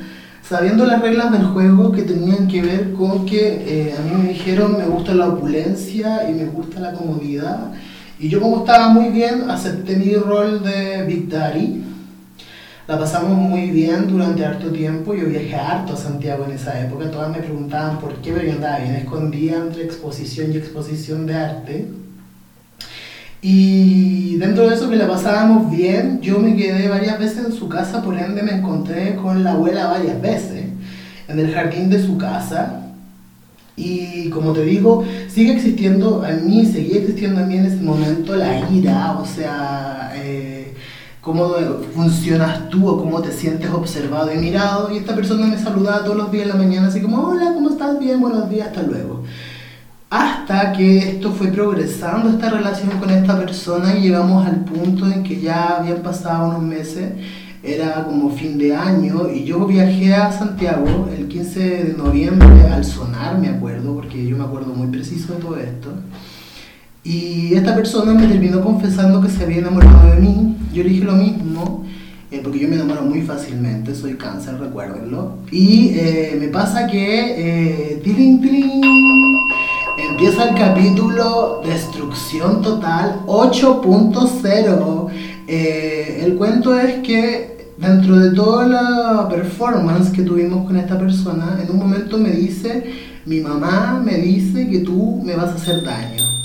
sabiendo 0.43 0.85
las 0.85 1.01
reglas 1.01 1.31
del 1.31 1.45
juego 1.45 1.93
que 1.93 2.03
tenían 2.03 2.49
que 2.49 2.61
ver 2.61 2.93
con 2.95 3.25
que 3.25 3.65
eh, 3.67 3.95
a 3.97 4.03
mí 4.03 4.23
me 4.23 4.29
dijeron 4.31 4.77
me 4.77 4.87
gusta 4.87 5.15
la 5.15 5.29
opulencia 5.29 6.29
y 6.29 6.35
me 6.35 6.47
gusta 6.47 6.81
la 6.81 6.93
comodidad 6.93 7.73
y 8.19 8.29
yo 8.29 8.41
como 8.41 8.59
estaba 8.59 8.89
muy 8.89 9.11
bien 9.11 9.49
acepté 9.49 9.97
mi 9.97 10.15
rol 10.15 10.63
de 10.63 11.05
Big 11.07 11.29
Daddy 11.29 11.85
la 12.89 12.99
pasamos 12.99 13.37
muy 13.37 13.71
bien 13.71 14.09
durante 14.09 14.47
harto 14.47 14.71
tiempo. 14.71 15.15
Yo 15.15 15.27
viajé 15.27 15.55
harto 15.55 15.93
a 15.93 15.97
Santiago 15.97 16.47
en 16.47 16.53
esa 16.53 16.81
época. 16.81 17.11
Todas 17.11 17.31
me 17.31 17.43
preguntaban 17.43 17.99
por 18.01 18.15
qué, 18.15 18.33
pero 18.33 18.47
yo 18.47 18.53
andaba 18.53 18.79
bien 18.79 18.95
escondida 18.95 19.59
entre 19.59 19.85
exposición 19.85 20.53
y 20.53 20.57
exposición 20.57 21.27
de 21.27 21.35
arte. 21.35 21.87
Y 23.43 24.37
dentro 24.37 24.67
de 24.67 24.75
eso 24.75 24.89
que 24.89 24.97
la 24.97 25.07
pasábamos 25.07 25.71
bien, 25.71 26.21
yo 26.23 26.39
me 26.39 26.57
quedé 26.57 26.89
varias 26.89 27.19
veces 27.19 27.45
en 27.45 27.53
su 27.53 27.69
casa, 27.69 28.03
por 28.03 28.19
ende 28.19 28.43
me 28.43 28.53
encontré 28.53 29.17
con 29.17 29.45
la 29.45 29.53
abuela 29.53 29.89
varias 29.89 30.21
veces, 30.21 30.65
en 31.29 31.39
el 31.39 31.53
jardín 31.53 31.91
de 31.91 32.03
su 32.03 32.17
casa. 32.17 32.87
Y 33.77 34.31
como 34.31 34.55
te 34.55 34.65
digo, 34.65 35.05
sigue 35.29 35.53
existiendo 35.53 36.27
en 36.27 36.47
mí, 36.49 36.65
seguía 36.65 36.97
existiendo 36.97 37.43
en 37.43 37.49
mí 37.49 37.59
en 37.59 37.67
ese 37.67 37.77
momento 37.77 38.35
la 38.35 38.69
ira, 38.71 39.19
o 39.21 39.27
sea, 39.27 40.13
eh, 40.17 40.68
cómo 41.21 41.49
funcionas 41.95 42.69
tú 42.71 42.89
o 42.89 42.99
cómo 42.99 43.21
te 43.21 43.33
sientes 43.33 43.71
observado 43.71 44.33
y 44.33 44.39
mirado. 44.39 44.93
Y 44.93 44.99
esta 44.99 45.15
persona 45.15 45.47
me 45.47 45.59
saludaba 45.59 46.05
todos 46.05 46.17
los 46.17 46.33
días 46.33 46.45
en 46.45 46.49
la 46.51 46.55
mañana, 46.57 46.89
así 46.89 47.01
como, 47.01 47.23
hola, 47.23 47.53
¿cómo 47.55 47.71
estás? 47.71 47.99
Bien, 47.99 48.21
buenos 48.21 48.49
días, 48.49 48.69
hasta 48.69 48.83
luego. 48.83 49.25
Hasta 50.11 50.73
que 50.73 50.99
esto 50.99 51.33
fue 51.33 51.49
progresando, 51.49 52.31
esta 52.31 52.49
relación 52.49 52.91
con 52.99 53.11
esta 53.11 53.39
persona, 53.39 53.95
y 53.97 54.03
llegamos 54.03 54.47
al 54.47 54.65
punto 54.65 55.07
en 55.07 55.23
que 55.23 55.41
ya 55.41 55.77
habían 55.77 56.03
pasado 56.03 56.49
unos 56.49 56.63
meses, 56.63 57.13
era 57.63 58.05
como 58.05 58.31
fin 58.31 58.57
de 58.57 58.75
año, 58.75 59.29
y 59.29 59.45
yo 59.45 59.67
viajé 59.67 60.15
a 60.15 60.33
Santiago 60.33 61.11
el 61.15 61.29
15 61.29 61.61
de 61.61 61.95
noviembre 61.95 62.69
al 62.73 62.85
sonar, 62.87 63.39
me 63.39 63.49
acuerdo, 63.49 63.95
porque 63.95 64.27
yo 64.27 64.37
me 64.37 64.45
acuerdo 64.45 64.73
muy 64.73 64.87
preciso 64.87 65.35
de 65.35 65.41
todo 65.41 65.59
esto. 65.59 65.91
Y 67.05 67.55
esta 67.55 67.75
persona 67.75 68.13
me 68.13 68.27
terminó 68.27 68.61
confesando 68.63 69.21
que 69.21 69.29
se 69.29 69.45
había 69.45 69.59
enamorado 69.59 70.11
de 70.11 70.21
mí. 70.21 70.57
Yo 70.73 70.83
le 70.83 70.91
dije 70.91 71.05
lo 71.05 71.13
mismo, 71.15 71.85
eh, 72.31 72.41
porque 72.43 72.59
yo 72.59 72.69
me 72.69 72.75
enamoro 72.75 73.03
muy 73.03 73.23
fácilmente, 73.23 73.95
soy 73.95 74.15
cáncer, 74.15 74.59
recuérdenlo. 74.59 75.39
Y 75.51 75.93
eh, 75.95 76.37
me 76.39 76.49
pasa 76.49 76.87
que, 76.87 77.95
eh, 77.95 78.01
tiling, 78.05 78.43
tiling, 78.43 78.83
empieza 80.11 80.51
el 80.51 80.55
capítulo 80.55 81.63
Destrucción 81.65 82.61
Total 82.61 83.23
8.0. 83.27 85.09
el 85.49 86.35
cuento 86.37 86.79
es 86.79 86.97
que 87.07 87.73
dentro 87.79 88.19
de 88.19 88.33
toda 88.33 88.67
la 88.67 89.29
performance 89.31 90.11
que 90.11 90.23
tuvimos 90.23 90.67
con 90.67 90.77
esta 90.77 90.99
persona, 90.99 91.59
en 91.63 91.71
un 91.71 91.79
momento 91.79 92.19
me 92.19 92.33
dice, 92.33 92.85
mi 93.25 93.41
mamá 93.41 94.03
me 94.05 94.17
dice 94.19 94.69
que 94.69 94.81
tú 94.81 95.23
me 95.25 95.35
vas 95.35 95.51
a 95.51 95.55
hacer 95.55 95.83
daño. 95.83 96.38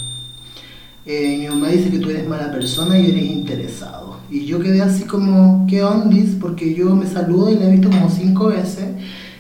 Eh, 1.06 1.38
mi 1.38 1.48
mamá 1.48 1.68
dice 1.68 1.90
que 1.90 2.00
tú 2.00 2.10
eres 2.10 2.28
mala 2.28 2.52
persona 2.52 2.98
y 2.98 3.12
eres 3.12 3.24
interesado. 3.24 4.20
Y 4.32 4.46
yo 4.46 4.60
quedé 4.60 4.82
así 4.82 5.04
como, 5.04 5.68
¿qué 5.70 5.84
ondis? 5.84 6.36
Porque 6.40 6.74
yo 6.74 6.96
me 6.96 7.06
saludo 7.06 7.52
y 7.52 7.56
la 7.56 7.66
he 7.66 7.72
visto 7.72 7.90
como 7.90 8.10
cinco 8.10 8.48
veces. 8.48 8.86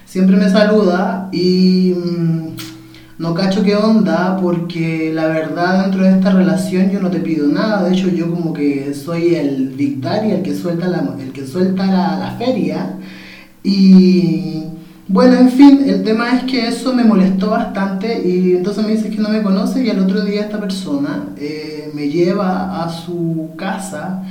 Siempre 0.05 0.36
me 0.36 0.49
saluda 0.49 1.30
y 1.32 1.95
mm, 1.95 2.47
no 3.18 3.34
cacho 3.34 3.64
qué 3.64 3.76
onda 3.76 4.38
porque 4.41 5.11
la 5.14 5.28
verdad 5.28 5.84
dentro 5.84 6.03
de 6.03 6.11
esta 6.11 6.32
relación 6.32 6.91
yo 6.91 6.99
no 6.99 7.09
te 7.09 7.20
pido 7.20 7.47
nada. 7.47 7.84
De 7.84 7.95
hecho 7.95 8.09
yo 8.09 8.30
como 8.30 8.53
que 8.53 8.93
soy 8.93 9.36
el 9.36 9.70
victaria, 9.70 10.36
el 10.36 10.43
que 10.43 10.55
suelta 10.55 10.88
la, 10.88 11.16
el 11.20 11.32
que 11.32 11.47
suelta 11.47 11.86
la, 11.86 12.20
la 12.20 12.32
feria. 12.38 12.99
Y 13.64 14.66
bueno, 15.08 15.36
en 15.36 15.49
fin, 15.49 15.84
el 15.86 16.01
tema 16.04 16.32
es 16.32 16.43
que 16.45 16.68
eso 16.68 16.93
me 16.93 17.04
molestó 17.04 17.49
bastante 17.49 18.26
y 18.26 18.56
entonces 18.56 18.86
me 18.86 18.93
dice 18.93 19.10
que 19.10 19.18
no 19.18 19.28
me 19.28 19.43
conoce 19.43 19.84
y 19.84 19.89
al 19.89 19.99
otro 19.99 20.22
día 20.22 20.41
esta 20.41 20.62
persona 20.62 21.26
eh, 21.36 21.91
me 21.93 22.08
lleva 22.08 22.82
a 22.84 22.89
su 22.89 23.49
casa 23.58 24.24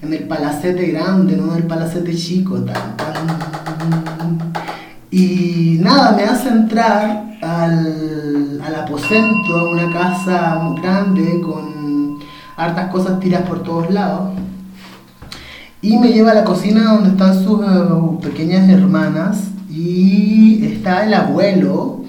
en 0.00 0.12
el 0.12 0.24
palacete 0.28 0.86
grande, 0.92 1.36
no 1.36 1.52
en 1.52 1.58
el 1.58 1.66
palacete 1.66 2.14
chico, 2.14 2.64
Y 5.10 5.78
nada, 5.80 6.12
me 6.16 6.22
hace 6.22 6.48
entrar 6.48 7.36
al, 7.42 8.60
al 8.64 8.74
aposento, 8.76 9.58
a 9.58 9.68
una 9.68 9.92
casa 9.92 10.74
grande 10.80 11.40
con 11.40 12.18
hartas 12.56 12.90
cosas 12.90 13.18
tiradas 13.18 13.48
por 13.48 13.64
todos 13.64 13.90
lados. 13.90 14.30
Y 15.82 15.98
me 15.98 16.12
lleva 16.12 16.30
a 16.30 16.34
la 16.34 16.44
cocina 16.44 16.94
donde 16.94 17.10
están 17.10 17.42
sus 17.42 17.60
eh, 17.62 18.18
pequeñas 18.22 18.68
hermanas 18.68 19.50
y 19.70 20.64
está 20.64 21.06
el 21.06 21.14
abuelo, 21.14 22.04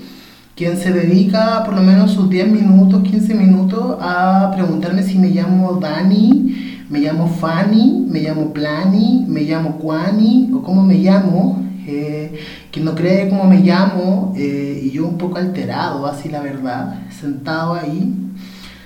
quien 0.55 0.78
se 0.78 0.91
dedica 0.91 1.64
por 1.64 1.76
lo 1.76 1.82
menos 1.82 2.12
sus 2.12 2.30
10 2.30 2.51
minutos, 2.51 3.03
15 3.03 3.36
minutos 3.36 3.97
a 3.99 4.51
preguntarme 4.55 5.03
si 5.03 5.18
me 5.18 5.30
llamo 5.30 5.74
Dani, 5.74 6.86
me 6.89 6.99
llamo 6.99 7.28
Fanny, 7.28 8.05
me 8.09 8.20
llamo 8.20 8.51
Plani, 8.51 9.26
me 9.28 9.43
llamo 9.43 9.78
Kwani 9.78 10.51
o 10.53 10.62
cómo 10.62 10.84
me 10.84 10.95
llamo. 10.95 11.64
Eh, 11.88 12.39
quien 12.72 12.86
no 12.86 12.93
cree 12.93 13.28
cómo 13.28 13.45
me 13.45 13.62
llamo 13.62 14.34
eh, 14.38 14.82
y 14.84 14.91
yo 14.91 15.07
un 15.07 15.18
poco 15.18 15.38
alterado, 15.38 16.05
así 16.05 16.30
la 16.30 16.41
verdad, 16.41 16.99
sentado 17.09 17.74
ahí, 17.74 18.14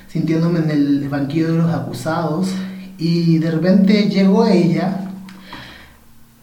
sintiéndome 0.07 0.59
en 0.59 0.69
el 0.69 1.09
banquillo 1.09 1.51
de 1.51 1.57
los 1.57 1.73
acusados 1.73 2.47
y 2.97 3.37
de 3.39 3.51
repente 3.51 4.09
llegó 4.09 4.45
ella 4.45 5.04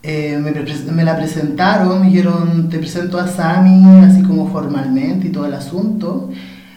eh, 0.03 0.37
me, 0.39 1.05
la 1.05 1.17
presentaron, 1.17 2.01
me 2.01 2.07
dijeron, 2.09 2.69
te 2.69 2.79
presento 2.79 3.19
a 3.19 3.29
Sami, 3.29 4.05
así 4.05 4.23
como 4.23 4.51
formalmente 4.51 5.29
y 5.29 5.31
todo 5.31 5.47
el 5.47 5.55
asunto. 5.55 6.31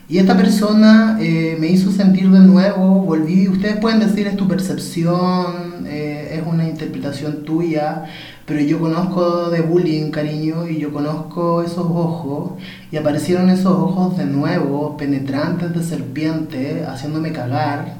Y 0.07 0.19
esta 0.19 0.37
persona 0.37 1.17
eh, 1.19 1.57
me 1.59 1.67
hizo 1.67 1.91
sentir 1.91 2.29
de 2.29 2.39
nuevo, 2.39 3.01
volví, 3.01 3.47
ustedes 3.47 3.77
pueden 3.77 3.99
decir 3.99 4.27
es 4.27 4.37
tu 4.37 4.47
percepción, 4.47 5.87
eh, 5.87 6.37
es 6.39 6.45
una 6.45 6.69
interpretación 6.69 7.43
tuya, 7.43 8.05
pero 8.45 8.59
yo 8.59 8.79
conozco 8.79 9.49
de 9.49 9.61
bullying, 9.61 10.11
cariño, 10.11 10.67
y 10.69 10.77
yo 10.77 10.93
conozco 10.93 11.63
esos 11.63 11.87
ojos, 11.89 12.51
y 12.91 12.97
aparecieron 12.97 13.49
esos 13.49 13.73
ojos 13.73 14.15
de 14.17 14.25
nuevo, 14.25 14.95
penetrantes 14.97 15.73
de 15.73 15.83
serpiente, 15.83 16.85
haciéndome 16.87 17.31
cagar 17.31 17.95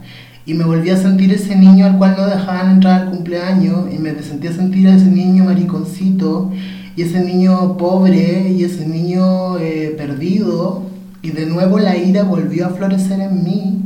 y 0.46 0.54
me 0.54 0.64
volví 0.64 0.90
a 0.92 0.98
sentir 0.98 1.34
ese 1.34 1.56
niño 1.56 1.86
al 1.86 1.98
cual 1.98 2.16
no 2.18 2.28
dejaban 2.28 2.72
entrar 2.72 3.02
al 3.02 3.10
cumpleaños 3.10 3.92
y 3.92 3.98
me 3.98 4.14
sentí 4.22 4.48
a 4.48 4.54
sentir 4.54 4.88
a 4.88 4.96
ese 4.96 5.06
niño 5.06 5.46
mariconcito 5.46 6.52
y 6.96 7.02
ese 7.02 7.24
niño 7.24 7.78
pobre 7.78 8.50
y 8.52 8.64
ese 8.64 8.88
niño 8.88 9.58
eh, 9.58 9.96
perdido 9.98 10.84
y 11.22 11.32
de 11.32 11.48
nuevo 11.48 11.80
la 11.80 11.98
ira 11.98 12.24
volvió 12.24 12.68
a 12.68 12.70
florecer 12.70 13.20
en 13.20 13.44
mí 13.44 13.82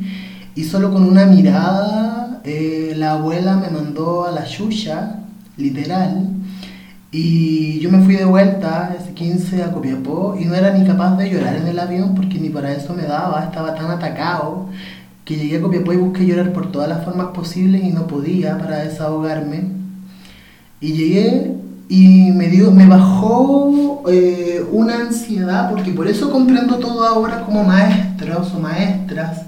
y 0.55 0.63
solo 0.65 0.91
con 0.91 1.03
una 1.03 1.25
mirada 1.25 2.41
eh, 2.43 2.93
la 2.97 3.13
abuela 3.13 3.55
me 3.55 3.69
mandó 3.69 4.25
a 4.25 4.31
la 4.31 4.45
yuya 4.45 5.19
literal. 5.57 6.29
Y 7.11 7.79
yo 7.79 7.89
me 7.89 8.03
fui 8.03 8.15
de 8.15 8.25
vuelta 8.25 8.95
ese 8.99 9.13
15 9.13 9.63
a 9.63 9.71
Copiapó 9.71 10.35
y 10.39 10.45
no 10.45 10.53
era 10.53 10.71
ni 10.77 10.85
capaz 10.85 11.15
de 11.17 11.29
llorar 11.29 11.55
en 11.55 11.67
el 11.67 11.79
avión 11.79 12.13
porque 12.13 12.37
ni 12.39 12.49
para 12.49 12.71
eso 12.71 12.93
me 12.93 13.03
daba, 13.03 13.45
estaba 13.45 13.73
tan 13.73 13.89
atacado 13.89 14.67
que 15.29 15.35
llegué 15.35 15.57
a 15.57 15.61
Copiapó 15.61 15.93
y 15.93 15.97
busqué 15.97 16.25
llorar 16.25 16.51
por 16.53 16.71
todas 16.71 16.89
las 16.89 17.05
formas 17.05 17.27
posibles 17.27 17.83
y 17.83 17.91
no 17.91 18.07
podía 18.07 18.57
para 18.57 18.79
desahogarme. 18.79 19.61
Y 20.81 20.93
llegué 20.93 21.55
y 21.87 22.31
me, 22.31 22.47
dio, 22.47 22.71
me 22.71 22.87
bajó 22.87 24.01
eh, 24.09 24.65
una 24.71 25.01
ansiedad, 25.01 25.69
porque 25.69 25.91
por 25.91 26.07
eso 26.07 26.31
comprendo 26.31 26.77
todo 26.77 27.05
ahora 27.05 27.41
como 27.41 27.63
maestros 27.63 28.51
o 28.55 28.59
maestras, 28.59 29.43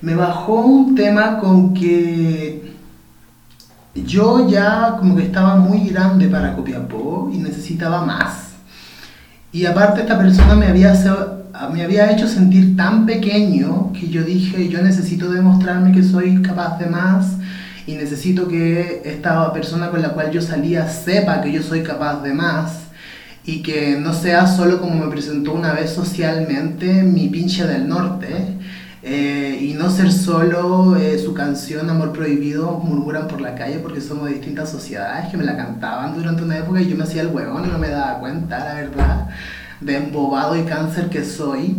me 0.00 0.16
bajó 0.16 0.56
un 0.56 0.96
tema 0.96 1.38
con 1.38 1.72
que 1.72 2.72
yo 3.94 4.48
ya 4.48 4.96
como 4.98 5.14
que 5.14 5.22
estaba 5.22 5.54
muy 5.54 5.88
grande 5.90 6.26
para 6.26 6.56
Copiapó 6.56 7.30
y 7.32 7.38
necesitaba 7.38 8.04
más. 8.04 8.54
Y 9.52 9.66
aparte 9.66 10.00
esta 10.00 10.18
persona 10.18 10.56
me 10.56 10.66
había, 10.66 10.96
me 11.68 11.82
había 11.82 12.10
hecho 12.10 12.26
sentir 12.26 12.76
tan 12.76 13.06
pequeño 13.06 13.92
que 13.92 14.08
yo 14.08 14.22
dije, 14.22 14.68
yo 14.68 14.82
necesito 14.82 15.30
demostrarme 15.30 15.92
que 15.92 16.02
soy 16.02 16.42
capaz 16.42 16.78
de 16.78 16.86
más 16.86 17.36
y 17.86 17.94
necesito 17.94 18.48
que 18.48 19.02
esta 19.04 19.52
persona 19.52 19.90
con 19.90 20.02
la 20.02 20.10
cual 20.10 20.30
yo 20.30 20.40
salía 20.40 20.88
sepa 20.88 21.40
que 21.40 21.52
yo 21.52 21.62
soy 21.62 21.82
capaz 21.82 22.22
de 22.22 22.32
más 22.32 22.82
y 23.44 23.62
que 23.62 23.98
no 23.98 24.14
sea 24.14 24.46
solo 24.46 24.80
como 24.80 25.04
me 25.04 25.10
presentó 25.10 25.52
una 25.52 25.72
vez 25.72 25.90
socialmente 25.90 27.02
mi 27.02 27.28
pinche 27.28 27.66
del 27.66 27.88
norte 27.88 28.28
eh, 29.02 29.58
y 29.60 29.74
no 29.74 29.90
ser 29.90 30.12
solo 30.12 30.96
eh, 30.96 31.18
su 31.18 31.34
canción 31.34 31.90
Amor 31.90 32.12
Prohibido 32.12 32.78
murmuran 32.78 33.26
por 33.26 33.40
la 33.40 33.56
calle 33.56 33.80
porque 33.80 34.00
somos 34.00 34.26
de 34.26 34.34
distintas 34.34 34.70
sociedades 34.70 35.28
que 35.28 35.36
me 35.36 35.44
la 35.44 35.56
cantaban 35.56 36.14
durante 36.14 36.44
una 36.44 36.58
época 36.58 36.80
y 36.80 36.88
yo 36.88 36.96
me 36.96 37.02
hacía 37.02 37.22
el 37.22 37.28
huevón 37.28 37.64
y 37.66 37.68
no 37.68 37.78
me 37.78 37.88
daba 37.88 38.20
cuenta, 38.20 38.60
la 38.60 38.74
verdad, 38.74 39.28
de 39.84 39.96
embobado 39.96 40.56
y 40.56 40.64
cáncer 40.64 41.08
que 41.08 41.24
soy. 41.24 41.76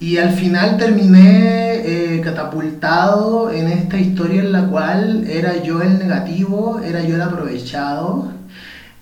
Y 0.00 0.16
al 0.18 0.32
final 0.32 0.78
terminé 0.78 2.16
eh, 2.16 2.20
catapultado 2.22 3.50
en 3.50 3.68
esta 3.68 3.98
historia 3.98 4.42
en 4.42 4.52
la 4.52 4.66
cual 4.66 5.24
era 5.28 5.62
yo 5.62 5.80
el 5.80 5.98
negativo, 5.98 6.80
era 6.84 7.02
yo 7.02 7.14
el 7.14 7.22
aprovechado. 7.22 8.32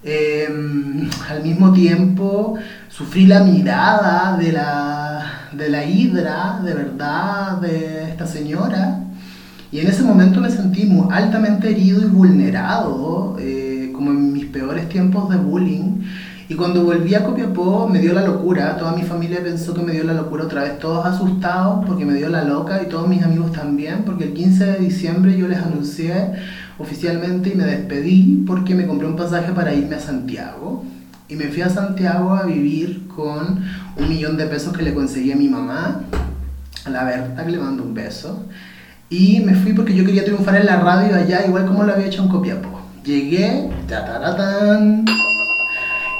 Em, 0.02 1.08
al 1.28 1.42
mismo 1.42 1.72
tiempo 1.72 2.54
sufrí 2.88 3.26
la 3.26 3.40
mirada 3.40 4.36
de 4.38 4.52
la 4.52 5.40
de 5.52 5.68
la 5.68 5.84
hidra, 5.84 6.60
de 6.64 6.74
verdad, 6.74 7.58
de 7.60 8.10
esta 8.10 8.26
señora. 8.26 9.00
Y 9.72 9.80
en 9.80 9.86
ese 9.86 10.02
momento 10.02 10.40
me 10.40 10.50
sentí 10.50 10.84
muy 10.84 11.06
altamente 11.12 11.70
herido 11.70 12.02
y 12.02 12.06
vulnerado, 12.06 13.36
eh, 13.38 13.90
como 13.94 14.10
en 14.10 14.32
mis 14.32 14.46
peores 14.46 14.88
tiempos 14.88 15.30
de 15.30 15.36
bullying. 15.36 16.02
Y 16.50 16.56
cuando 16.56 16.82
volví 16.82 17.14
a 17.14 17.22
Copiapó 17.22 17.88
me 17.88 18.00
dio 18.00 18.12
la 18.12 18.26
locura, 18.26 18.76
toda 18.76 18.90
mi 18.90 19.02
familia 19.02 19.40
pensó 19.40 19.72
que 19.72 19.82
me 19.82 19.92
dio 19.92 20.02
la 20.02 20.14
locura 20.14 20.46
otra 20.46 20.64
vez, 20.64 20.80
todos 20.80 21.06
asustados 21.06 21.86
porque 21.86 22.04
me 22.04 22.12
dio 22.14 22.28
la 22.28 22.42
loca 22.42 22.82
y 22.82 22.88
todos 22.88 23.06
mis 23.06 23.22
amigos 23.22 23.52
también, 23.52 24.02
porque 24.04 24.24
el 24.24 24.32
15 24.32 24.66
de 24.66 24.78
diciembre 24.80 25.38
yo 25.38 25.46
les 25.46 25.58
anuncié 25.58 26.12
oficialmente 26.76 27.50
y 27.50 27.54
me 27.54 27.62
despedí 27.62 28.42
porque 28.48 28.74
me 28.74 28.88
compré 28.88 29.06
un 29.06 29.14
pasaje 29.14 29.52
para 29.52 29.72
irme 29.72 29.94
a 29.94 30.00
Santiago. 30.00 30.84
Y 31.28 31.36
me 31.36 31.44
fui 31.44 31.62
a 31.62 31.68
Santiago 31.68 32.34
a 32.34 32.42
vivir 32.46 33.06
con 33.06 33.62
un 33.96 34.08
millón 34.08 34.36
de 34.36 34.46
pesos 34.46 34.76
que 34.76 34.82
le 34.82 34.92
conseguí 34.92 35.30
a 35.30 35.36
mi 35.36 35.46
mamá, 35.46 36.00
a 36.84 36.90
la 36.90 37.04
Berta, 37.04 37.44
que 37.44 37.52
le 37.52 37.58
mando 37.58 37.84
un 37.84 37.94
beso. 37.94 38.44
Y 39.08 39.38
me 39.38 39.54
fui 39.54 39.72
porque 39.72 39.94
yo 39.94 40.04
quería 40.04 40.24
triunfar 40.24 40.56
en 40.56 40.66
la 40.66 40.80
radio 40.80 41.14
allá, 41.14 41.46
igual 41.46 41.66
como 41.66 41.84
lo 41.84 41.92
había 41.92 42.06
hecho 42.06 42.24
en 42.24 42.28
Copiapó. 42.28 42.80
Llegué, 43.04 43.70
taratán, 43.86 45.04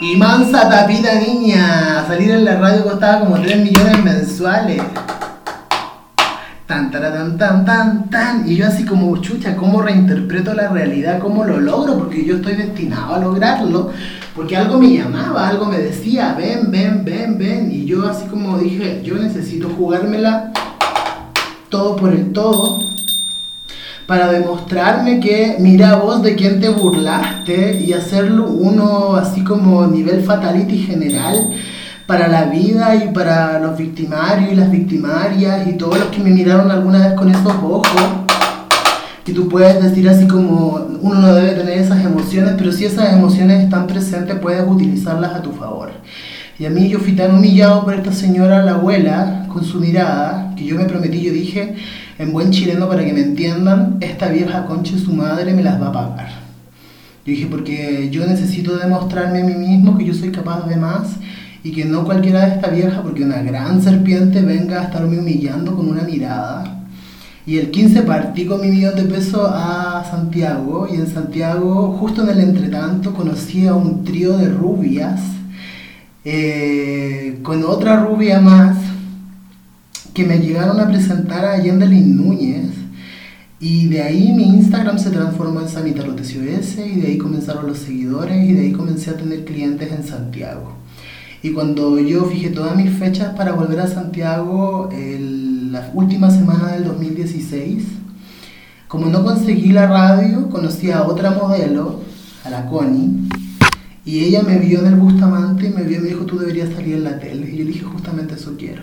y 0.01 0.17
mansa 0.17 0.69
tapita 0.71 1.21
niña, 1.21 2.07
salir 2.07 2.31
en 2.31 2.47
la 2.47 2.57
radio 2.57 2.85
costaba 2.85 3.21
como 3.21 3.39
3 3.39 3.59
millones 3.59 4.03
mensuales. 4.03 4.83
Tan, 6.67 6.91
tan, 6.91 7.37
tan, 7.37 7.65
tan, 7.67 8.09
tan. 8.09 8.49
Y 8.49 8.57
yo 8.57 8.67
así 8.67 8.85
como, 8.87 9.15
chucha, 9.19 9.57
¿cómo 9.57 9.83
reinterpreto 9.83 10.55
la 10.55 10.69
realidad? 10.69 11.19
¿Cómo 11.19 11.45
lo 11.45 11.61
logro? 11.61 11.99
Porque 11.99 12.25
yo 12.25 12.37
estoy 12.37 12.55
destinado 12.55 13.15
a 13.15 13.19
lograrlo. 13.19 13.91
Porque 14.35 14.57
algo 14.57 14.79
me 14.79 14.97
llamaba, 14.97 15.49
algo 15.49 15.67
me 15.67 15.79
decía, 15.79 16.35
ven, 16.39 16.71
ven, 16.71 17.05
ven, 17.05 17.37
ven. 17.37 17.71
Y 17.71 17.85
yo 17.85 18.09
así 18.09 18.25
como 18.27 18.57
dije, 18.57 19.03
yo 19.05 19.17
necesito 19.17 19.69
jugármela 19.69 20.53
todo 21.69 21.97
por 21.97 22.13
el 22.13 22.33
todo 22.33 22.90
para 24.11 24.33
demostrarme 24.33 25.21
que 25.21 25.55
mira 25.61 25.95
vos 25.95 26.21
de 26.21 26.35
quién 26.35 26.59
te 26.59 26.69
burlaste 26.69 27.81
y 27.81 27.93
hacerlo 27.93 28.49
uno 28.49 29.15
así 29.15 29.45
como 29.45 29.87
nivel 29.87 30.23
fatality 30.25 30.79
general 30.79 31.53
para 32.09 32.27
la 32.27 32.47
vida 32.47 32.97
y 32.97 33.13
para 33.15 33.61
los 33.61 33.79
victimarios 33.79 34.51
y 34.51 34.57
las 34.57 34.69
victimarias 34.69 35.65
y 35.69 35.75
todos 35.75 35.97
los 36.01 36.09
que 36.09 36.25
me 36.25 36.31
miraron 36.31 36.73
alguna 36.73 37.07
vez 37.07 37.15
con 37.15 37.31
esos 37.31 37.55
ojos. 37.63 37.87
Y 39.25 39.33
tú 39.33 39.49
puedes 39.49 39.81
decir 39.81 40.09
así 40.09 40.27
como 40.27 40.89
uno 41.03 41.21
no 41.21 41.33
debe 41.33 41.53
tener 41.53 41.79
esas 41.79 42.05
emociones, 42.05 42.55
pero 42.59 42.73
si 42.73 42.87
esas 42.87 43.13
emociones 43.13 43.63
están 43.63 43.87
presentes 43.87 44.41
puedes 44.41 44.69
utilizarlas 44.69 45.37
a 45.37 45.43
tu 45.43 45.53
favor. 45.53 45.93
Y 46.59 46.67
a 46.67 46.71
mí 46.71 46.89
yo 46.89 46.99
fui 46.99 47.13
tan 47.13 47.37
humillado 47.37 47.85
por 47.85 47.95
esta 47.95 48.11
señora, 48.11 48.65
la 48.65 48.73
abuela, 48.73 49.47
con 49.47 49.65
su 49.65 49.79
mirada, 49.79 50.53
que 50.57 50.65
yo 50.65 50.75
me 50.75 50.87
prometí, 50.87 51.23
yo 51.23 51.33
dije, 51.33 51.77
en 52.21 52.35
buen 52.35 52.51
chileno 52.51 52.87
para 52.87 53.03
que 53.03 53.15
me 53.15 53.23
entiendan, 53.23 53.97
esta 54.01 54.29
vieja 54.29 54.67
concha 54.67 54.99
su 54.99 55.15
madre 55.15 55.55
me 55.55 55.63
las 55.63 55.81
va 55.81 55.89
a 55.89 55.93
pagar. 55.93 56.29
Yo 57.25 57.33
dije, 57.33 57.47
porque 57.47 58.11
yo 58.11 58.27
necesito 58.27 58.77
demostrarme 58.77 59.41
a 59.41 59.45
mí 59.47 59.55
mismo 59.55 59.97
que 59.97 60.05
yo 60.05 60.13
soy 60.13 60.31
capaz 60.31 60.67
de 60.69 60.77
más 60.77 61.15
y 61.65 61.73
que 61.73 61.87
no 61.87 62.05
cualquiera 62.05 62.45
de 62.45 62.57
esta 62.57 62.69
vieja, 62.69 63.03
porque 63.03 63.25
una 63.25 63.41
gran 63.41 63.81
serpiente 63.81 64.43
venga 64.43 64.83
a 64.83 64.85
estarme 64.85 65.19
humillando 65.19 65.75
con 65.75 65.89
una 65.89 66.03
mirada. 66.03 66.83
Y 67.47 67.57
el 67.57 67.71
15 67.71 68.03
partí 68.03 68.45
con 68.45 68.61
mi 68.61 68.69
millón 68.69 68.97
de 68.97 69.05
pesos 69.05 69.51
a 69.51 70.05
Santiago 70.11 70.89
y 70.93 70.97
en 70.97 71.07
Santiago, 71.07 71.97
justo 71.99 72.23
en 72.23 72.29
el 72.29 72.41
entretanto, 72.41 73.15
conocí 73.15 73.67
a 73.67 73.75
un 73.75 74.05
trío 74.05 74.37
de 74.37 74.51
rubias, 74.51 75.23
eh, 76.27 77.39
con 77.43 77.65
otra 77.65 78.05
rubia 78.05 78.43
más, 78.43 78.77
que 80.15 80.25
me 80.25 80.39
llegaron 80.39 80.81
a 80.81 80.89
presentar 80.89 81.45
a 81.45 81.63
Yendelin 81.63 82.17
Núñez. 82.17 82.67
Y 83.61 83.89
de 83.89 84.03
ahí 84.03 84.33
mi 84.33 84.45
Instagram 84.45 84.99
se 84.99 85.11
transformó 85.11 85.61
en 85.61 85.69
Samitarot 85.69 86.19
SOS 86.19 86.79
y 86.79 87.01
de 87.01 87.09
ahí 87.09 87.19
comenzaron 87.19 87.67
los 87.67 87.79
seguidores 87.79 88.43
y 88.49 88.55
de 88.55 88.61
ahí 88.61 88.73
comencé 88.73 89.11
a 89.11 89.17
tener 89.17 89.45
clientes 89.45 89.93
en 89.93 90.03
Santiago. 90.03 90.73
Y 91.43 91.53
cuando 91.53 91.99
yo 91.99 92.25
fijé 92.25 92.51
todas 92.51 92.77
mis 92.77 92.91
fechas 92.91 93.35
para 93.35 93.53
volver 93.53 93.81
a 93.81 93.87
Santiago, 93.87 94.89
la 95.71 95.91
última 95.95 96.31
semana 96.31 96.73
del 96.73 96.85
2016, 96.85 97.85
como 98.89 99.07
no 99.07 99.25
conseguí 99.25 99.73
la 99.73 99.87
radio, 99.87 100.49
conocí 100.49 100.91
a 100.91 101.03
otra 101.05 101.31
modelo, 101.31 102.01
a 102.45 102.51
la 102.51 102.67
Connie, 102.67 103.29
y 104.05 104.25
ella 104.25 104.43
me 104.43 104.59
vio 104.59 104.81
en 104.81 104.87
el 104.87 104.97
Bustamante 104.97 105.67
y 105.67 105.71
me 105.71 105.83
vio 105.83 105.99
y 105.99 106.01
me 106.01 106.09
dijo, 106.09 106.25
tú 106.25 106.39
deberías 106.39 106.75
salir 106.75 106.97
en 106.97 107.05
la 107.05 107.19
tele. 107.19 107.49
Y 107.51 107.59
yo 107.59 107.65
le 107.65 107.73
dije, 107.73 107.85
justamente 107.85 108.35
eso 108.35 108.57
quiero. 108.59 108.83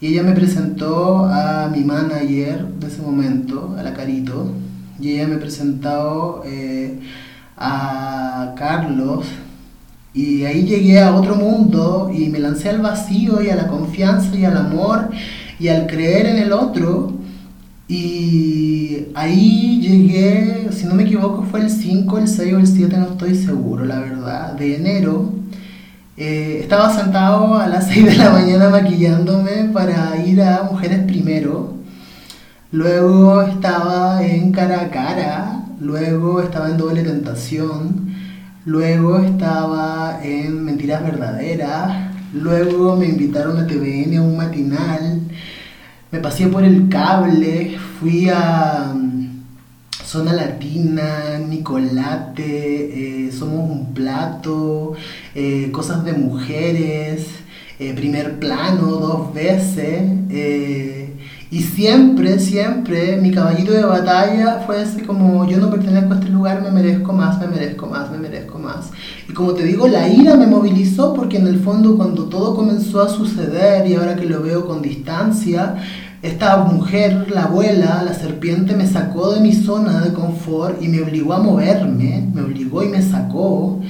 Y 0.00 0.08
ella 0.08 0.22
me 0.22 0.32
presentó 0.32 1.26
a 1.26 1.68
mi 1.68 1.84
manager 1.84 2.66
de 2.66 2.86
ese 2.86 3.02
momento, 3.02 3.74
a 3.78 3.82
la 3.82 3.94
Carito, 3.94 4.52
y 5.00 5.12
ella 5.12 5.26
me 5.26 5.36
presentó 5.36 6.42
eh, 6.46 7.00
a 7.56 8.54
Carlos, 8.56 9.26
y 10.14 10.44
ahí 10.44 10.64
llegué 10.64 11.00
a 11.00 11.14
otro 11.14 11.36
mundo 11.36 12.10
y 12.12 12.28
me 12.28 12.40
lancé 12.40 12.70
al 12.70 12.80
vacío 12.80 13.42
y 13.42 13.50
a 13.50 13.56
la 13.56 13.68
confianza 13.68 14.36
y 14.36 14.44
al 14.44 14.56
amor 14.56 15.10
y 15.60 15.68
al 15.68 15.86
creer 15.86 16.26
en 16.26 16.38
el 16.38 16.52
otro. 16.52 17.12
Y 17.86 19.06
ahí 19.14 19.80
llegué, 19.80 20.70
si 20.72 20.86
no 20.86 20.94
me 20.94 21.04
equivoco, 21.04 21.44
fue 21.44 21.60
el 21.60 21.70
5, 21.70 22.18
el 22.18 22.28
6 22.28 22.54
o 22.54 22.58
el 22.58 22.66
7, 22.66 22.96
no 22.96 23.06
estoy 23.12 23.34
seguro, 23.34 23.84
la 23.84 24.00
verdad, 24.00 24.54
de 24.54 24.76
enero. 24.76 25.37
Eh, 26.20 26.58
estaba 26.62 26.92
sentado 26.92 27.54
a 27.56 27.68
las 27.68 27.86
6 27.92 28.04
de 28.06 28.16
la 28.16 28.30
mañana 28.30 28.68
maquillándome 28.70 29.70
para 29.72 30.16
ir 30.16 30.42
a 30.42 30.64
Mujeres 30.64 31.04
Primero. 31.04 31.74
Luego 32.72 33.42
estaba 33.42 34.24
en 34.24 34.50
Cara 34.50 34.80
a 34.80 34.90
Cara. 34.90 35.62
Luego 35.80 36.42
estaba 36.42 36.70
en 36.70 36.76
Doble 36.76 37.04
Tentación. 37.04 38.08
Luego 38.64 39.18
estaba 39.18 40.18
en 40.24 40.64
Mentiras 40.64 41.04
Verdaderas. 41.04 42.10
Luego 42.34 42.96
me 42.96 43.06
invitaron 43.06 43.56
a 43.56 43.66
TVN 43.68 44.16
a 44.16 44.22
un 44.22 44.36
matinal. 44.36 45.20
Me 46.10 46.18
pasé 46.18 46.48
por 46.48 46.64
el 46.64 46.88
cable. 46.88 47.78
Fui 48.00 48.28
a 48.28 48.92
Zona 50.08 50.32
Latina, 50.32 51.38
Nicolate, 51.46 53.26
eh, 53.26 53.30
Somos 53.30 53.70
un 53.70 53.92
Plato, 53.92 54.94
eh, 55.34 55.68
Cosas 55.70 56.02
de 56.02 56.14
Mujeres, 56.14 57.26
eh, 57.78 57.92
Primer 57.92 58.38
Plano 58.38 58.86
dos 58.86 59.34
veces. 59.34 60.02
Y 61.50 61.62
siempre, 61.62 62.38
siempre 62.38 63.18
mi 63.18 63.30
caballito 63.30 63.72
de 63.72 63.82
batalla 63.82 64.62
fue 64.66 64.82
ese 64.82 65.02
como 65.02 65.46
yo 65.46 65.58
no 65.58 65.70
pertenezco 65.70 66.12
a 66.12 66.16
este 66.16 66.30
lugar, 66.30 66.62
me 66.62 66.70
merezco 66.70 67.12
más, 67.12 67.38
me 67.38 67.46
merezco 67.46 67.86
más, 67.86 68.10
me 68.10 68.18
merezco 68.18 68.58
más. 68.58 68.90
Y 69.28 69.32
como 69.32 69.52
te 69.52 69.64
digo, 69.64 69.88
la 69.88 70.08
ira 70.08 70.36
me 70.36 70.46
movilizó 70.46 71.12
porque 71.12 71.36
en 71.36 71.46
el 71.46 71.60
fondo 71.60 71.96
cuando 71.98 72.24
todo 72.24 72.54
comenzó 72.54 73.02
a 73.02 73.08
suceder 73.10 73.86
y 73.86 73.94
ahora 73.94 74.16
que 74.16 74.26
lo 74.26 74.42
veo 74.42 74.66
con 74.66 74.80
distancia, 74.80 75.76
esta 76.22 76.56
mujer, 76.64 77.30
la 77.30 77.44
abuela, 77.44 78.02
la 78.02 78.12
serpiente, 78.12 78.74
me 78.74 78.86
sacó 78.86 79.32
de 79.32 79.40
mi 79.40 79.52
zona 79.52 80.00
de 80.00 80.12
confort 80.12 80.82
y 80.82 80.88
me 80.88 81.00
obligó 81.00 81.32
a 81.32 81.38
moverme, 81.38 82.28
me 82.34 82.42
obligó 82.42 82.82
y 82.82 82.88
me 82.88 83.02
sacó. 83.02 83.80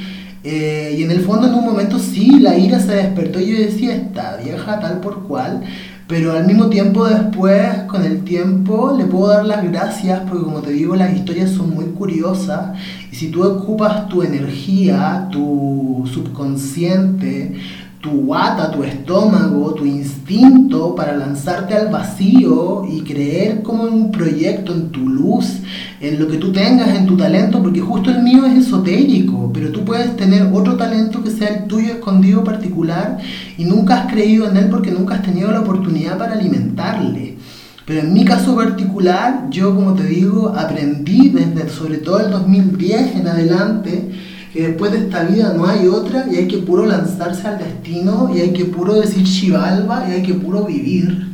Eh, 0.44 0.96
y 0.98 1.02
en 1.02 1.10
el 1.10 1.20
fondo 1.20 1.48
en 1.48 1.54
un 1.54 1.64
momento 1.64 1.98
sí, 1.98 2.38
la 2.38 2.56
ira 2.56 2.80
se 2.80 2.94
despertó 2.94 3.40
y 3.40 3.52
yo 3.52 3.58
decía, 3.58 3.94
esta 3.94 4.36
vieja 4.36 4.78
tal 4.78 5.00
por 5.00 5.24
cual, 5.24 5.62
pero 6.06 6.32
al 6.32 6.46
mismo 6.46 6.68
tiempo 6.68 7.06
después, 7.06 7.82
con 7.86 8.04
el 8.04 8.22
tiempo, 8.24 8.94
le 8.96 9.04
puedo 9.04 9.28
dar 9.28 9.44
las 9.44 9.62
gracias 9.64 10.20
porque 10.28 10.44
como 10.44 10.60
te 10.60 10.72
digo, 10.72 10.96
las 10.96 11.14
historias 11.14 11.50
son 11.50 11.74
muy 11.74 11.86
curiosas 11.86 12.78
y 13.10 13.16
si 13.16 13.30
tú 13.30 13.42
ocupas 13.42 14.08
tu 14.08 14.22
energía, 14.22 15.28
tu 15.30 16.08
subconsciente, 16.12 17.56
tu 18.00 18.10
guata, 18.10 18.70
tu 18.70 18.84
estómago, 18.84 19.74
tu 19.74 19.84
instinto 19.84 20.94
para 20.94 21.16
lanzarte 21.16 21.74
al 21.74 21.88
vacío 21.88 22.84
y 22.88 23.00
creer 23.00 23.62
como 23.62 23.88
en 23.88 23.94
un 23.94 24.12
proyecto, 24.12 24.72
en 24.72 24.90
tu 24.90 25.08
luz, 25.08 25.58
en 26.00 26.18
lo 26.18 26.28
que 26.28 26.36
tú 26.36 26.52
tengas, 26.52 26.96
en 26.96 27.06
tu 27.06 27.16
talento, 27.16 27.60
porque 27.60 27.80
justo 27.80 28.10
el 28.10 28.22
mío 28.22 28.46
es 28.46 28.66
esotérico, 28.66 29.50
pero 29.52 29.72
tú 29.72 29.84
puedes 29.84 30.16
tener 30.16 30.48
otro 30.52 30.76
talento 30.76 31.24
que 31.24 31.30
sea 31.30 31.48
el 31.48 31.64
tuyo 31.64 31.94
escondido 31.94 32.44
particular 32.44 33.18
y 33.56 33.64
nunca 33.64 34.02
has 34.02 34.12
creído 34.12 34.48
en 34.48 34.56
él 34.56 34.68
porque 34.70 34.92
nunca 34.92 35.16
has 35.16 35.22
tenido 35.22 35.50
la 35.50 35.60
oportunidad 35.60 36.16
para 36.18 36.34
alimentarle. 36.34 37.36
Pero 37.84 38.00
en 38.00 38.12
mi 38.12 38.24
caso 38.24 38.54
particular, 38.54 39.48
yo 39.50 39.74
como 39.74 39.94
te 39.94 40.04
digo, 40.04 40.54
aprendí 40.56 41.30
desde 41.30 41.68
sobre 41.70 41.96
todo 41.96 42.20
el 42.20 42.30
2010 42.30 43.16
en 43.16 43.26
adelante, 43.26 44.10
que 44.52 44.68
después 44.68 44.92
de 44.92 44.98
esta 44.98 45.24
vida 45.24 45.52
no 45.56 45.66
hay 45.66 45.86
otra 45.86 46.26
y 46.30 46.36
hay 46.36 46.48
que 46.48 46.58
puro 46.58 46.86
lanzarse 46.86 47.46
al 47.46 47.58
destino 47.58 48.30
y 48.34 48.40
hay 48.40 48.52
que 48.52 48.64
puro 48.64 48.94
decir 48.94 49.24
Shivalba 49.24 50.06
y 50.08 50.12
hay 50.12 50.22
que 50.22 50.34
puro 50.34 50.64
vivir. 50.64 51.28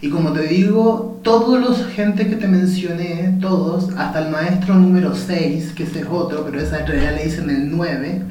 Y 0.00 0.08
como 0.08 0.32
te 0.32 0.42
digo, 0.42 1.20
todos 1.22 1.60
los 1.60 1.86
gente 1.86 2.26
que 2.28 2.36
te 2.36 2.48
mencioné, 2.48 3.38
todos, 3.40 3.90
hasta 3.96 4.26
el 4.26 4.30
maestro 4.32 4.74
número 4.74 5.14
6, 5.14 5.72
que 5.76 5.84
ese 5.84 6.00
es 6.00 6.06
otro, 6.10 6.44
pero 6.44 6.60
esa 6.60 6.78
realidad 6.78 7.14
le 7.16 7.24
dicen 7.24 7.48
el 7.50 7.70
9, 7.70 8.22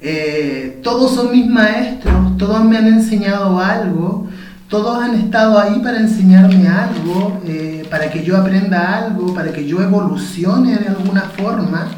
eh, 0.00 0.80
todos 0.82 1.14
son 1.14 1.30
mis 1.30 1.46
maestros, 1.46 2.36
todos 2.38 2.64
me 2.64 2.78
han 2.78 2.86
enseñado 2.86 3.58
algo, 3.58 4.28
todos 4.68 5.02
han 5.02 5.14
estado 5.14 5.58
ahí 5.58 5.78
para 5.80 5.98
enseñarme 5.98 6.68
algo, 6.68 7.40
eh, 7.46 7.86
para 7.90 8.10
que 8.10 8.24
yo 8.24 8.36
aprenda 8.36 8.98
algo, 8.98 9.34
para 9.34 9.52
que 9.52 9.66
yo 9.66 9.82
evolucione 9.82 10.76
de 10.76 10.88
alguna 10.88 11.22
forma. 11.36 11.88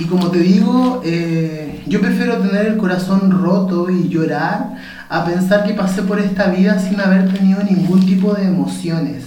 Y 0.00 0.06
como 0.06 0.30
te 0.30 0.38
digo, 0.38 1.02
eh, 1.04 1.82
yo 1.86 2.00
prefiero 2.00 2.38
tener 2.38 2.64
el 2.64 2.78
corazón 2.78 3.30
roto 3.30 3.90
y 3.90 4.08
llorar 4.08 4.76
a 5.10 5.26
pensar 5.26 5.62
que 5.66 5.74
pasé 5.74 6.00
por 6.00 6.18
esta 6.18 6.46
vida 6.46 6.78
sin 6.78 6.98
haber 7.02 7.30
tenido 7.30 7.62
ningún 7.62 8.06
tipo 8.06 8.32
de 8.32 8.46
emociones. 8.46 9.24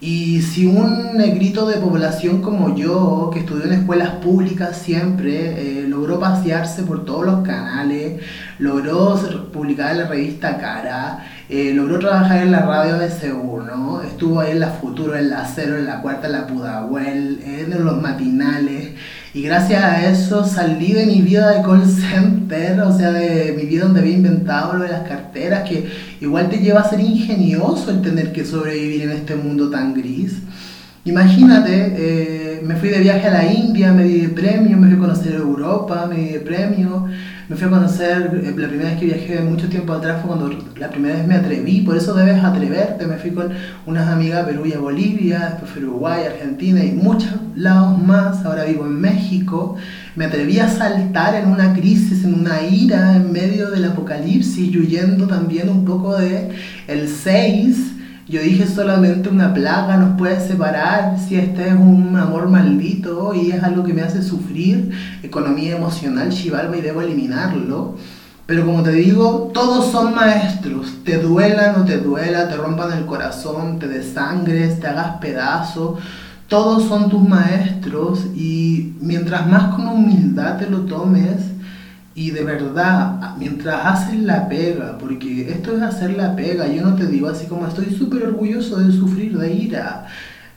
Y 0.00 0.42
si 0.42 0.66
un 0.66 1.16
negrito 1.16 1.68
de 1.68 1.76
población 1.76 2.42
como 2.42 2.74
yo, 2.74 3.30
que 3.32 3.40
estudió 3.40 3.66
en 3.66 3.74
escuelas 3.74 4.08
públicas 4.16 4.78
siempre, 4.78 5.82
eh, 5.82 5.86
logró 5.86 6.18
pasearse 6.18 6.82
por 6.82 7.04
todos 7.04 7.24
los 7.24 7.46
canales, 7.46 8.20
logró 8.58 9.14
publicar 9.52 9.92
en 9.92 9.98
la 9.98 10.08
revista 10.08 10.58
Cara, 10.58 11.24
eh, 11.48 11.72
logró 11.72 12.00
trabajar 12.00 12.42
en 12.42 12.50
la 12.50 12.62
radio 12.62 12.96
BC1, 12.96 14.02
estuvo 14.04 14.40
ahí 14.40 14.52
en 14.52 14.60
la 14.60 14.70
Futuro, 14.70 15.14
en 15.14 15.30
la 15.30 15.44
Cero, 15.44 15.76
en 15.76 15.86
la 15.86 16.00
Cuarta, 16.00 16.26
en 16.26 16.32
la 16.32 16.46
Pudahuel, 16.48 17.40
en 17.44 17.84
los 17.84 18.02
matinales, 18.02 18.94
y 19.32 19.42
gracias 19.42 19.82
a 19.82 20.10
eso 20.10 20.44
salí 20.44 20.92
de 20.92 21.06
mi 21.06 21.20
vida 21.20 21.50
de 21.50 21.62
call 21.62 21.84
center, 21.86 22.80
o 22.80 22.96
sea, 22.96 23.12
de 23.12 23.54
mi 23.56 23.64
vida 23.64 23.84
donde 23.84 24.00
había 24.00 24.16
inventado 24.16 24.74
lo 24.74 24.82
de 24.82 24.90
las 24.90 25.08
carteras, 25.08 25.68
que 25.68 25.88
igual 26.20 26.48
te 26.48 26.58
lleva 26.58 26.80
a 26.80 26.90
ser 26.90 27.00
ingenioso 27.00 27.90
el 27.90 28.02
tener 28.02 28.32
que 28.32 28.44
sobrevivir 28.44 29.02
en 29.02 29.12
este 29.12 29.36
mundo 29.36 29.70
tan 29.70 29.94
gris. 29.94 30.38
Imagínate, 31.04 31.94
eh, 31.96 32.60
me 32.64 32.74
fui 32.74 32.88
de 32.88 32.98
viaje 32.98 33.28
a 33.28 33.30
la 33.32 33.52
India, 33.52 33.92
me 33.92 34.04
di 34.04 34.20
de 34.20 34.28
premio, 34.28 34.76
me 34.76 34.88
fui 34.88 34.96
a 34.96 35.00
conocer 35.00 35.34
Europa, 35.34 36.06
me 36.08 36.16
di 36.16 36.28
de 36.30 36.40
premio, 36.40 37.06
me 37.50 37.56
fui 37.56 37.66
a 37.66 37.70
conocer, 37.70 38.30
eh, 38.44 38.54
la 38.56 38.68
primera 38.68 38.90
vez 38.90 39.00
que 39.00 39.06
viajé 39.06 39.40
mucho 39.40 39.68
tiempo 39.68 39.92
atrás 39.92 40.22
fue 40.22 40.28
cuando 40.28 40.56
la 40.78 40.88
primera 40.88 41.16
vez 41.16 41.26
me 41.26 41.34
atreví, 41.34 41.80
por 41.80 41.96
eso 41.96 42.14
debes 42.14 42.44
atreverte, 42.44 43.08
me 43.08 43.16
fui 43.16 43.32
con 43.32 43.48
unas 43.86 44.08
amigas 44.08 44.44
a 44.44 44.46
Perú 44.46 44.66
y 44.66 44.72
a 44.72 44.78
Bolivia, 44.78 45.48
después 45.50 45.72
fui 45.72 45.82
a 45.82 45.86
Uruguay, 45.86 46.26
Argentina 46.26 46.84
y 46.84 46.92
muchos 46.92 47.32
lados 47.56 48.00
más, 48.00 48.44
ahora 48.44 48.66
vivo 48.66 48.86
en 48.86 49.00
México, 49.00 49.74
me 50.14 50.26
atreví 50.26 50.60
a 50.60 50.68
saltar 50.68 51.34
en 51.34 51.48
una 51.48 51.74
crisis, 51.74 52.22
en 52.22 52.34
una 52.34 52.62
ira, 52.62 53.16
en 53.16 53.32
medio 53.32 53.72
del 53.72 53.86
apocalipsis, 53.86 54.76
huyendo 54.76 55.26
también 55.26 55.70
un 55.70 55.84
poco 55.84 56.16
de 56.18 56.50
el 56.86 57.08
6, 57.08 57.94
yo 58.30 58.40
dije 58.40 58.64
solamente 58.64 59.28
una 59.28 59.52
plaga 59.52 59.96
nos 59.96 60.16
puede 60.16 60.40
separar 60.46 61.18
si 61.18 61.34
este 61.34 61.66
es 61.66 61.74
un 61.74 62.16
amor 62.16 62.48
maldito 62.48 63.34
y 63.34 63.50
es 63.50 63.60
algo 63.64 63.82
que 63.82 63.92
me 63.92 64.02
hace 64.02 64.22
sufrir, 64.22 64.92
economía 65.24 65.76
emocional, 65.76 66.30
chivalba 66.30 66.76
y 66.76 66.80
debo 66.80 67.02
eliminarlo. 67.02 67.96
Pero 68.46 68.64
como 68.64 68.84
te 68.84 68.92
digo, 68.92 69.50
todos 69.52 69.90
son 69.90 70.14
maestros, 70.14 70.98
te 71.04 71.18
duela, 71.18 71.72
no 71.76 71.84
te 71.84 71.98
duela, 71.98 72.48
te 72.48 72.56
rompan 72.56 72.92
el 72.96 73.04
corazón, 73.04 73.80
te 73.80 73.88
desangres, 73.88 74.78
te 74.78 74.86
hagas 74.86 75.16
pedazo, 75.16 75.98
todos 76.46 76.84
son 76.84 77.10
tus 77.10 77.28
maestros 77.28 78.26
y 78.36 78.94
mientras 79.00 79.48
más 79.48 79.74
con 79.74 79.88
humildad 79.88 80.58
te 80.58 80.70
lo 80.70 80.82
tomes, 80.82 81.49
y 82.20 82.32
de 82.32 82.44
verdad, 82.44 83.34
mientras 83.38 83.86
haces 83.86 84.20
la 84.20 84.46
pega, 84.46 84.98
porque 84.98 85.50
esto 85.50 85.74
es 85.74 85.80
hacer 85.80 86.18
la 86.18 86.36
pega, 86.36 86.68
yo 86.68 86.82
no 86.82 86.94
te 86.94 87.06
digo 87.06 87.30
así 87.30 87.46
como 87.46 87.66
estoy 87.66 87.86
súper 87.94 88.24
orgulloso 88.24 88.76
de 88.76 88.92
sufrir 88.92 89.38
de 89.38 89.50
ira. 89.50 90.06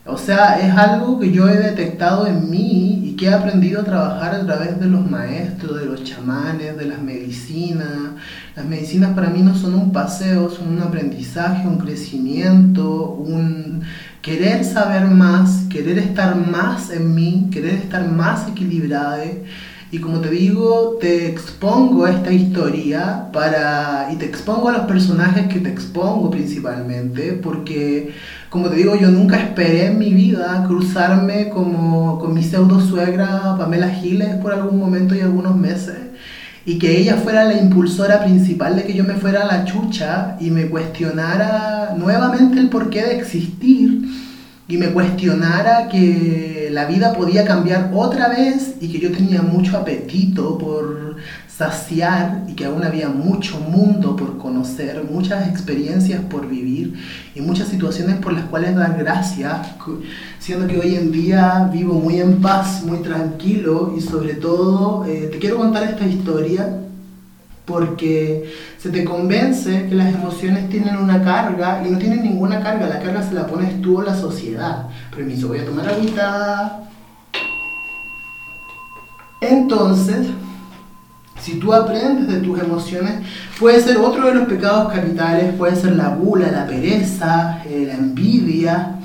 O 0.06 0.18
sea, 0.18 0.60
es 0.60 0.76
algo 0.76 1.22
que 1.22 1.32
yo 1.32 1.48
he 1.48 1.56
detectado 1.56 2.28
en 2.28 2.50
mí 2.50 3.00
y 3.06 3.16
que 3.16 3.28
he 3.28 3.34
aprendido 3.34 3.80
a 3.80 3.86
trabajar 3.86 4.36
a 4.36 4.46
través 4.46 4.78
de 4.78 4.88
los 4.88 5.10
maestros, 5.10 5.80
de 5.80 5.86
los 5.86 6.04
chamanes, 6.04 6.76
de 6.76 6.86
las 6.86 7.02
medicinas. 7.02 8.12
Las 8.58 8.66
medicinas 8.66 9.14
para 9.14 9.30
mí 9.30 9.42
no 9.42 9.56
son 9.56 9.76
un 9.76 9.94
paseo, 9.94 10.50
son 10.50 10.68
un 10.68 10.82
aprendizaje, 10.82 11.66
un 11.66 11.78
crecimiento, 11.78 13.12
un 13.12 13.84
querer 14.22 14.66
saber 14.66 15.06
más, 15.06 15.64
querer 15.70 15.98
estar 15.98 16.36
más 16.36 16.90
en 16.90 17.16
mí, 17.16 17.48
querer 17.50 17.76
estar 17.76 18.06
más 18.06 18.50
equilibrada 18.50 19.24
y 19.94 20.00
como 20.00 20.22
te 20.22 20.32
digo, 20.32 20.98
te 21.00 21.28
expongo 21.28 22.08
esta 22.08 22.32
historia 22.32 23.30
para 23.32 24.10
y 24.12 24.16
te 24.16 24.26
expongo 24.26 24.70
a 24.70 24.72
los 24.72 24.88
personajes 24.88 25.46
que 25.48 25.60
te 25.60 25.70
expongo 25.70 26.32
principalmente, 26.32 27.34
porque 27.34 28.12
como 28.50 28.70
te 28.70 28.78
digo, 28.78 28.96
yo 28.96 29.12
nunca 29.12 29.38
esperé 29.38 29.86
en 29.86 30.00
mi 30.00 30.12
vida 30.12 30.66
cruzarme 30.68 31.50
como 31.50 32.18
con 32.18 32.34
mi 32.34 32.42
pseudo 32.42 32.82
suegra 32.82 33.56
Pamela 33.56 33.90
Giles 33.90 34.34
por 34.38 34.52
algún 34.52 34.80
momento 34.80 35.14
y 35.14 35.20
algunos 35.20 35.56
meses 35.56 35.98
y 36.66 36.80
que 36.80 36.98
ella 36.98 37.18
fuera 37.18 37.44
la 37.44 37.54
impulsora 37.54 38.24
principal 38.24 38.76
de 38.76 38.86
que 38.86 38.96
yo 38.96 39.04
me 39.04 39.14
fuera 39.14 39.44
a 39.44 39.46
la 39.46 39.66
chucha 39.66 40.38
y 40.40 40.50
me 40.50 40.70
cuestionara 40.70 41.94
nuevamente 41.96 42.60
el 42.60 42.70
porqué 42.70 43.04
de 43.04 43.20
existir 43.20 44.02
y 44.74 44.78
me 44.78 44.88
cuestionara 44.88 45.88
que 45.88 46.70
la 46.72 46.86
vida 46.86 47.14
podía 47.14 47.46
cambiar 47.46 47.92
otra 47.94 48.28
vez 48.28 48.74
y 48.82 48.92
que 48.92 48.98
yo 48.98 49.12
tenía 49.12 49.44
mucho 49.44 49.78
apetito 49.78 50.58
por 50.58 51.18
saciar 51.48 52.46
y 52.48 52.54
que 52.54 52.66
aún 52.66 52.84
había 52.84 53.08
mucho 53.08 53.60
mundo 53.60 54.16
por 54.16 54.40
conocer, 54.40 55.04
muchas 55.08 55.48
experiencias 55.48 56.22
por 56.22 56.48
vivir 56.50 56.96
y 57.36 57.42
muchas 57.42 57.68
situaciones 57.68 58.16
por 58.16 58.34
las 58.34 58.46
cuales 58.46 58.76
dar 58.76 58.98
gracias, 58.98 59.60
siendo 60.40 60.66
que 60.66 60.80
hoy 60.80 60.96
en 60.96 61.12
día 61.12 61.70
vivo 61.72 61.94
muy 62.00 62.20
en 62.20 62.42
paz, 62.42 62.82
muy 62.84 62.98
tranquilo 63.04 63.94
y 63.96 64.02
sobre 64.02 64.34
todo 64.34 65.06
eh, 65.06 65.30
te 65.32 65.38
quiero 65.38 65.58
contar 65.58 65.84
esta 65.84 66.08
historia 66.08 66.80
porque 67.66 68.52
se 68.78 68.90
te 68.90 69.04
convence 69.04 69.88
que 69.88 69.96
las 69.96 70.14
emociones 70.14 70.70
tienen 70.70 70.98
una 70.98 71.24
carga 71.24 71.84
y 71.86 71.90
no 71.90 71.98
tienen 71.98 72.24
ninguna 72.24 72.62
carga, 72.62 72.88
la 72.88 73.00
carga 73.00 73.24
se 73.24 73.34
la 73.34 73.48
pones 73.48 73.82
tú 73.82 74.00
o 74.00 74.02
la 74.02 74.16
sociedad. 74.16 74.88
Permiso, 75.16 75.48
voy 75.48 75.60
a 75.60 75.66
tomar 75.66 75.88
agüita. 75.88 76.84
Entonces, 79.40 80.28
si 81.40 81.60
tú 81.60 81.74
aprendes 81.74 82.28
de 82.28 82.40
tus 82.40 82.60
emociones, 82.60 83.16
puede 83.60 83.82
ser 83.82 83.98
otro 83.98 84.28
de 84.28 84.36
los 84.36 84.48
pecados 84.48 84.92
capitales, 84.94 85.54
puede 85.58 85.76
ser 85.76 85.96
la 85.96 86.10
gula, 86.10 86.52
la 86.52 86.66
pereza, 86.66 87.62
eh, 87.66 87.86
la 87.88 87.96
envidia. 87.96 89.00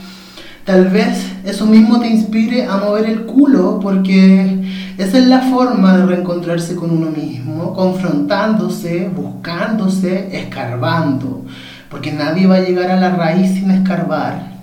Tal 0.64 0.88
vez 0.88 1.26
eso 1.44 1.66
mismo 1.66 1.98
te 1.98 2.09
inspire 2.09 2.66
a 2.66 2.76
mover 2.76 3.06
el 3.06 3.24
culo 3.24 3.80
porque 3.80 4.67
esa 4.99 5.18
es 5.18 5.26
la 5.28 5.42
forma 5.42 5.96
de 5.96 6.07
reencontrarse 6.07 6.74
con 6.74 6.90
uno 6.90 7.11
mismo, 7.12 7.72
confrontándose, 7.72 9.09
buscándose, 9.09 10.36
escarbando. 10.36 11.44
porque 11.88 12.12
nadie 12.12 12.46
va 12.46 12.57
a 12.57 12.61
llegar 12.61 12.90
a 12.90 13.01
la 13.01 13.11
raíz 13.11 13.55
sin 13.55 13.70
escarbar. 13.70 14.59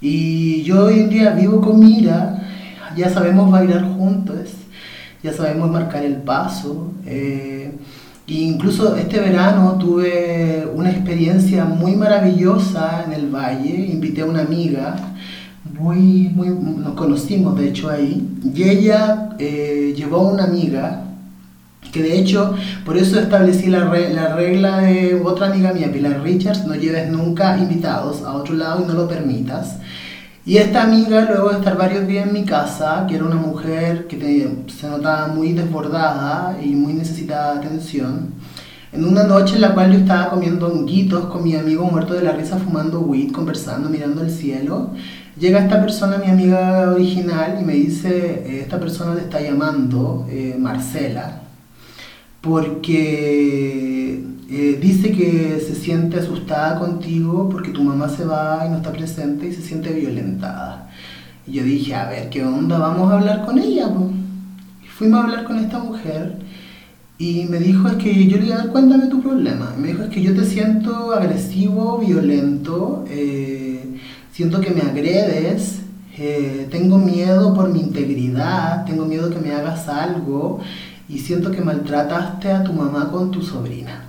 Y 0.00 0.62
yo 0.62 0.84
hoy 0.84 1.00
en 1.00 1.10
día 1.10 1.30
vivo 1.30 1.60
con 1.60 1.80
Mira, 1.80 2.42
ya 2.94 3.08
sabemos 3.08 3.50
bailar 3.50 3.82
juntos, 3.96 4.50
ya 5.22 5.32
sabemos 5.32 5.70
marcar 5.70 6.04
el 6.04 6.16
paso. 6.16 6.92
Eh, 7.06 7.72
e 8.28 8.32
incluso 8.34 8.96
este 8.96 9.18
verano 9.18 9.76
tuve 9.78 10.68
una 10.74 10.90
experiencia 10.90 11.64
muy 11.64 11.96
maravillosa 11.96 13.04
en 13.06 13.14
el 13.14 13.34
valle, 13.34 13.74
invité 13.90 14.20
a 14.20 14.26
una 14.26 14.42
amiga, 14.42 14.94
muy, 15.80 16.28
muy, 16.28 16.48
nos 16.48 16.94
conocimos 16.94 17.58
de 17.58 17.68
hecho 17.68 17.90
ahí, 17.90 18.28
y 18.54 18.62
ella 18.62 19.30
eh, 19.38 19.94
llevó 19.96 20.18
a 20.18 20.32
una 20.32 20.44
amiga 20.44 21.06
que 21.92 22.02
de 22.02 22.18
hecho, 22.18 22.54
por 22.84 22.96
eso 22.96 23.18
establecí 23.18 23.66
la, 23.66 23.84
la, 23.84 24.34
regla 24.36 24.78
de 24.78 25.20
otra 25.24 25.48
amiga 25.48 25.72
mía, 25.72 25.90
Pilar 25.92 26.22
Richards, 26.22 26.64
no 26.64 26.74
lleves 26.74 27.10
nunca 27.10 27.58
invitados 27.58 28.22
a 28.22 28.34
otro 28.34 28.54
lado 28.54 28.84
y 28.84 28.86
no 28.86 28.94
lo 28.94 29.08
permitas. 29.08 29.78
Y 30.46 30.58
esta 30.58 30.84
amiga, 30.84 31.26
luego 31.28 31.50
de 31.50 31.56
estar 31.56 31.76
varios 31.76 32.06
días 32.06 32.26
en 32.26 32.32
mi 32.32 32.44
casa, 32.44 33.06
que 33.08 33.16
era 33.16 33.24
una 33.24 33.36
mujer 33.36 34.06
que 34.06 34.48
se 34.68 34.88
notaba 34.88 35.28
muy 35.28 35.52
desbordada 35.52 36.58
y 36.62 36.68
muy 36.70 36.92
necesitada 36.92 37.54
de 37.54 37.66
atención, 37.66 38.30
en 38.92 39.04
una 39.04 39.24
noche 39.24 39.56
en 39.56 39.60
la 39.60 39.74
cual 39.74 39.92
yo 39.92 39.98
estaba 39.98 40.30
comiendo 40.30 40.66
honguitos 40.66 41.26
con 41.26 41.44
mi 41.44 41.54
amigo 41.54 41.84
muerto 41.84 42.14
de 42.14 42.22
la 42.22 42.32
risa, 42.32 42.56
fumando 42.56 43.00
weed, 43.00 43.32
conversando, 43.32 43.88
mirando 43.88 44.22
el 44.22 44.30
cielo, 44.30 44.90
llega 45.40 45.60
esta 45.60 45.80
persona, 45.80 46.18
mi 46.18 46.30
amiga 46.30 46.92
original, 46.92 47.58
y 47.60 47.64
me 47.64 47.72
dice, 47.72 48.44
eh, 48.46 48.60
esta 48.60 48.78
persona 48.78 49.14
te 49.14 49.22
está 49.22 49.40
llamando, 49.40 50.26
eh, 50.28 50.56
Marcela, 50.58 51.40
porque 52.42 54.22
eh, 54.50 54.78
dice 54.80 55.12
que 55.12 55.60
se 55.66 55.74
siente 55.74 56.18
asustada 56.18 56.78
contigo 56.78 57.48
porque 57.48 57.70
tu 57.70 57.82
mamá 57.82 58.08
se 58.08 58.24
va 58.24 58.64
y 58.66 58.70
no 58.70 58.76
está 58.76 58.92
presente 58.92 59.48
y 59.48 59.52
se 59.52 59.62
siente 59.62 59.92
violentada. 59.92 60.90
Y 61.46 61.52
yo 61.52 61.64
dije, 61.64 61.94
a 61.94 62.08
ver, 62.08 62.28
¿qué 62.30 62.44
onda? 62.44 62.78
Vamos 62.78 63.10
a 63.10 63.18
hablar 63.18 63.44
con 63.44 63.58
ella. 63.58 63.88
Y 64.82 64.86
fuimos 64.86 65.20
a 65.20 65.24
hablar 65.24 65.44
con 65.44 65.58
esta 65.58 65.78
mujer 65.78 66.36
y 67.18 67.44
me 67.44 67.58
dijo, 67.58 67.88
es 67.88 67.96
que 67.96 68.26
yo 68.26 68.38
le 68.38 68.68
cuenta 68.68 68.96
de 68.96 69.08
tu 69.08 69.20
problema. 69.22 69.74
me 69.78 69.88
dijo, 69.88 70.04
es 70.04 70.10
que 70.10 70.22
yo 70.22 70.34
te 70.34 70.44
siento 70.44 71.12
agresivo, 71.12 71.98
violento, 71.98 73.04
siento 74.40 74.62
que 74.62 74.70
me 74.70 74.80
agredes, 74.80 75.80
eh, 76.16 76.66
tengo 76.70 76.96
miedo 76.96 77.52
por 77.52 77.68
mi 77.68 77.80
integridad, 77.80 78.86
tengo 78.86 79.04
miedo 79.04 79.28
que 79.28 79.38
me 79.38 79.52
hagas 79.52 79.86
algo 79.86 80.60
y 81.10 81.18
siento 81.18 81.50
que 81.50 81.60
maltrataste 81.60 82.50
a 82.50 82.64
tu 82.64 82.72
mamá 82.72 83.10
con 83.12 83.30
tu 83.30 83.42
sobrina. 83.42 84.06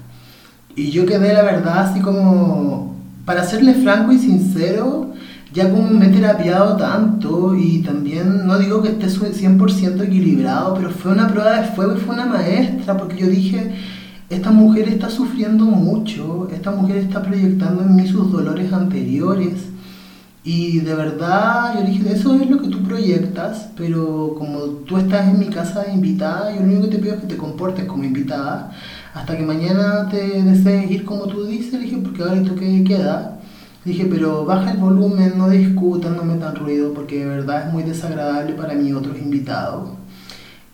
Y 0.73 0.89
yo 0.89 1.05
quedé, 1.05 1.34
la 1.34 1.41
verdad, 1.41 1.79
así 1.79 1.99
como, 1.99 2.95
para 3.25 3.43
serle 3.43 3.73
franco 3.73 4.13
y 4.13 4.19
sincero, 4.19 5.11
ya 5.53 5.69
como 5.69 5.89
me 5.89 6.05
he 6.05 6.09
terapiado 6.11 6.77
tanto 6.77 7.53
y 7.53 7.79
también 7.79 8.47
no 8.47 8.57
digo 8.57 8.82
que 8.82 8.91
esté 8.91 9.07
100% 9.07 10.01
equilibrado, 10.01 10.75
pero 10.75 10.91
fue 10.91 11.11
una 11.11 11.27
prueba 11.27 11.59
de 11.59 11.67
fuego 11.67 11.97
y 11.97 11.99
fue 11.99 12.15
una 12.15 12.27
maestra, 12.27 12.95
porque 12.95 13.17
yo 13.17 13.27
dije, 13.27 13.69
esta 14.29 14.51
mujer 14.51 14.88
está 14.88 15.09
sufriendo 15.09 15.65
mucho, 15.65 16.47
esta 16.53 16.71
mujer 16.71 16.95
está 16.99 17.21
proyectando 17.21 17.82
en 17.84 17.97
mí 17.97 18.07
sus 18.07 18.32
dolores 18.32 18.71
anteriores 18.71 19.70
y 20.43 20.79
de 20.79 20.95
verdad, 20.95 21.75
yo 21.75 21.85
dije, 21.85 22.11
eso 22.11 22.35
es 22.35 22.49
lo 22.49 22.59
que 22.59 22.67
tú 22.67 22.81
proyectas, 22.83 23.69
pero 23.77 24.33
como 24.37 24.59
tú 24.87 24.97
estás 24.97 25.27
en 25.27 25.37
mi 25.39 25.47
casa 25.47 25.83
de 25.83 25.93
invitada, 25.93 26.51
yo 26.51 26.61
lo 26.61 26.67
único 26.67 26.83
que 26.83 26.95
te 26.95 26.97
pido 26.97 27.13
es 27.15 27.21
que 27.21 27.27
te 27.27 27.37
comportes 27.37 27.85
como 27.85 28.03
invitada, 28.03 28.71
hasta 29.13 29.37
que 29.37 29.43
mañana 29.43 30.09
te 30.09 30.41
desees 30.41 30.89
ir 30.89 31.05
como 31.05 31.25
tú 31.25 31.45
dices, 31.45 31.73
le 31.73 31.81
dije, 31.81 31.97
porque 31.97 32.23
ahora 32.23 32.35
esto 32.35 32.55
que 32.55 32.83
queda. 32.83 33.39
Dije, 33.85 34.05
pero 34.09 34.45
baja 34.45 34.71
el 34.71 34.77
volumen, 34.77 35.33
no 35.37 35.49
discutan, 35.49 36.15
no 36.15 36.23
metan 36.23 36.55
ruido, 36.55 36.93
porque 36.93 37.19
de 37.19 37.25
verdad 37.25 37.67
es 37.67 37.73
muy 37.73 37.83
desagradable 37.83 38.53
para 38.53 38.73
mí 38.75 38.93
otros 38.93 39.17
invitados. 39.17 39.89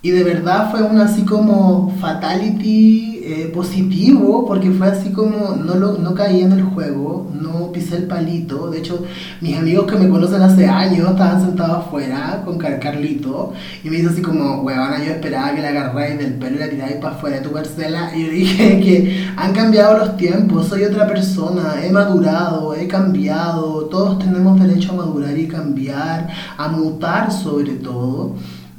Y 0.02 0.12
de 0.12 0.24
verdad 0.24 0.72
fue 0.72 0.84
un 0.84 1.00
así 1.00 1.24
como 1.24 1.94
fatality 2.00 3.07
eh, 3.30 3.52
positivo 3.54 4.46
porque 4.48 4.72
fue 4.72 4.88
así 4.88 5.12
como 5.12 5.58
no, 5.58 5.76
lo, 5.76 5.98
no 5.98 6.14
caí 6.14 6.44
en 6.44 6.54
el 6.54 6.64
juego, 6.64 7.30
no 7.34 7.74
pisé 7.74 7.98
el 7.98 8.04
palito. 8.04 8.70
De 8.70 8.80
hecho, 8.80 9.04
mis 9.42 9.58
amigos 9.58 9.92
que 9.92 9.98
me 9.98 10.08
conocen 10.08 10.42
hace 10.42 10.66
años 10.66 11.10
estaban 11.10 11.42
sentados 11.42 11.86
afuera 11.86 12.42
con 12.46 12.58
Carlito 12.58 13.52
y 13.84 13.90
me 13.90 13.98
dice 13.98 14.12
así 14.12 14.22
como, 14.22 14.62
huevona, 14.62 15.04
yo 15.04 15.12
esperaba 15.12 15.54
que 15.54 15.62
la 15.62 15.70
agarráis 15.70 16.18
del 16.18 16.36
pelo 16.36 16.56
y 16.56 16.60
la 16.60 16.70
tiráis 16.70 16.96
para 16.96 17.16
afuera 17.16 17.36
de 17.36 17.42
tu 17.42 17.52
parcela. 17.52 18.16
Y 18.16 18.24
yo 18.24 18.32
dije 18.32 18.80
que 18.84 19.28
han 19.36 19.52
cambiado 19.52 19.98
los 19.98 20.16
tiempos, 20.16 20.70
soy 20.70 20.86
otra 20.86 21.06
persona, 21.06 21.84
he 21.84 21.92
madurado, 21.92 22.76
he 22.76 22.88
cambiado, 22.88 23.88
todos 23.88 24.20
tenemos 24.20 24.58
derecho 24.58 24.94
a 24.94 24.96
madurar 24.96 25.38
y 25.38 25.50
cambiar, 25.50 26.30
a 26.58 26.70
mutar 26.70 27.30
sobre 27.30 27.74
todo 27.74 28.36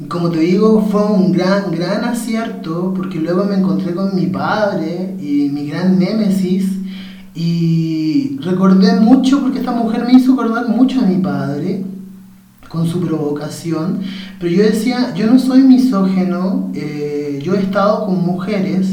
como 0.06 0.30
te 0.30 0.38
digo, 0.38 0.86
fue 0.90 1.04
un 1.04 1.32
gran, 1.32 1.72
gran 1.72 2.04
acierto 2.04 2.94
porque 2.94 3.18
luego 3.18 3.44
me 3.44 3.56
encontré 3.56 3.94
con 3.94 4.14
mi 4.14 4.26
padre 4.26 5.16
y 5.20 5.48
mi 5.52 5.68
gran 5.68 5.98
némesis 5.98 6.70
y 7.34 8.38
recordé 8.40 9.00
mucho 9.00 9.40
porque 9.40 9.58
esta 9.58 9.72
mujer 9.72 10.04
me 10.06 10.12
hizo 10.12 10.34
acordar 10.34 10.68
mucho 10.68 11.00
a 11.00 11.04
mi 11.04 11.16
padre 11.16 11.82
con 12.68 12.86
su 12.86 13.00
provocación, 13.00 14.00
pero 14.38 14.52
yo 14.52 14.62
decía, 14.62 15.14
yo 15.14 15.26
no 15.26 15.38
soy 15.38 15.62
misógeno, 15.62 16.70
eh, 16.74 17.40
yo 17.42 17.54
he 17.54 17.60
estado 17.60 18.06
con 18.06 18.24
mujeres, 18.24 18.88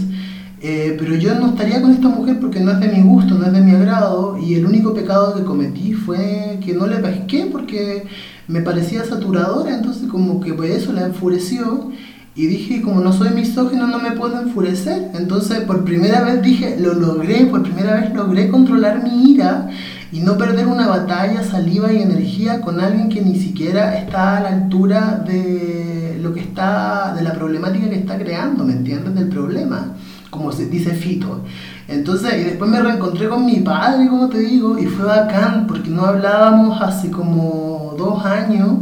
eh, 0.61 0.95
pero 0.97 1.15
yo 1.15 1.35
no 1.35 1.47
estaría 1.47 1.81
con 1.81 1.91
esta 1.91 2.07
mujer 2.07 2.39
porque 2.39 2.61
no 2.61 2.71
es 2.71 2.79
de 2.79 2.87
mi 2.87 3.01
gusto, 3.01 3.35
no 3.35 3.45
es 3.45 3.51
de 3.51 3.61
mi 3.61 3.71
agrado, 3.71 4.37
y 4.37 4.55
el 4.55 4.65
único 4.65 4.93
pecado 4.93 5.35
que 5.35 5.43
cometí 5.43 5.93
fue 5.93 6.57
que 6.65 6.73
no 6.73 6.87
le 6.87 6.97
pesqué 6.97 7.49
porque 7.51 8.05
me 8.47 8.61
parecía 8.61 9.03
saturadora, 9.03 9.75
entonces 9.75 10.07
como 10.09 10.39
que 10.39 10.53
por 10.53 10.65
eso 10.65 10.93
la 10.93 11.05
enfureció 11.05 11.91
y 12.35 12.47
dije, 12.47 12.81
como 12.81 12.99
no 12.99 13.13
soy 13.13 13.29
misógino, 13.29 13.87
no 13.87 13.99
me 13.99 14.11
puedo 14.11 14.41
enfurecer. 14.41 15.11
Entonces, 15.13 15.61
por 15.61 15.85
primera 15.85 16.21
vez 16.21 16.41
dije, 16.41 16.77
lo 16.77 16.93
logré, 16.93 17.45
por 17.45 17.63
primera 17.63 17.95
vez 17.95 18.13
logré 18.13 18.49
controlar 18.49 19.01
mi 19.03 19.31
ira 19.31 19.69
y 20.11 20.19
no 20.19 20.37
perder 20.37 20.67
una 20.67 20.87
batalla, 20.87 21.43
saliva 21.43 21.93
y 21.93 22.01
energía 22.01 22.59
con 22.59 22.81
alguien 22.81 23.07
que 23.07 23.21
ni 23.21 23.39
siquiera 23.39 23.97
está 23.97 24.37
a 24.37 24.41
la 24.41 24.49
altura 24.49 25.23
de 25.25 26.19
lo 26.21 26.33
que 26.33 26.41
está, 26.41 27.13
de 27.15 27.23
la 27.23 27.33
problemática 27.33 27.89
que 27.89 27.95
está 27.95 28.17
creando, 28.17 28.65
¿me 28.65 28.73
entiendes? 28.73 29.15
Del 29.15 29.29
problema, 29.29 29.93
como 30.29 30.51
se 30.51 30.65
dice 30.65 30.93
Fito. 30.93 31.41
Entonces, 31.87 32.33
y 32.39 32.43
después 32.45 32.69
me 32.69 32.81
reencontré 32.81 33.29
con 33.29 33.45
mi 33.45 33.59
padre, 33.59 34.07
como 34.07 34.27
te 34.29 34.39
digo, 34.39 34.77
y 34.77 34.85
fue 34.85 35.05
bacán, 35.05 35.67
porque 35.67 35.89
no 35.89 36.05
hablábamos 36.05 36.81
hace 36.81 37.11
como 37.11 37.95
dos 37.97 38.25
años, 38.25 38.77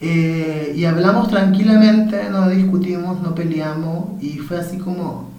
eh, 0.00 0.72
y 0.74 0.84
hablamos 0.84 1.28
tranquilamente, 1.28 2.28
no 2.30 2.48
discutimos, 2.48 3.20
no 3.22 3.34
peleamos, 3.34 4.22
y 4.22 4.38
fue 4.38 4.58
así 4.58 4.78
como, 4.78 5.30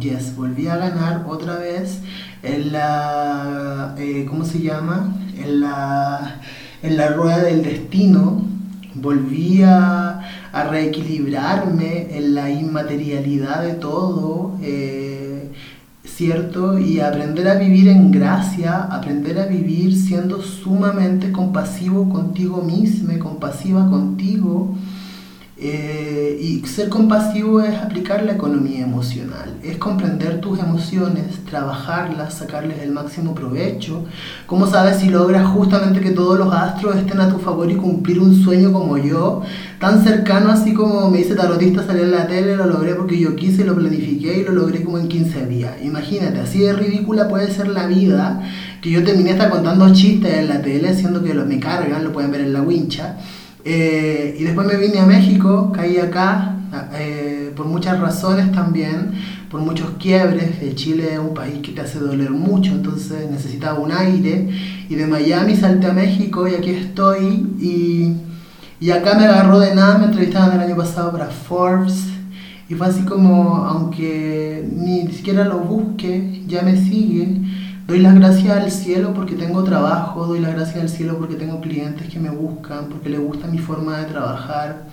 yes, 0.00 0.36
volví 0.36 0.68
a 0.68 0.76
ganar 0.76 1.24
otra 1.28 1.56
vez 1.56 2.00
en 2.42 2.72
la, 2.72 3.94
eh, 3.98 4.26
¿cómo 4.28 4.44
se 4.44 4.60
llama? 4.60 5.14
En 5.38 5.60
la, 5.60 6.40
en 6.82 6.96
la 6.96 7.08
rueda 7.08 7.38
del 7.38 7.62
destino, 7.62 8.42
volví 8.94 9.62
a, 9.62 10.20
reequilibrarme 10.70 12.16
en 12.16 12.34
la 12.34 12.48
inmaterialidad 12.48 13.62
de 13.62 13.74
todo. 13.74 14.56
Eh, 14.62 15.25
¿cierto? 16.16 16.78
Y 16.78 17.00
aprender 17.00 17.46
a 17.46 17.56
vivir 17.56 17.88
en 17.88 18.10
gracia, 18.10 18.84
aprender 18.84 19.38
a 19.38 19.44
vivir 19.44 19.94
siendo 19.94 20.40
sumamente 20.40 21.30
compasivo 21.30 22.08
contigo 22.08 22.62
mismo, 22.62 23.18
compasiva 23.18 23.90
contigo, 23.90 24.74
eh, 25.58 26.38
y 26.38 26.66
ser 26.66 26.90
compasivo 26.90 27.62
es 27.62 27.74
aplicar 27.78 28.22
la 28.24 28.32
economía 28.32 28.84
emocional, 28.84 29.56
es 29.62 29.78
comprender 29.78 30.38
tus 30.38 30.58
emociones, 30.58 31.46
trabajarlas, 31.48 32.34
sacarles 32.34 32.82
el 32.82 32.92
máximo 32.92 33.34
provecho. 33.34 34.04
¿Cómo 34.46 34.66
sabes 34.66 34.98
si 34.98 35.08
logras 35.08 35.46
justamente 35.46 36.00
que 36.00 36.10
todos 36.10 36.38
los 36.38 36.52
astros 36.52 36.96
estén 36.96 37.20
a 37.20 37.30
tu 37.30 37.38
favor 37.38 37.70
y 37.70 37.76
cumplir 37.76 38.20
un 38.20 38.34
sueño 38.34 38.70
como 38.70 38.98
yo? 38.98 39.40
Tan 39.80 40.04
cercano 40.04 40.50
así 40.50 40.74
como 40.74 41.10
me 41.10 41.18
dice 41.18 41.34
tarotista 41.34 41.86
salir 41.86 42.02
en 42.02 42.10
la 42.10 42.26
tele, 42.26 42.54
lo 42.54 42.66
logré 42.66 42.94
porque 42.94 43.18
yo 43.18 43.34
quise, 43.34 43.64
lo 43.64 43.74
planifiqué 43.74 44.40
y 44.40 44.44
lo 44.44 44.52
logré 44.52 44.82
como 44.82 44.98
en 44.98 45.08
15 45.08 45.46
días. 45.46 45.76
Imagínate, 45.82 46.40
así 46.40 46.58
de 46.58 46.74
ridícula 46.74 47.28
puede 47.28 47.50
ser 47.50 47.68
la 47.68 47.86
vida, 47.86 48.42
que 48.82 48.90
yo 48.90 49.02
terminé 49.02 49.30
hasta 49.30 49.48
contando 49.48 49.90
chistes 49.94 50.34
en 50.34 50.48
la 50.48 50.60
tele, 50.60 50.94
siendo 50.94 51.24
que 51.24 51.32
me 51.32 51.58
cargan, 51.60 52.04
lo 52.04 52.12
pueden 52.12 52.30
ver 52.30 52.42
en 52.42 52.52
la 52.52 52.60
wincha. 52.60 53.16
Eh, 53.68 54.36
y 54.38 54.44
después 54.44 54.64
me 54.64 54.76
vine 54.76 55.00
a 55.00 55.06
México, 55.06 55.72
caí 55.74 55.98
acá, 55.98 56.54
eh, 56.94 57.52
por 57.56 57.66
muchas 57.66 57.98
razones 57.98 58.52
también, 58.52 59.10
por 59.50 59.60
muchos 59.60 59.90
quiebres. 59.98 60.52
Chile 60.76 61.14
es 61.14 61.18
un 61.18 61.34
país 61.34 61.58
que 61.64 61.72
te 61.72 61.80
hace 61.80 61.98
doler 61.98 62.30
mucho, 62.30 62.70
entonces 62.70 63.28
necesitaba 63.28 63.80
un 63.80 63.90
aire. 63.90 64.48
Y 64.88 64.94
de 64.94 65.06
Miami 65.08 65.56
salté 65.56 65.88
a 65.88 65.92
México 65.92 66.46
y 66.46 66.54
aquí 66.54 66.70
estoy. 66.70 67.44
Y, 67.60 68.12
y 68.78 68.90
acá 68.92 69.18
me 69.18 69.24
agarró 69.24 69.58
de 69.58 69.74
nada, 69.74 69.98
me 69.98 70.04
entrevistaban 70.06 70.52
el 70.52 70.60
año 70.60 70.76
pasado 70.76 71.10
para 71.10 71.26
Forbes. 71.26 72.06
Y 72.68 72.74
fue 72.74 72.86
así 72.86 73.02
como, 73.02 73.56
aunque 73.64 74.64
ni 74.72 75.08
siquiera 75.08 75.44
lo 75.44 75.58
busque, 75.58 76.44
ya 76.46 76.62
me 76.62 76.76
sigue 76.76 77.40
Doy 77.86 78.00
las 78.00 78.16
gracias 78.16 78.56
al 78.56 78.72
cielo 78.72 79.14
porque 79.14 79.36
tengo 79.36 79.62
trabajo, 79.62 80.26
doy 80.26 80.40
las 80.40 80.54
gracias 80.54 80.80
al 80.80 80.88
cielo 80.88 81.18
porque 81.18 81.36
tengo 81.36 81.60
clientes 81.60 82.08
que 82.08 82.18
me 82.18 82.30
buscan, 82.30 82.88
porque 82.88 83.08
les 83.08 83.20
gusta 83.20 83.46
mi 83.46 83.58
forma 83.58 83.98
de 83.98 84.06
trabajar. 84.06 84.86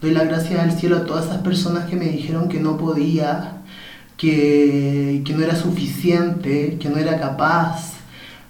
Doy 0.00 0.12
las 0.12 0.28
gracias 0.28 0.60
al 0.60 0.70
cielo 0.70 0.98
a 0.98 1.04
todas 1.04 1.26
esas 1.26 1.38
personas 1.38 1.86
que 1.86 1.96
me 1.96 2.04
dijeron 2.04 2.48
que 2.48 2.60
no 2.60 2.76
podía, 2.76 3.62
que, 4.16 5.22
que 5.24 5.34
no 5.34 5.42
era 5.42 5.56
suficiente, 5.56 6.78
que 6.78 6.88
no 6.88 6.98
era 6.98 7.18
capaz, 7.18 7.94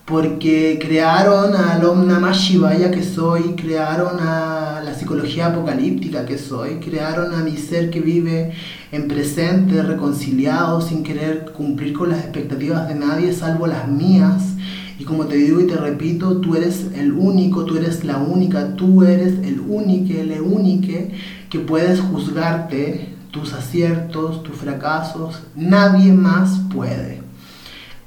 porque 0.08 0.78
crearon 0.80 1.54
al 1.54 1.84
Om 1.84 2.06
Namah 2.06 2.32
Shivaya 2.32 2.90
que 2.90 3.02
soy, 3.02 3.54
crearon 3.56 4.18
a 4.20 4.80
la 4.82 4.94
psicología 4.94 5.48
apocalíptica 5.48 6.24
que 6.24 6.38
soy, 6.38 6.76
crearon 6.76 7.34
a 7.34 7.44
mi 7.44 7.58
ser 7.58 7.90
que 7.90 8.00
vive 8.00 8.52
en 8.90 9.06
presente, 9.06 9.82
reconciliado, 9.82 10.80
sin 10.80 11.02
querer 11.02 11.52
cumplir 11.54 11.92
con 11.92 12.08
las 12.08 12.20
expectativas 12.20 12.88
de 12.88 12.94
nadie 12.94 13.34
salvo 13.34 13.66
las 13.66 13.86
mías. 13.86 14.54
Y 14.98 15.04
como 15.04 15.26
te 15.26 15.36
digo 15.36 15.60
y 15.60 15.66
te 15.66 15.76
repito, 15.76 16.38
tú 16.38 16.56
eres 16.56 16.86
el 16.94 17.12
único, 17.12 17.66
tú 17.66 17.76
eres 17.76 18.02
la 18.02 18.16
única, 18.16 18.76
tú 18.76 19.02
eres 19.02 19.34
el 19.44 19.60
único, 19.60 20.18
el 20.18 20.40
único 20.40 21.12
que 21.50 21.60
puedes 21.60 22.00
juzgarte 22.00 23.14
tus 23.30 23.52
aciertos, 23.52 24.42
tus 24.42 24.56
fracasos, 24.56 25.42
nadie 25.54 26.14
más 26.14 26.60
puede. 26.72 27.27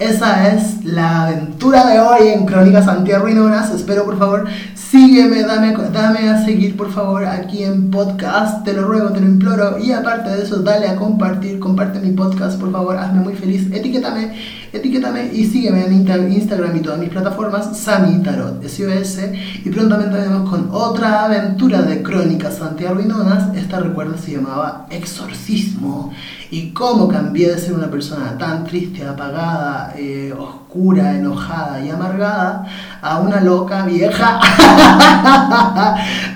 Esa 0.02 0.48
es 0.48 0.84
la 0.84 1.28
aventura 1.28 1.86
de 1.86 2.00
hoy 2.00 2.30
en 2.30 2.48
Crónicas 2.48 2.88
Antiarruinonas. 2.88 3.70
Espero 3.70 4.04
por 4.04 4.18
favor 4.18 4.48
sígueme, 4.92 5.44
dame, 5.44 5.74
dame 5.94 6.28
a 6.28 6.44
seguir 6.44 6.76
por 6.76 6.92
favor 6.92 7.24
aquí 7.24 7.64
en 7.64 7.90
podcast, 7.92 8.66
te 8.66 8.74
lo 8.74 8.88
ruego, 8.88 9.12
te 9.12 9.22
lo 9.22 9.28
imploro. 9.28 9.78
Y 9.78 9.94
aparte 9.94 10.32
de 10.32 10.44
eso, 10.44 10.58
dale 10.64 10.90
a 10.90 10.98
compartir, 10.98 11.60
comparte 11.60 12.00
mi 12.00 12.12
podcast 12.12 12.60
por 12.60 12.72
favor, 12.74 12.98
hazme 12.98 13.22
muy 13.22 13.34
feliz, 13.34 13.72
etiquétame, 13.72 14.34
etiquétame 14.74 15.32
y 15.34 15.46
sígueme 15.46 15.86
en 15.86 16.32
Instagram 16.32 16.76
y 16.76 16.80
todas 16.80 17.00
mis 17.00 17.10
plataformas, 17.10 17.78
Sami 17.78 18.24
Tarot, 18.24 18.64
SOS. 18.64 19.20
Y 19.66 19.70
prontamente 19.70 20.18
venimos 20.18 20.50
con 20.50 20.70
otra 20.72 21.26
aventura 21.26 21.82
de 21.82 22.02
Crónicas 22.02 22.62
Antiarruinonas. 22.62 23.56
Esta 23.56 23.80
recuerda 23.80 24.18
se 24.18 24.32
llamaba 24.34 24.88
Exorcismo 24.90 26.14
y 26.52 26.72
cómo 26.72 27.08
cambié 27.08 27.50
de 27.50 27.60
ser 27.60 27.74
una 27.74 27.90
persona 27.90 28.38
tan 28.38 28.66
triste, 28.66 29.06
apagada, 29.06 29.94
eh, 29.98 30.34
oscura, 30.38 31.16
enojada 31.16 31.84
y 31.86 31.90
amargada 31.90 32.66
a 33.02 33.20
una 33.20 33.42
loca 33.42 33.86
vieja, 33.86 34.40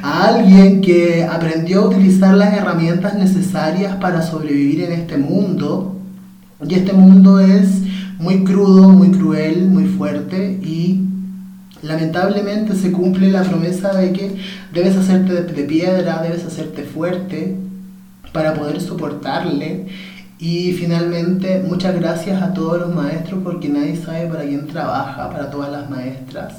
a 0.04 0.28
alguien 0.28 0.82
que 0.82 1.26
aprendió 1.26 1.84
a 1.84 1.88
utilizar 1.88 2.34
las 2.36 2.54
herramientas 2.54 3.16
necesarias 3.16 3.96
para 3.96 4.22
sobrevivir 4.22 4.84
en 4.84 4.94
este 4.94 5.18
mundo. 5.18 5.96
Y 6.66 6.76
este 6.76 6.94
mundo 6.94 7.42
es 7.42 7.85
muy 8.20 8.44
crudo, 8.44 8.90
muy 8.90 9.12
cruel, 9.12 9.68
muy 9.68 9.86
fuerte 9.86 10.60
y 10.62 11.02
lamentablemente 11.82 12.76
se 12.76 12.92
cumple 12.92 13.32
la 13.32 13.44
promesa 13.44 13.94
de 13.94 14.12
que 14.12 14.36
debes 14.74 14.96
hacerte 14.96 15.44
de 15.44 15.64
piedra, 15.64 16.22
debes 16.24 16.46
hacerte 16.46 16.84
fuerte, 16.84 17.56
para 18.36 18.54
poder 18.54 18.82
soportarle. 18.82 19.88
Y 20.38 20.74
finalmente, 20.74 21.64
muchas 21.66 21.96
gracias 21.96 22.44
a 22.44 22.54
todos 22.54 22.80
los 22.80 22.94
maestros 22.94 23.40
porque 23.44 23.70
nadie 23.70 23.96
sabe 23.96 24.28
para 24.28 24.44
quién 24.44 24.68
trabaja, 24.68 25.30
para 25.30 25.50
todas 25.50 25.72
las 25.72 25.90
maestras. 25.90 26.54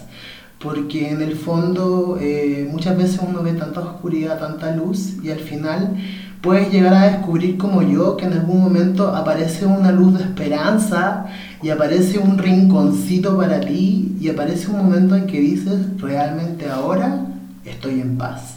Porque 0.59 1.11
en 1.11 1.20
el 1.20 1.36
fondo 1.36 2.16
eh, 2.18 2.66
muchas 2.72 2.96
veces 2.96 3.20
uno 3.22 3.42
ve 3.42 3.52
tanta 3.52 3.80
oscuridad, 3.80 4.38
tanta 4.38 4.74
luz 4.74 5.22
y 5.22 5.30
al 5.30 5.40
final 5.40 5.94
puedes 6.40 6.72
llegar 6.72 6.94
a 6.94 7.09
descubrir 7.09 7.59
como 7.59 7.82
yo 7.82 8.16
que 8.16 8.24
en 8.24 8.32
algún 8.32 8.62
momento 8.62 9.14
aparece 9.14 9.66
una 9.66 9.92
luz 9.92 10.16
de 10.16 10.24
esperanza 10.24 11.26
y 11.66 11.70
aparece 11.70 12.20
un 12.20 12.38
rinconcito 12.38 13.36
para 13.36 13.60
ti 13.60 14.16
y 14.20 14.28
aparece 14.28 14.70
un 14.70 14.76
momento 14.76 15.16
en 15.16 15.26
que 15.26 15.40
dices 15.40 16.00
realmente 16.00 16.70
ahora 16.70 17.26
estoy 17.64 18.00
en 18.00 18.16
paz. 18.16 18.55